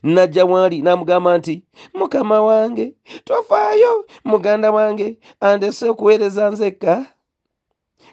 Najja 0.02 0.44
waali 0.44 0.82
n'amugamba 0.82 1.38
nti 1.38 1.62
mukama 1.94 2.42
wange 2.42 2.94
tofaayo 3.24 4.06
muganda 4.24 4.70
wange 4.70 5.18
andese 5.40 5.88
okuweereza 5.88 6.50
nzekka? 6.50 7.06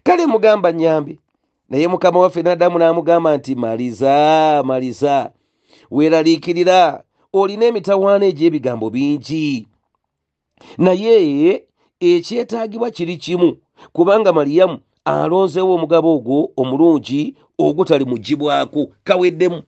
Kale 0.03 0.25
mugamba 0.25 0.71
nyambe 0.71 1.19
naye 1.69 1.87
mukama 1.87 2.19
waffe 2.19 2.41
n'addamu 2.41 2.79
n'amugamba 2.79 3.37
nti 3.37 3.55
maliza 3.55 4.63
maliza 4.65 5.31
weeraliikirira 5.91 7.03
olina 7.33 7.65
emitawaana 7.65 8.25
egy'ebigambo 8.25 8.89
bingi. 8.89 9.67
Naye 10.77 11.63
ekyetaagibwa 11.99 12.91
kiri 12.91 13.17
kimu 13.17 13.57
kubanga 13.93 14.33
maliyamu 14.33 14.79
alonzeewo 15.05 15.73
omugabo 15.75 16.15
ogwo 16.15 16.51
omulungi 16.57 17.35
ogutali 17.57 18.05
mugibwako 18.05 18.87
kaweddemu. 19.03 19.63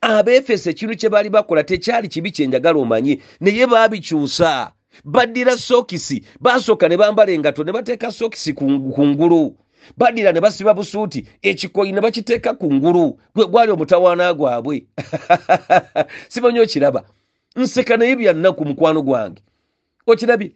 Abeefeso 0.00 0.70
ekintu 0.70 0.96
kye 0.96 1.08
baali 1.08 1.30
bakola 1.30 1.64
tekyali 1.64 2.08
kibi 2.08 2.30
kyenjagala 2.30 2.78
omanye 2.78 3.18
naye 3.40 3.66
baabikyusa 3.66 4.72
baddira 5.04 5.56
sokisi 5.56 6.22
basooka 6.40 6.88
ne 6.88 6.96
bambala 6.96 7.32
engato 7.32 7.64
ne 7.64 7.72
bateeka 7.72 8.12
sokisi 8.12 8.52
ku 8.52 8.64
ngulu 9.06 9.54
baddira 9.96 10.32
ne 10.32 10.40
basiba 10.40 10.74
busuuti 10.74 11.26
ekikoyi 11.42 11.92
ne 11.92 12.00
bakiteeka 12.00 12.54
ku 12.54 12.72
ngulu 12.74 13.18
gwe 13.34 13.46
gwali 13.46 13.72
omutawaana 13.72 14.34
gwabwe. 14.34 14.84
Simanyi 16.28 16.60
okiraba. 16.60 17.02
Nseka 17.56 17.96
naye 17.96 18.16
byannaku 18.16 18.64
mukwano 18.64 19.02
gwange. 19.02 19.42
Okirabye? 20.06 20.52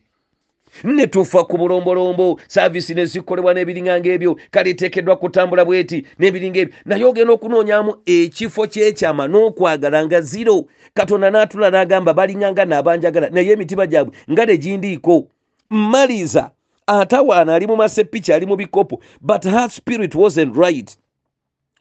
Netufa 0.85 1.45
ku 1.45 1.59
bulombolombo 1.59 2.41
saavisi 2.49 2.95
nezikolebwa 2.95 3.55
n'ebiringanga 3.55 4.09
ebyo 4.13 4.37
kale 4.51 4.71
eteekeddwa 4.71 5.17
kutambula 5.17 5.65
bweti 5.65 6.05
n'ebiringa 6.19 6.61
ebyo. 6.61 6.75
Naye 6.85 7.05
ogenda 7.05 7.33
okunoonyamu 7.33 7.93
ekifo 8.07 8.67
kyekyama 8.67 9.25
n'okwagala 9.29 10.05
nga 10.05 10.21
ziro 10.21 10.67
katonda 10.95 11.31
n'atula 11.31 11.71
n'agamba 11.71 12.13
balinganga 12.15 12.65
naabanjagala 12.65 13.31
naye 13.31 13.53
emitima 13.53 13.87
gyabwe 13.87 14.13
nga 14.31 14.47
tegindiiko 14.47 15.29
maliza 15.71 16.51
atawaana 16.87 17.55
ali 17.55 17.67
mu 17.67 17.77
masepiki 17.77 18.33
ali 18.33 18.47
mu 18.47 18.57
bikopo. 18.57 19.01
But 19.21 19.45
her 19.45 19.71
spirit 19.71 20.15
wasn't 20.15 20.57
right. 20.57 20.97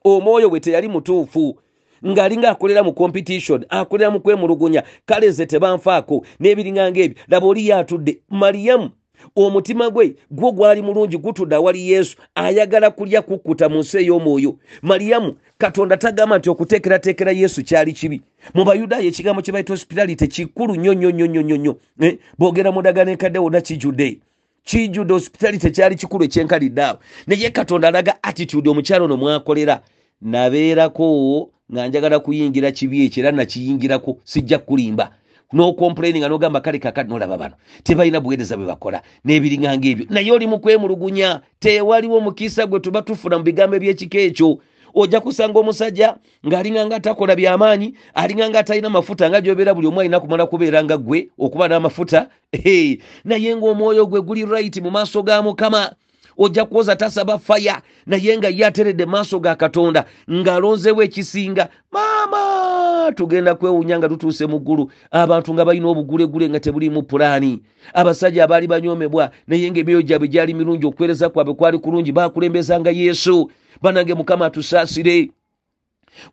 Omwoyo 0.03 0.49
bwe 0.49 0.59
teyali 0.59 0.87
mutuufu 0.87 1.57
ng'alinga 2.05 2.49
akolera 2.49 2.83
mu 2.83 2.93
competition 2.93 3.65
akolera 3.69 4.11
mu 4.11 4.19
kwemulugunya 4.19 4.83
kale 5.05 5.31
ze 5.31 5.45
tebanfaako 5.45 6.25
n'ebiringanga 6.39 6.99
ebyo 6.99 7.17
laba 7.27 7.47
oli 7.47 7.67
yaatudde 7.67 8.21
maliyamu 8.29 8.89
omutima 9.35 9.89
gwe 9.89 10.15
gwo 10.31 10.51
gwali 10.51 10.81
mulungi 10.81 11.17
gutudde 11.17 11.55
awali 11.55 11.91
yesu. 11.91 12.17
Ayagala 12.35 12.91
kulya 12.91 13.21
kukkuta 13.21 13.69
mu 13.69 13.79
nsi 13.79 13.97
ey'omwoyo. 13.97 14.55
Maliyamu 14.81 15.35
katonda 15.57 15.97
tagamba 15.97 16.37
nti 16.37 16.49
okuteekerateekera 16.49 17.31
yesu 17.31 17.63
kyali 17.63 17.93
kibi. 17.93 18.21
Mu 18.53 18.65
bayudaaya 18.65 19.05
ekigambo 19.05 19.41
kye 19.41 19.53
bayita 19.53 19.73
hospitality 19.73 20.27
kikulu 20.27 20.75
nnyo 20.75 20.93
nnyo 20.93 21.11
nnyo 21.11 21.27
nnyo 21.27 21.57
nnyo 21.57 21.75
eh? 22.01 22.17
boogera 22.37 22.71
mu 22.71 22.81
ddagano 22.81 23.11
enkadde 23.11 23.39
wonna 23.39 23.61
kijjudde 23.61 24.19
kijjudde 24.65 25.13
hospitality 25.13 25.71
kyali 25.71 25.95
kikulu 25.95 26.23
ekyenkalidde 26.25 26.81
awo 26.83 26.99
naye 27.27 27.49
katonda 27.49 27.87
alaga 27.87 28.23
attitude 28.23 28.69
omukyalo 28.69 29.05
ono 29.05 29.17
mwakolera 29.17 29.81
nabeerako 30.21 31.49
nga 31.71 31.87
njagala 31.87 32.19
kuyingira 32.19 32.71
kibi 32.71 33.05
ekyo 33.05 33.23
era 33.23 33.31
nakiyingirako 33.31 34.17
sijja 34.23 34.59
kulimba 34.59 35.11
nokomplaininga 35.53 36.27
nogamba 36.27 36.61
kale 36.61 36.79
kakati 36.79 37.09
nolaba 37.09 37.37
bano 37.37 37.55
tebalina 37.83 38.19
buweereza 38.19 38.57
bwe 38.57 38.65
bakola 38.65 39.01
n'ebiringanga 39.25 39.87
ebyo. 39.87 40.05
Naye 40.09 40.31
oli 40.31 40.47
mu 40.47 40.59
kwemulugunya 40.59 41.41
tewaliwo 41.59 42.19
mukisa 42.21 42.65
gwe 42.65 42.79
tuba 42.79 43.01
tufuna 43.01 43.37
mu 43.37 43.43
bigambo 43.43 43.75
ebyekika 43.75 44.19
ekyo 44.19 44.59
ojja 44.95 45.19
kusanga 45.21 45.59
omusajja 45.59 46.15
ng'alinganga 46.47 46.95
atakola 46.95 47.35
byamaanyi 47.35 47.93
alinganga 48.13 48.59
atalina 48.59 48.89
mafuta 48.89 49.29
nga 49.29 49.41
gyobeera 49.41 49.73
buli 49.73 49.87
omu 49.87 49.99
alina 49.99 50.19
kumala 50.19 50.45
kubeera 50.45 50.83
nga 50.83 50.97
ggwe 50.97 51.29
okuba 51.37 51.67
n'amafuta 51.67 52.27
hey. 52.51 52.97
naye 53.23 53.55
ng'omwoyo 53.55 54.05
gwe 54.05 54.21
guli 54.21 54.45
right 54.45 54.77
mu 54.81 54.91
maaso 54.91 55.23
ga 55.23 55.41
mukama. 55.41 55.91
Ojja 56.37 56.65
kuwoza 56.65 56.95
tasaba 56.95 57.39
faya 57.39 57.81
naye 58.05 58.37
nga 58.37 58.49
ye 58.49 58.65
ateredde 58.65 59.05
maaso 59.05 59.39
ga 59.39 59.55
katonda 59.55 60.05
ng'alonzeewo 60.31 61.03
ekisinga. 61.03 61.69
Maama 61.91 63.11
tugenda 63.15 63.55
kwewunya 63.55 63.99
nga 63.99 64.09
tutuuse 64.09 64.45
mu 64.45 64.59
ggulu 64.59 64.91
abantu 65.11 65.53
nga 65.53 65.65
balina 65.65 65.87
obugulegule 65.87 66.49
nga 66.49 66.59
tebulimu 66.59 67.03
pulaani. 67.03 67.61
Abasajja 67.93 68.43
abaali 68.43 68.67
banyoomebwa 68.67 69.31
naye 69.47 69.71
ng'emyoyo 69.71 70.01
gyabwe 70.01 70.27
gyali 70.27 70.53
mirungi 70.53 70.85
okuweereza 70.85 71.29
kwabwe 71.29 71.53
kwali 71.53 71.79
kulungi 71.79 72.11
bakulembezanga 72.11 72.91
yesu 72.91 73.51
banange 73.81 74.13
mukama 74.13 74.45
atusaasire. 74.45 75.29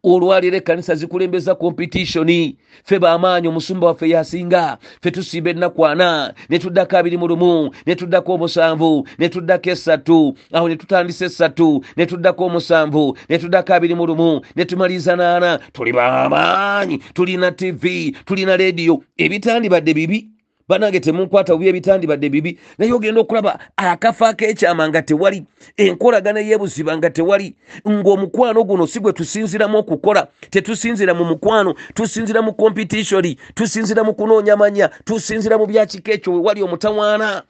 Olwaliro 0.03 0.57
ekkanisa 0.57 0.95
zikulembeza 0.95 1.55
kompetitioni 1.55 2.57
fe 2.85 2.99
bamaanyi 2.99 3.49
omusumba 3.49 3.87
waffe 3.87 4.09
yasinga 4.09 4.79
fe 5.03 5.11
tusimba 5.11 5.51
ennaku 5.51 5.87
ana 5.87 6.35
netuddako 6.51 6.97
abiri 6.97 7.17
mu 7.17 7.27
lumu 7.29 7.71
netuddako 7.87 8.35
omusanvu 8.35 9.09
netuddako 9.19 9.71
esatu 9.71 10.37
awo 10.53 10.69
netutandisa 10.69 11.25
esatu 11.25 11.85
netuddako 11.97 12.45
omusanvu 12.47 13.19
netuddako 13.29 13.75
abiri 13.75 13.95
mu 13.95 14.07
lumu 14.07 14.41
netumaliriza 14.57 15.17
naana. 15.17 15.59
Tuli 15.73 15.93
bamaanyi 15.93 16.99
tulina 16.99 17.51
tv 17.53 18.11
tulina 18.25 18.57
rediyo 18.57 19.03
ebitandibadde 19.19 19.95
bibi 19.95 20.29
banange 20.69 21.01
temunkwata 21.01 21.53
bubi 21.53 21.69
ebitandibadde 21.69 22.29
bibi. 22.29 22.59
Naye 22.79 22.93
ogenda 22.93 23.21
okulaba 23.21 23.59
akafa 23.77 24.29
akekyama 24.29 24.89
nga 24.89 25.03
tewali 25.03 25.45
enkolagana 25.77 26.41
yebuziba 26.41 26.97
nga 26.97 27.11
tewali 27.11 27.55
ng'omukwano 27.89 28.65
guno 28.65 28.87
si 28.87 29.01
gwe 29.01 29.13
tusinziramu 29.13 29.79
okukola. 29.79 30.27
Tetusinzira 30.51 31.15
mu 31.15 31.25
mukwano 31.25 31.75
tusinzira 31.95 32.43
mu 32.43 32.53
kompetitioni 32.55 33.39
tusinzira 33.55 34.05
mu 34.05 34.15
kunoonya 34.15 34.57
manya 34.57 34.89
tusinzira 35.05 35.59
mu 35.59 35.67
byakika 35.67 36.13
ekyo 36.13 36.33
wewali 36.33 36.63
omutawaana. 36.63 37.43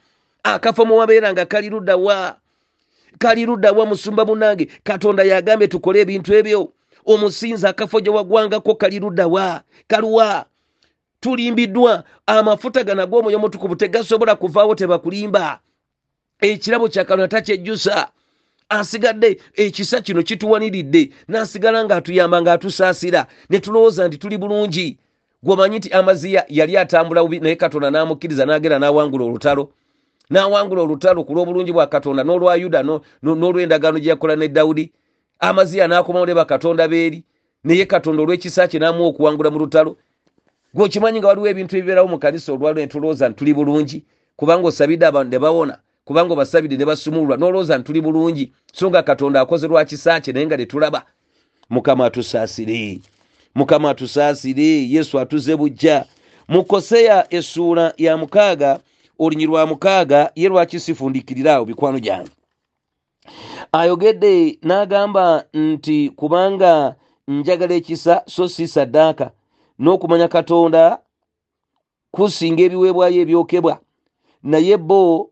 Akafa 0.43 0.85
muwabeera 0.85 1.33
nga 1.33 1.45
kali 1.45 1.69
luddawa 1.69 2.35
kali 3.19 3.45
luddawa 3.45 3.85
musumba 3.85 4.25
munange 4.25 4.67
katonda 4.83 5.23
yagambye 5.23 5.67
tukole 5.67 6.01
ebintu 6.01 6.33
ebyo. 6.33 6.71
Omusinzi 7.05 7.67
akafo 7.67 7.99
gye 8.01 8.09
wagwangako 8.09 8.75
kali 8.75 8.99
luddawa 8.99 9.61
kaluwa 9.87 10.45
tulimbiddwa 11.23 12.03
amafuta 12.27 12.83
gana 12.83 13.05
g'omwoyo 13.07 13.37
omutukuvu 13.37 13.75
tegasobola 13.75 14.35
kuvaawo 14.35 14.75
tebakulimba. 14.75 15.59
Ekirabo 16.41 16.87
kyakalona 16.87 17.27
takyejjusa. 17.27 18.07
Asigadde 18.69 19.39
ekisa 19.55 20.01
kino 20.01 20.23
kituwaniridde 20.23 21.09
n'asigala 21.29 21.83
ng'atuyamba 21.85 22.41
ng'atusaasira. 22.41 23.27
Ne 23.49 23.59
tulowooza 23.59 24.07
nti 24.07 24.17
tuli 24.17 24.37
bulungi. 24.37 24.97
Gwomanyi 25.43 25.77
nti 25.77 25.89
amaziya 25.89 26.45
yali 26.47 26.77
atambula 26.77 27.23
bubi 27.23 27.39
naye 27.39 27.55
katonda 27.55 27.91
n'amukkiriza 27.91 28.45
n'agenda 28.45 28.79
n'awangula 28.79 29.23
olutalo. 29.25 29.71
N'awangula 30.31 30.81
olutalo 30.81 31.23
ku 31.23 31.33
lw'obulungi 31.33 31.71
bwa 31.71 31.87
katonda 31.87 32.23
n'olwa 32.23 32.55
yuda 32.55 32.83
n'olw'endagaano 33.23 33.99
gye 33.99 34.09
yakola 34.09 34.35
ne 34.35 34.47
dawudi. 34.47 34.91
Amaziya 35.39 35.87
n'akomawo 35.87 36.25
ne 36.25 36.33
bakatonda 36.33 36.87
beeri 36.87 37.23
naye 37.63 37.85
katonda 37.85 38.23
olw'ekisa 38.23 38.67
kye 38.67 38.79
n'amuwa 38.79 39.07
okuwangula 39.09 39.51
mu 39.51 39.59
lutalo 39.59 39.95
gweokimanyi 40.73 41.19
nga 41.19 41.27
waliwo 41.27 41.47
ebintu 41.47 41.77
ebibeerawo 41.77 42.07
mu 42.07 42.19
kanisa 42.19 42.53
olwaliro 42.53 42.81
netulowooza 42.81 43.29
nti 43.29 43.37
tuli 43.37 43.53
bulungi 43.53 44.03
kubanga 44.35 44.67
osabidde 44.67 45.05
abantu 45.05 45.31
ne 45.31 45.39
bawona 45.39 45.77
kubanga 46.05 46.33
obasabidde 46.33 46.77
ne 46.77 46.85
basumululwa 46.85 47.37
nolowooza 47.37 47.77
nti 47.77 47.85
tuli 47.85 48.01
bulungi. 48.01 48.53
So 48.73 48.89
nga 48.89 49.03
katonda 49.03 49.41
akoze 49.41 49.67
lwa 49.67 49.85
kisa 49.85 50.19
kye 50.19 50.33
naye 50.33 50.45
nga 50.45 50.57
tetulaba 50.57 51.05
mukama 51.69 52.05
atusaasire. 52.05 52.99
Mukama 53.55 53.89
atusaasire. 53.89 54.89
Yesu 54.89 55.19
atuze 55.19 55.55
bujja 55.55 56.05
mu 56.47 56.63
koseya 56.65 57.33
essuula 57.33 57.93
ya 57.97 58.17
mukaaga 58.17 58.79
olunyi 59.19 59.45
lwa 59.45 59.65
mukaaga 59.65 60.31
ye 60.35 60.49
lwaki 60.49 60.79
sifundikirirawo 60.79 61.65
bikwano 61.65 61.99
gyange. 61.99 62.31
Ayogedde 63.71 64.57
n'agamba 64.63 65.45
nti 65.53 66.09
kubanga 66.09 66.95
njagala 67.27 67.73
ekisa 67.73 68.23
so 68.27 68.47
si 68.47 68.67
saddaaka 68.67 69.31
n'okumanya 69.79 70.27
katonda 70.27 70.99
kusinga 72.11 72.61
ebiweebwayo 72.63 73.21
ebyokebwa. 73.21 73.79
Naye 74.43 74.77
bo 74.77 75.29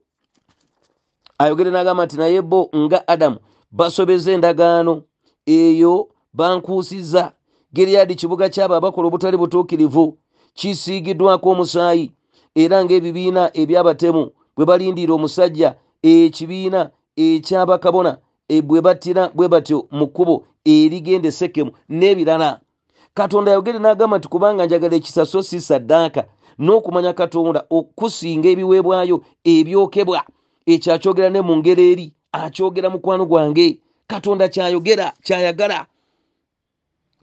ayogere 1.38 1.72
n'agamba 1.72 2.06
nti 2.06 2.18
naye 2.18 2.42
bo 2.42 2.70
nga 2.76 3.08
adamu 3.08 3.38
basobeza 3.72 4.32
endagaano 4.32 5.04
eyo 5.46 6.10
bankuusiza 6.34 7.32
geriyadi 7.74 8.16
kibuga 8.16 8.50
kyabo 8.50 8.76
abakola 8.76 9.08
obutali 9.08 9.38
butuukirivu 9.38 10.18
kisiigiddwako 10.54 11.50
omusaayi 11.50 12.12
era 12.56 12.84
ng'ebibiina 12.84 13.52
ebyabatemu 13.62 14.24
bwe 14.56 14.66
balindiira 14.66 15.14
omusajja 15.14 15.76
ekibiina 16.04 16.90
ekyabakabona 17.16 18.18
bwe 18.68 18.82
battira 18.82 19.32
bwe 19.36 19.48
batyo 19.48 19.88
mu 19.92 20.08
kkubo 20.08 20.36
erigenda 20.66 21.28
esekemu 21.32 21.72
n'ebirala 21.90 22.60
katonda 23.14 23.52
ayogere 23.52 23.80
n'agamba 23.80 24.18
nti 24.18 24.28
kubanga 24.28 24.66
njagala 24.66 24.96
ekisa 24.96 25.26
so 25.26 25.44
si 25.44 25.62
saddaaka 25.62 26.24
n'okumanya 26.60 27.14
katonda 27.14 27.66
okusinga 27.70 28.48
ebiweebwayo 28.54 29.18
ebyokebwa 29.44 30.22
ekyo 30.66 30.94
akyogera 30.94 31.30
ne 31.30 31.42
mu 31.42 31.58
ngero 31.58 31.84
eri 31.92 32.14
akyogera 32.32 32.90
mukwano 32.90 33.26
gwange. 33.26 33.80
Katonda 34.08 34.48
kyayogera 34.48 35.14
kyayagala 35.24 35.86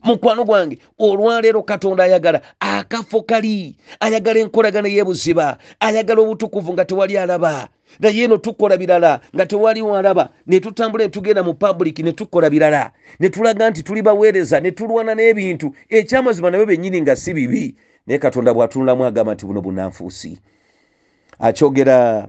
mukwano 0.04 0.44
gwange. 0.44 0.78
Olwaleero 0.98 1.62
katonda 1.62 2.04
ayagala 2.04 2.40
akafo 2.60 3.22
kali 3.22 3.76
ayagala 4.00 4.40
enkolagana 4.40 4.88
y'ebuziba 4.88 5.58
ayagala 5.80 6.20
obutukuvu 6.22 6.72
nga 6.72 6.84
tewali 6.84 7.18
alaba 7.18 7.68
naye 8.00 8.24
eno 8.24 8.36
tukola 8.36 8.76
birala 8.76 9.20
nga 9.34 9.46
tewaliwo 9.46 9.96
alaba 9.96 10.28
netutambula 10.46 11.04
netugenda 11.04 11.42
mu 11.42 11.54
public 11.54 11.98
netukola 11.98 12.50
birala. 12.50 12.90
Netulaga 13.20 13.70
nti 13.70 13.82
tuli 13.82 14.02
baweereza 14.02 14.60
netulwana 14.60 15.14
n'ebintu. 15.14 15.74
Ekyamazima 15.88 16.50
nabyo 16.50 16.66
bennyini 16.66 17.00
nga 17.02 17.16
si 17.16 17.34
bibi. 17.34 17.74
Naye 18.06 18.18
katonda 18.18 18.54
bw'atunulamu 18.54 19.04
agamba 19.04 19.34
nti 19.34 19.46
buno 19.46 19.60
bunanfuusi 19.60 20.38
akyogera 21.38 22.28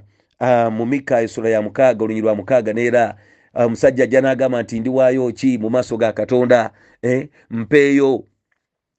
mu 0.70 0.86
mika 0.86 1.22
esula 1.22 1.48
ya 1.48 1.62
mukaaga 1.62 2.04
olunyi 2.04 2.20
lwa 2.20 2.34
mukaaga 2.34 2.72
neera 2.72 3.14
omusajja 3.54 4.04
ajja 4.04 4.20
n'agamba 4.20 4.62
nti 4.62 4.80
ndiwaayo 4.80 5.32
ki 5.32 5.58
mu 5.58 5.70
maaso 5.70 5.96
ga 5.96 6.12
katonda? 6.12 6.70
Eh, 7.02 7.28
mpeeyo 7.50 8.24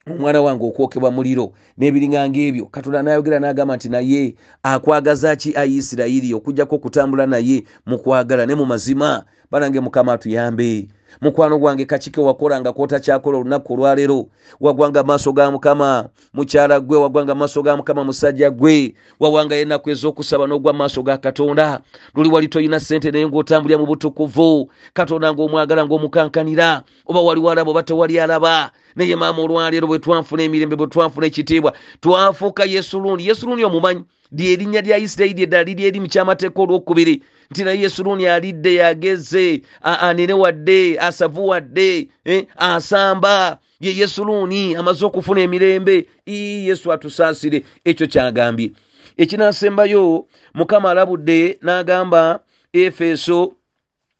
omwana 0.09 0.41
wange 0.41 0.65
okwokebwa 0.65 1.11
muliro 1.11 1.53
nebiriganga 1.77 2.39
ebyo 2.47 2.65
katonda 2.73 3.03
nayogera 3.03 3.37
n'agamba 3.39 3.75
nti 3.77 3.89
naye 3.89 4.33
akwagaza 4.63 5.35
ki 5.41 5.49
aisirayiri 5.61 6.33
okugjako 6.33 6.73
okutambula 6.75 7.25
naye 7.29 7.57
mu 7.85 7.97
kwagala 8.01 8.45
ne 8.45 8.55
mu 8.55 8.65
mazima? 8.65 9.23
Banange 9.51 9.79
mukama 9.79 10.13
atuyambe 10.13 10.87
mukwano 11.21 11.59
gwange 11.59 11.85
kakike 11.85 12.21
wakolanga 12.21 12.73
kotakyakola 12.73 13.37
olunaku 13.37 13.73
olwaleero 13.73 14.27
wagwanga 14.59 15.03
maaso 15.03 15.31
ga 15.33 15.51
mukama 15.51 16.09
mukyala 16.33 16.79
gwe 16.79 16.97
wagwanga 16.97 17.35
maaso 17.35 17.61
ga 17.63 17.77
mukama 17.77 18.03
musajja 18.03 18.49
gwe. 18.51 18.93
Wawanga 19.19 19.55
enaku 19.55 19.89
ez'okusaba 19.89 20.47
n'ogwa 20.47 20.73
maaso 20.73 21.03
ga 21.03 21.17
katonda. 21.17 21.79
Luli 22.15 22.29
wali 22.29 22.47
toyina 22.47 22.79
sente 22.79 23.11
naye 23.11 23.27
ng'otambulira 23.27 23.79
mu 23.79 23.85
butukuvu. 23.85 24.69
Katonda 24.93 25.33
ng'omwagala 25.33 25.85
ng'omukankanira. 25.85 26.83
Oba 27.05 27.21
wali 27.21 27.41
walaba 27.41 27.71
oba 27.71 27.83
tewali 27.83 28.19
alaba. 28.19 28.71
Naye 28.95 29.15
maama 29.15 29.41
olwaleero 29.41 29.87
bwe 29.87 29.99
twanfuna 29.99 30.43
emirembe 30.43 30.75
bwe 30.75 30.87
twanfuna 30.87 31.27
ekitiibwa 31.27 31.73
twafuuka 32.01 32.65
yesu 32.65 32.99
lundi. 32.99 33.27
Yesu 33.27 33.47
lundi 33.47 33.63
omumanyi 33.65 34.03
lyerinnya 34.31 34.81
lya 34.81 34.97
isirayiri 34.97 35.43
eddala 35.43 35.63
liri 35.63 35.83
eri 35.85 35.99
mu 35.99 36.07
kyamateeka 36.07 36.61
olwokubiri 36.61 37.21
nti 37.51 37.63
naye 37.63 37.81
yesu 37.81 38.03
luuni 38.03 38.27
alidde 38.27 38.75
yageze 38.75 39.61
anene 39.81 40.33
wadde 40.33 40.99
asavu 40.99 41.47
wadde 41.47 42.09
eh, 42.25 42.45
asamba. 42.57 43.57
Ye 43.79 43.95
yesu 43.97 44.23
luuni 44.25 44.75
amaze 44.75 45.05
okufuna 45.05 45.41
emirembe. 45.41 46.05
Ii 46.27 46.67
yesu 46.67 46.93
atusaasire. 46.93 47.63
Ekyo 47.85 48.07
kyagambye. 48.07 48.71
Ekinasembayo 49.17 50.25
mukama 50.53 50.91
alabudde 50.91 51.59
n'agamba 51.61 52.39
efeso 52.73 53.53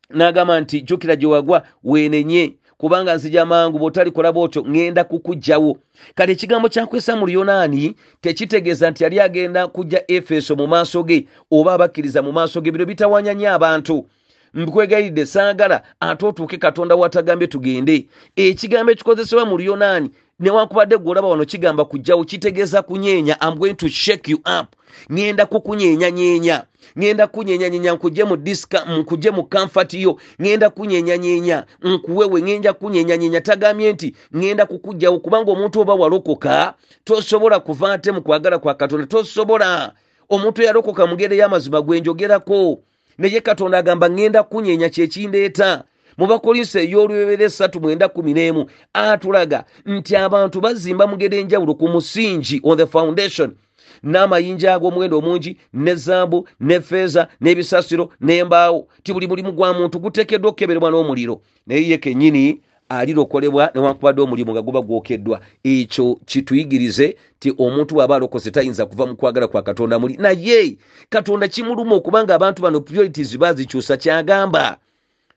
n'agamba 0.09 0.59
nti 0.59 0.81
jjukira 0.81 1.15
gye 1.15 1.27
wagwa 1.27 1.63
weenenye 1.83 2.53
kubanga 2.81 3.15
nzija 3.15 3.45
mangu 3.45 3.77
bw'otalikola 3.79 4.31
bwotyo 4.33 4.61
ŋŋenda 4.61 5.03
kukugjawo. 5.03 5.77
Kati 6.17 6.31
ekigambo 6.31 6.67
kyakwesa 6.73 7.13
mu 7.15 7.25
luyonaani 7.27 7.95
tekitegeeza 8.21 8.89
nti 8.91 9.03
yali 9.03 9.19
agenda 9.21 9.67
kujja 9.67 9.99
efeso 10.07 10.55
mu 10.57 10.65
maaso 10.67 11.03
ge 11.03 11.27
oba 11.51 11.73
abakkiriza 11.77 12.21
mu 12.25 12.31
maaso 12.33 12.57
ge 12.61 12.71
bino 12.73 12.85
bitawanyanye 12.85 13.47
abantu. 13.49 14.05
Mbikwegayiridde 14.53 15.25
saagala 15.25 15.77
ate 15.99 16.25
otuuke 16.25 16.57
katonda 16.57 16.95
watagambye 16.95 17.47
tugende. 17.47 18.05
Ekigambo 18.35 18.91
ekikozesebwa 18.91 19.45
mu 19.45 19.57
luyonaani 19.57 20.09
newankubadde 20.39 20.97
gweolaba 20.97 21.27
wano 21.27 21.45
kigamba 21.45 21.85
kujjawo 21.85 22.23
kitegeeza 22.25 22.81
kunyeenya. 22.81 23.41
Am 23.41 23.55
going 23.61 23.75
to 23.77 23.87
shake 23.89 24.31
you 24.31 24.37
up 24.59 24.73
ŋŋenda 25.09 25.45
kukunyeenya-nyeenya 25.45 26.65
ŋŋenda 26.97 27.27
kunyeenya-nyeenya 27.27 27.91
nkujje 27.93 28.23
mu 28.23 28.35
disika 28.37 28.79
nkujje 28.85 29.31
mu 29.31 29.43
kamfati 29.43 30.01
yo. 30.01 30.17
Ŋŋenda 30.39 30.69
kunyeenya-nyeenya 30.69 31.65
nkuwewe 31.83 32.41
ŋŋenda 32.41 32.73
kunyeenya-nyeenya 32.73 33.41
tagambye 33.41 33.93
nti 33.93 34.15
ŋŋenda 34.33 34.65
kukugjawo 34.65 35.19
kubanga 35.19 35.51
omuntu 35.51 35.81
oba 35.81 35.93
walokoka 35.93 36.73
tosobola 37.03 37.59
kuva 37.59 37.93
ate 37.93 38.11
mu 38.11 38.21
kwagala 38.21 38.59
kwa 38.59 38.73
katonda 38.73 39.05
tosobola. 39.07 39.93
Omuntu 40.29 40.61
eyalokoka 40.61 41.07
mugere 41.07 41.37
y'amazima 41.37 41.81
gwe 41.81 41.99
njogerako. 41.99 42.79
Naye 43.17 43.41
katonda 43.41 43.77
agamba 43.77 44.07
ŋŋenda 44.09 44.43
kunyeenya 44.43 44.89
kyekindeeta 44.89 45.83
mu 46.17 46.27
bakolinso 46.27 46.79
ey'olubebera 46.79 47.43
esatu 47.45 47.81
mwenda 47.81 48.09
kumi 48.09 48.33
n'emu 48.33 48.65
atulaga 48.93 49.63
nti 49.85 50.15
abantu 50.15 50.61
bazimba 50.61 51.07
mugero 51.07 51.37
enjawulo 51.37 51.73
ku 51.75 51.87
musingi 51.87 52.59
on 52.63 52.77
the 52.77 52.87
foundation 52.87 53.55
n'amayinja 54.03 54.73
ag'omuwendo 54.73 55.17
omungi 55.17 55.57
ne 55.73 55.95
zambu 55.95 56.47
ne 56.59 56.81
feeza 56.81 57.27
n'ebisasiro 57.41 58.09
n'embaawo. 58.21 58.87
Ti 59.03 59.13
buli 59.13 59.27
mulimu 59.27 59.51
gwa 59.51 59.73
muntu 59.73 59.99
guteekeddwa 59.99 60.49
okukeberebwa 60.49 60.91
n'omuliro. 60.91 61.41
Naye 61.67 61.89
ye 61.89 61.97
kennyini 61.97 62.61
alirokolebwa 62.89 63.71
newankubadde 63.75 64.21
omulimu 64.21 64.51
nga 64.51 64.61
guba 64.61 64.81
gwokeddwa. 64.81 65.41
Ekyo 65.63 66.19
kituyigirize 66.25 67.17
ti 67.39 67.53
omuntu 67.57 67.95
bw'aba 67.95 68.15
alokose 68.15 68.51
tayinza 68.51 68.85
kuva 68.85 69.05
mu 69.05 69.15
kwagala 69.15 69.47
kwa 69.47 69.61
katonda 69.61 69.99
muli. 69.99 70.17
Naye 70.17 70.77
katonda 71.09 71.47
kimuluma 71.47 71.95
okubanga 71.95 72.35
abantu 72.35 72.61
bano 72.61 72.81
priorities 72.81 73.37
bazikyusa 73.37 73.97
kyagamba. 73.97 74.77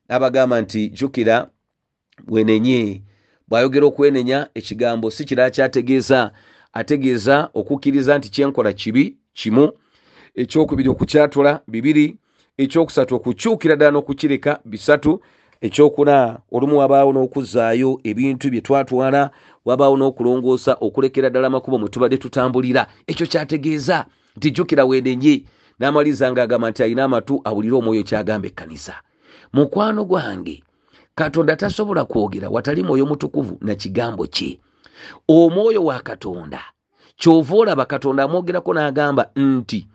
Abagamba 0.09 0.61
nti 0.61 0.89
jjukira 0.89 1.49
wenenye 2.29 3.03
bw'ayogera 3.49 3.87
okwenenya 3.87 4.49
ekigambo 4.55 5.11
si 5.11 5.25
kirala 5.25 5.51
kyategeeza 5.51 6.31
ategeeza 6.75 7.49
okukkiriza 7.55 8.19
nti 8.19 8.29
kyenkola 8.35 8.73
kibi 8.73 9.17
kimu 9.35 9.73
ekyokubiri 10.35 10.89
okukyatula 10.89 11.61
bibiri 11.69 12.07
ekyokusatu 12.63 13.13
okukyukira 13.15 13.75
ddala 13.77 13.93
n'okukireka 13.93 14.53
bisatu 14.65 15.13
ekyokuna 15.67 16.17
olumu 16.55 16.79
wabaawo 16.79 17.11
n'okuzaayo 17.13 17.91
ebintu 18.11 18.51
bye 18.51 18.61
twatwala 18.61 19.31
wabaawo 19.65 19.97
n'okulongoosa 19.97 20.73
okulekera 20.87 21.31
ddala 21.31 21.47
amakubo 21.47 21.79
mwe 21.79 21.89
tubadde 21.89 22.17
tutambulira. 22.19 22.87
Ekyo 23.07 23.27
kyategeeza 23.27 24.07
nti 24.37 24.51
jjukira 24.51 24.85
wenenye 24.85 25.45
n'amaliza 25.79 26.33
ng'agamba 26.33 26.71
nti 26.71 26.83
alina 26.83 27.05
amatu 27.05 27.41
awulire 27.45 27.77
omwoyo 27.77 28.03
kyagamba 28.03 28.47
ekkanisa. 28.49 28.95
Mukwano 29.53 30.05
gwange 30.05 30.63
katonda 31.15 31.57
tasobola 31.57 32.05
kwogera 32.05 32.49
watali 32.51 32.83
mwoyo 32.83 33.07
mutukuvu 33.07 33.59
na 33.61 33.75
kigambo 33.75 34.27
kye 34.27 34.59
omwoyo 35.29 35.85
wa 35.85 36.01
katonda. 36.01 36.61
Kyova 37.17 37.55
olaba 37.57 37.85
katonda 37.87 38.23
amwogerako 38.23 38.75
n'agamba 38.75 39.31
nti 39.37 39.87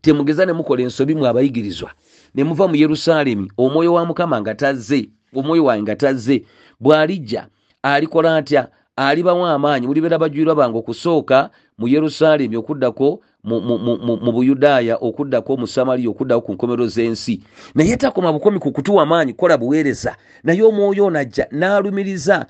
temugeza 0.00 0.46
ne 0.46 0.52
mukola 0.52 0.82
ensobi 0.82 1.14
mwe 1.14 1.28
abayigirizwa 1.28 1.90
ne 2.34 2.44
muva 2.44 2.68
mu 2.68 2.76
yerusaalemi 2.76 3.50
omwoyo 3.58 3.94
wa 3.94 4.04
mukama 4.06 4.40
nga 4.40 4.54
tazze 4.54 5.10
omwoyo 5.34 5.64
wange 5.64 5.82
nga 5.82 5.96
tazze 5.96 6.44
bw'alijja 6.80 7.46
alikola 7.82 8.36
atya 8.36 8.68
alibawa 9.06 9.54
amaanyi 9.54 9.86
mulibeera 9.86 10.18
bajulirwa 10.18 10.54
bange 10.54 10.78
okusooka 10.78 11.50
mu 11.78 11.88
yerusaalemi 11.88 12.56
okuddako 12.56 13.20
mu- 13.44 14.32
buyudaaya 14.32 14.96
okuddako 15.00 15.56
mu 15.56 15.66
samaliya 15.66 16.10
okuddako 16.10 16.40
ku 16.46 16.52
nkomero 16.52 16.86
z'ensi. 16.86 17.40
Naye 17.74 17.96
takoma 17.96 18.32
bukomi 18.32 18.58
ku 18.58 18.72
kutuwa 18.72 19.02
amaanyi 19.02 19.32
kola 19.32 19.56
buweereza. 19.58 20.16
Naye 20.44 20.62
omwoyo 20.62 21.06
ono 21.06 21.18
ajja 21.18 21.46
n'alumiriza 21.52 22.46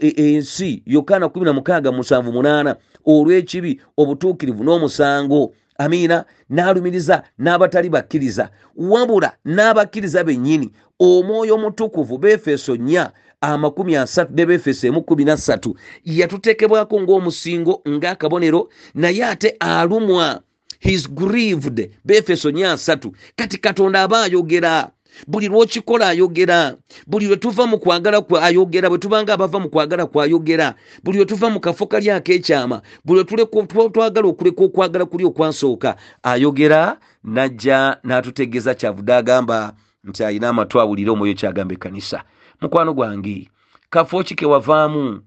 e- 0.00 0.14
ensi 0.36 0.82
yokaana 0.86 1.26
16 1.26 2.76
olw'ekibi 3.06 3.80
obutuukirivu 3.96 4.64
n'omusango. 4.64 5.52
Amiina 5.78 6.24
n'alumiriza 6.50 7.22
n'abatali 7.38 7.88
bakkiriza. 7.88 8.50
Wabula 8.76 9.32
n'abakkiriza 9.44 10.24
bennyini 10.24 10.70
omwoyo 11.00 11.54
omutukuvu 11.54 12.18
beefeso 12.18 12.76
nnya 12.76 13.10
amakumi 13.50 13.96
asatu 13.96 14.32
ne 14.34 14.46
befeso 14.46 14.86
emu 14.86 15.02
kumi 15.02 15.24
na 15.24 15.36
ssatu 15.36 15.76
yatutekebwako 16.04 17.00
ng'omusingo 17.00 17.82
ng'akabonero 17.88 18.68
naye 18.94 19.24
ate 19.24 19.56
alumwa. 19.60 20.40
His 20.80 21.10
grieved. 21.10 21.90
Befeso 22.04 22.50
nnya 22.50 22.72
asatu. 22.72 23.12
Kati 23.36 23.58
katonda 23.58 24.02
aba 24.02 24.22
ayogera. 24.22 24.90
Buli 25.26 25.48
lwokikola 25.48 26.08
ayogera. 26.08 26.76
Buli 27.06 27.26
lwe 27.26 27.36
tuva 27.36 27.66
mu 27.66 27.78
kwagala 27.78 28.20
kwe 28.20 28.40
ayogera 28.42 28.88
bwe 28.88 28.98
tubanga 28.98 29.34
abava 29.34 29.60
mu 29.60 29.68
kwagala 29.68 30.06
kwayogera 30.06 30.74
buli 31.04 31.18
lwe 31.18 31.26
tuva 31.26 31.50
mu 31.50 31.60
kafo 31.60 31.86
kali 31.86 32.10
ak'ekyama 32.10 32.82
buli 33.04 33.20
lwe 33.20 33.24
tuleka- 33.24 33.66
twa- 33.66 33.90
twagala 33.90 34.28
okuleka 34.28 34.64
okwagala 34.64 35.04
kuli 35.04 35.24
okwansooka 35.24 35.96
ayogera 36.22 36.96
najja 37.24 37.96
n'atutegeeza 38.04 38.74
kyavudde 38.74 39.14
agamba 39.14 39.72
nti 40.04 40.24
alina 40.24 40.48
amatu 40.48 40.80
awulire 40.80 41.10
omwoyo 41.10 41.34
kyagamba 41.34 41.74
ekkanisa 41.74 42.22
mukwano 42.60 42.94
gwange. 42.94 43.48
Kafo 43.90 44.22
ki 44.22 44.34
ke 44.34 44.46
wavaamu? 44.46 45.20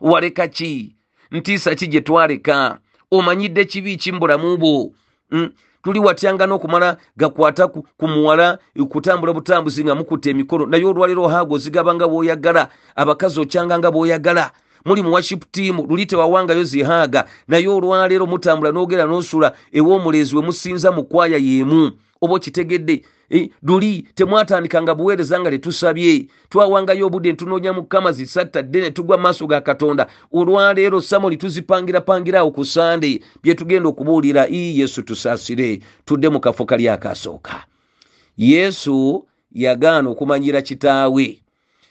Waleka 0.00 0.48
ki? 0.48 0.96
Ntiisa 1.30 1.74
ki 1.74 1.86
gye 1.86 2.00
twaleka 2.00 2.78
omanyidde 3.10 3.64
kibi 3.64 3.96
ki 3.96 4.12
mu 4.12 4.20
bulamu 4.20 4.56
bwo? 4.56 4.92
Mm, 5.30 5.50
tuli 5.82 5.98
watyanga 6.00 6.46
n'okumala 6.46 6.96
gakwata 7.16 7.66
ku 7.68 8.08
muwala 8.08 8.58
kutambula 8.90 9.32
butambuzi 9.32 9.84
nga 9.84 9.94
mukutte 9.94 10.30
emikono. 10.30 10.66
Naye 10.66 10.84
olwaleero 10.84 11.28
haago 11.28 11.54
ozigaba 11.54 11.94
nga 11.94 12.06
bw'oyagala 12.06 12.68
abakazi 12.96 13.40
okyanga 13.40 13.78
nga 13.78 13.90
bw'oyagala. 13.90 14.50
Muli 14.84 15.02
mu 15.02 15.10
worship 15.12 15.50
team 15.52 15.76
luli 15.88 16.06
tewawangayo 16.06 16.64
zihaaga. 16.64 17.26
Naye 17.48 17.68
olwaleero 17.68 18.26
mutambula 18.26 18.70
n'ogera 18.72 19.04
n'osula 19.06 19.54
ew'omuleezi 19.72 20.36
we 20.36 20.42
musinza 20.42 20.92
mu 20.92 21.02
kwaya 21.04 21.38
y'emu 21.38 21.90
oba 22.26 22.34
okitegedde. 22.34 23.02
Eh, 23.30 23.50
luli 23.62 24.06
temwatandikanga 24.14 24.94
buweereza 24.94 25.40
nga 25.40 25.50
tetusabye. 25.50 26.26
Twawangayo 26.48 27.06
obudde 27.06 27.32
ntunoonya 27.32 27.72
mukama 27.72 28.12
zisattadde 28.12 28.80
ne 28.80 28.90
tugwa 28.90 29.18
maaso 29.18 29.46
ga 29.46 29.60
katonda. 29.60 30.06
Olwaleero 30.32 31.00
samoli 31.00 31.36
tuzipangirapangirawo 31.36 32.50
ku 32.50 32.64
sande 32.64 33.20
byetugenda 33.42 33.88
okubuulira 33.88 34.46
ii 34.50 34.78
yesu 34.80 35.02
tusaasire. 35.02 35.80
Tudde 36.04 36.28
mu 36.28 36.40
kafo 36.40 36.64
kali 36.64 36.88
akasooka. 36.88 37.64
Yesu 38.36 39.26
yagaana 39.52 40.10
okumanyira 40.10 40.62
kitaawe. 40.62 41.38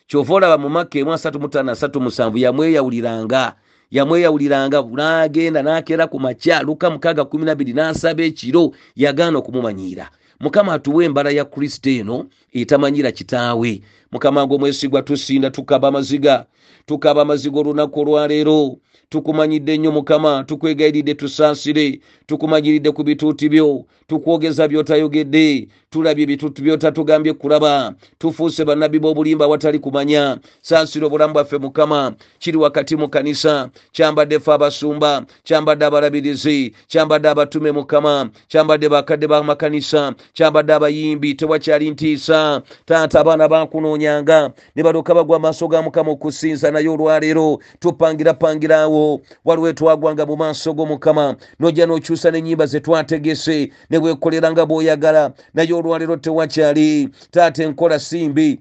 Kyova 0.07 0.33
olaba 0.33 0.57
mu 0.57 0.69
makka 0.69 0.99
emu 0.99 1.13
asatu 1.13 1.39
mutaano 1.39 1.71
asatu 1.71 2.01
musanvu 2.01 2.37
yamweyawuliranga. 2.37 3.55
Yamweyawuliranga 3.91 4.81
n'agenda 4.81 5.61
n'akeera 5.61 6.07
ku 6.07 6.19
makya 6.19 6.61
luka 6.63 6.89
mukaaga 6.89 7.25
kumi 7.25 7.45
nabiri 7.45 7.73
n'asaba 7.73 8.23
ekiro 8.23 8.71
yagaana 8.95 9.37
okumumanyira 9.39 10.09
mukama 10.39 10.73
atuwa 10.73 11.03
embala 11.05 11.29
ya 11.31 11.45
kristo 11.45 11.89
eno 11.89 12.25
etamanyira 12.53 13.11
kitaawe. 13.11 13.81
Mukama 14.11 14.45
nga 14.45 14.55
omwesigwa 14.55 15.01
tusinda 15.01 15.49
tukaba 15.51 15.87
amaziga 15.87 16.45
tukaba 16.85 17.21
amaziga 17.21 17.59
olunaku 17.59 17.99
olwaleero 17.99 18.77
tukumanyidde 19.09 19.77
nnyo 19.77 19.91
mukama 19.91 20.43
tukwegayiridde 20.43 21.13
tusaasire 21.13 21.99
tukumanyiridde 22.25 22.91
ku 22.91 23.03
bituuti 23.03 23.49
byo 23.49 23.85
tukwogeza 24.07 24.67
byotayogedde 24.67 25.67
tulabye 25.89 26.25
bituuti 26.25 26.61
byotatugambye 26.61 27.33
kulaba 27.33 27.93
tufuuse 28.19 28.65
bannabbi 28.65 28.99
b'obulimba 28.99 29.45
awatali 29.45 29.79
kumanya. 29.79 30.37
Saasira 30.61 31.07
obulamu 31.07 31.33
bwaffe 31.33 31.57
mukama 31.57 32.13
kiri 32.39 32.57
wakati 32.57 32.95
mu 32.95 33.09
kanisa 33.09 33.69
kyambadde 33.91 34.39
ffe 34.39 34.51
abasumba 34.53 35.25
kyambadde 35.43 35.85
abalabirizi 35.85 36.73
kyambadde 36.87 37.29
abatume 37.29 37.71
mukama 37.71 38.29
kyambadde 38.47 38.89
bakadde 38.89 39.27
bamakanisa 39.27 40.13
kyambadde 40.33 40.73
abayimbi 40.73 41.33
tewakyali 41.33 41.89
ntiisa. 41.91 42.61
Taata 42.85 43.19
abaana 43.19 43.47
bankunoonyanga 43.47 44.51
ne 44.75 44.83
balyoka 44.83 45.15
bagwa 45.15 45.37
amaaso 45.37 45.67
ga 45.67 45.81
mukama 45.81 46.11
okusinza 46.11 46.71
naye 46.71 46.89
olwaleero 46.89 47.59
tupangirapangirawo 48.95 49.21
waliwo 49.45 49.67
etwagwanga 49.69 50.25
mu 50.25 50.35
maaso 50.35 50.73
go 50.73 50.85
mukama. 50.85 51.35
Nojja 51.59 51.85
n'okyusa 51.85 52.31
n'ennyimba 52.31 52.65
ze 52.65 52.79
twategese 52.79 53.71
ne 53.89 53.97
weekoleranga 53.97 54.65
bw'oyagala 54.65 55.33
naye 55.53 55.73
olwaleero 55.73 56.17
tewakyali. 56.17 57.09
Taata 57.31 57.63
enkola 57.63 57.99
simbi 57.99 58.59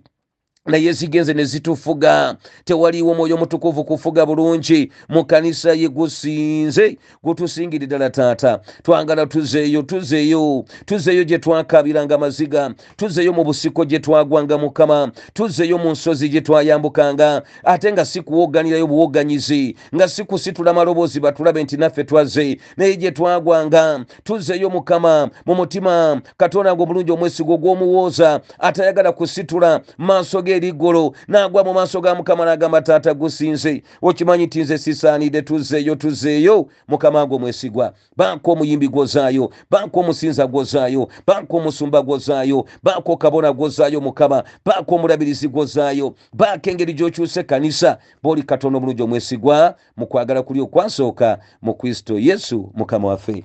naye 0.67 0.93
zigenze 0.93 1.35
ne 1.35 1.45
zitufuga 1.45 2.37
tewaliiwo 2.65 3.13
omwoyo 3.13 3.35
omutukuvu 3.35 3.85
kufuga 3.85 4.27
bulungi. 4.27 4.93
Mu 5.09 5.25
kanisa 5.25 5.73
ye 5.73 5.89
gusinze 5.89 6.99
gutusingira 7.23 7.87
ddala 7.87 8.11
taata. 8.11 8.61
Twagala 8.83 9.27
tuzeeyo 9.27 9.83
tuzeeyo. 9.83 10.65
Tuzeeyo 10.87 11.25
gye 11.25 11.39
twakabiranga 11.39 12.19
maziga. 12.19 12.75
Tuzeeyo 12.97 13.33
mu 13.33 13.45
busiko 13.45 13.85
gye 13.85 13.99
twagwanga 13.99 14.59
mukama. 14.59 15.13
Tuzeeyo 15.33 15.79
mu 15.79 15.91
nsozi 15.91 16.29
gye 16.29 16.41
twayambukanga. 16.41 17.43
Ate 17.65 17.93
nga 17.93 18.05
si 18.05 18.21
kuwoganirayo 18.23 18.87
buwoganyizi 18.87 19.77
nga 19.95 20.09
si 20.09 20.25
kusitula 20.25 20.73
maloboozi 20.73 21.21
batulabe 21.21 21.63
nti 21.63 21.77
naffe 21.77 22.05
twaze 22.05 22.59
naye 22.77 22.97
gye 22.97 23.11
twagwanga 23.11 24.05
tuzeeyo 24.23 24.71
mukama. 24.71 25.31
Mu 25.47 25.55
mutima 25.55 26.21
katonda 26.37 26.75
nga 26.75 26.83
omulungi 26.83 27.13
omwesigo 27.13 27.57
gw'omuwooza 27.59 28.41
atayagala 28.59 29.13
kusitula 29.13 29.81
maaso 29.99 30.43
ge 30.43 30.54
erigolo 30.55 31.13
n'agwa 31.29 31.65
mu 31.65 31.73
maaso 31.75 32.01
ga 32.01 32.15
mukama 32.15 32.45
n'agamba 32.45 32.83
taata 32.83 33.15
gusinze. 33.15 33.83
Okimanyi 34.03 34.47
ti 34.49 34.61
nze 34.63 34.79
sisaanidde 34.79 35.43
tuzeeyo 35.43 35.95
tuzeeyo 35.95 36.67
mukama 36.89 37.27
nga 37.27 37.35
omwesigwa 37.35 37.93
banka 38.17 38.51
omuyimbi 38.53 38.89
gwozaayo 38.89 39.51
banka 39.71 40.01
omusinza 40.01 40.47
gwozaayo 40.47 41.09
banka 41.27 41.57
omusumba 41.57 42.03
gwozaayo 42.03 42.65
banka 42.83 43.13
okabona 43.13 43.53
gwozaayo 43.53 44.01
mukama. 44.01 44.45
Banka 44.65 44.95
omulabirizi 44.95 45.49
gwozaayo 45.49 46.15
banka 46.33 46.71
engeri 46.71 46.93
gy'okyuse 46.95 47.43
kanisa 47.43 47.99
booli 48.23 48.43
katonda 48.43 48.79
omulungi 48.79 49.03
omwesigwa 49.03 49.75
mu 49.97 50.07
kwagala 50.07 50.43
kuli 50.43 50.61
okwansooka 50.61 51.39
mu 51.63 51.75
kristo 51.75 52.19
yesu 52.19 52.71
mukama 52.75 53.09
waffe. 53.09 53.45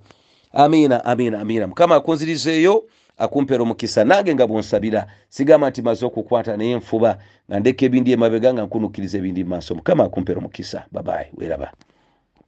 Amiina 0.53 1.05
amiina 1.05 1.39
amiina. 1.39 1.67
Mukama 1.67 1.95
akunzirizeeyo 1.95 2.83
akumpeera 3.19 3.63
omukisa 3.63 4.03
nange 4.03 4.33
nga 4.33 4.47
bwonsabira 4.47 5.01
sigamba 5.29 5.69
nti 5.69 5.81
maze 5.81 6.05
okukwata 6.05 6.57
naye 6.57 6.75
nfuba 6.75 7.11
nga 7.47 7.59
ndeka 7.59 7.85
ebindi 7.85 8.11
emabega 8.15 8.53
nga 8.53 8.63
nkunukkiriza 8.65 9.17
ebindi 9.17 9.43
mu 9.43 9.59
mukama 9.77 10.03
akumpera 10.03 10.39
omukisa 10.39 10.79
babayi 10.93 11.29
weeraba 11.37 11.67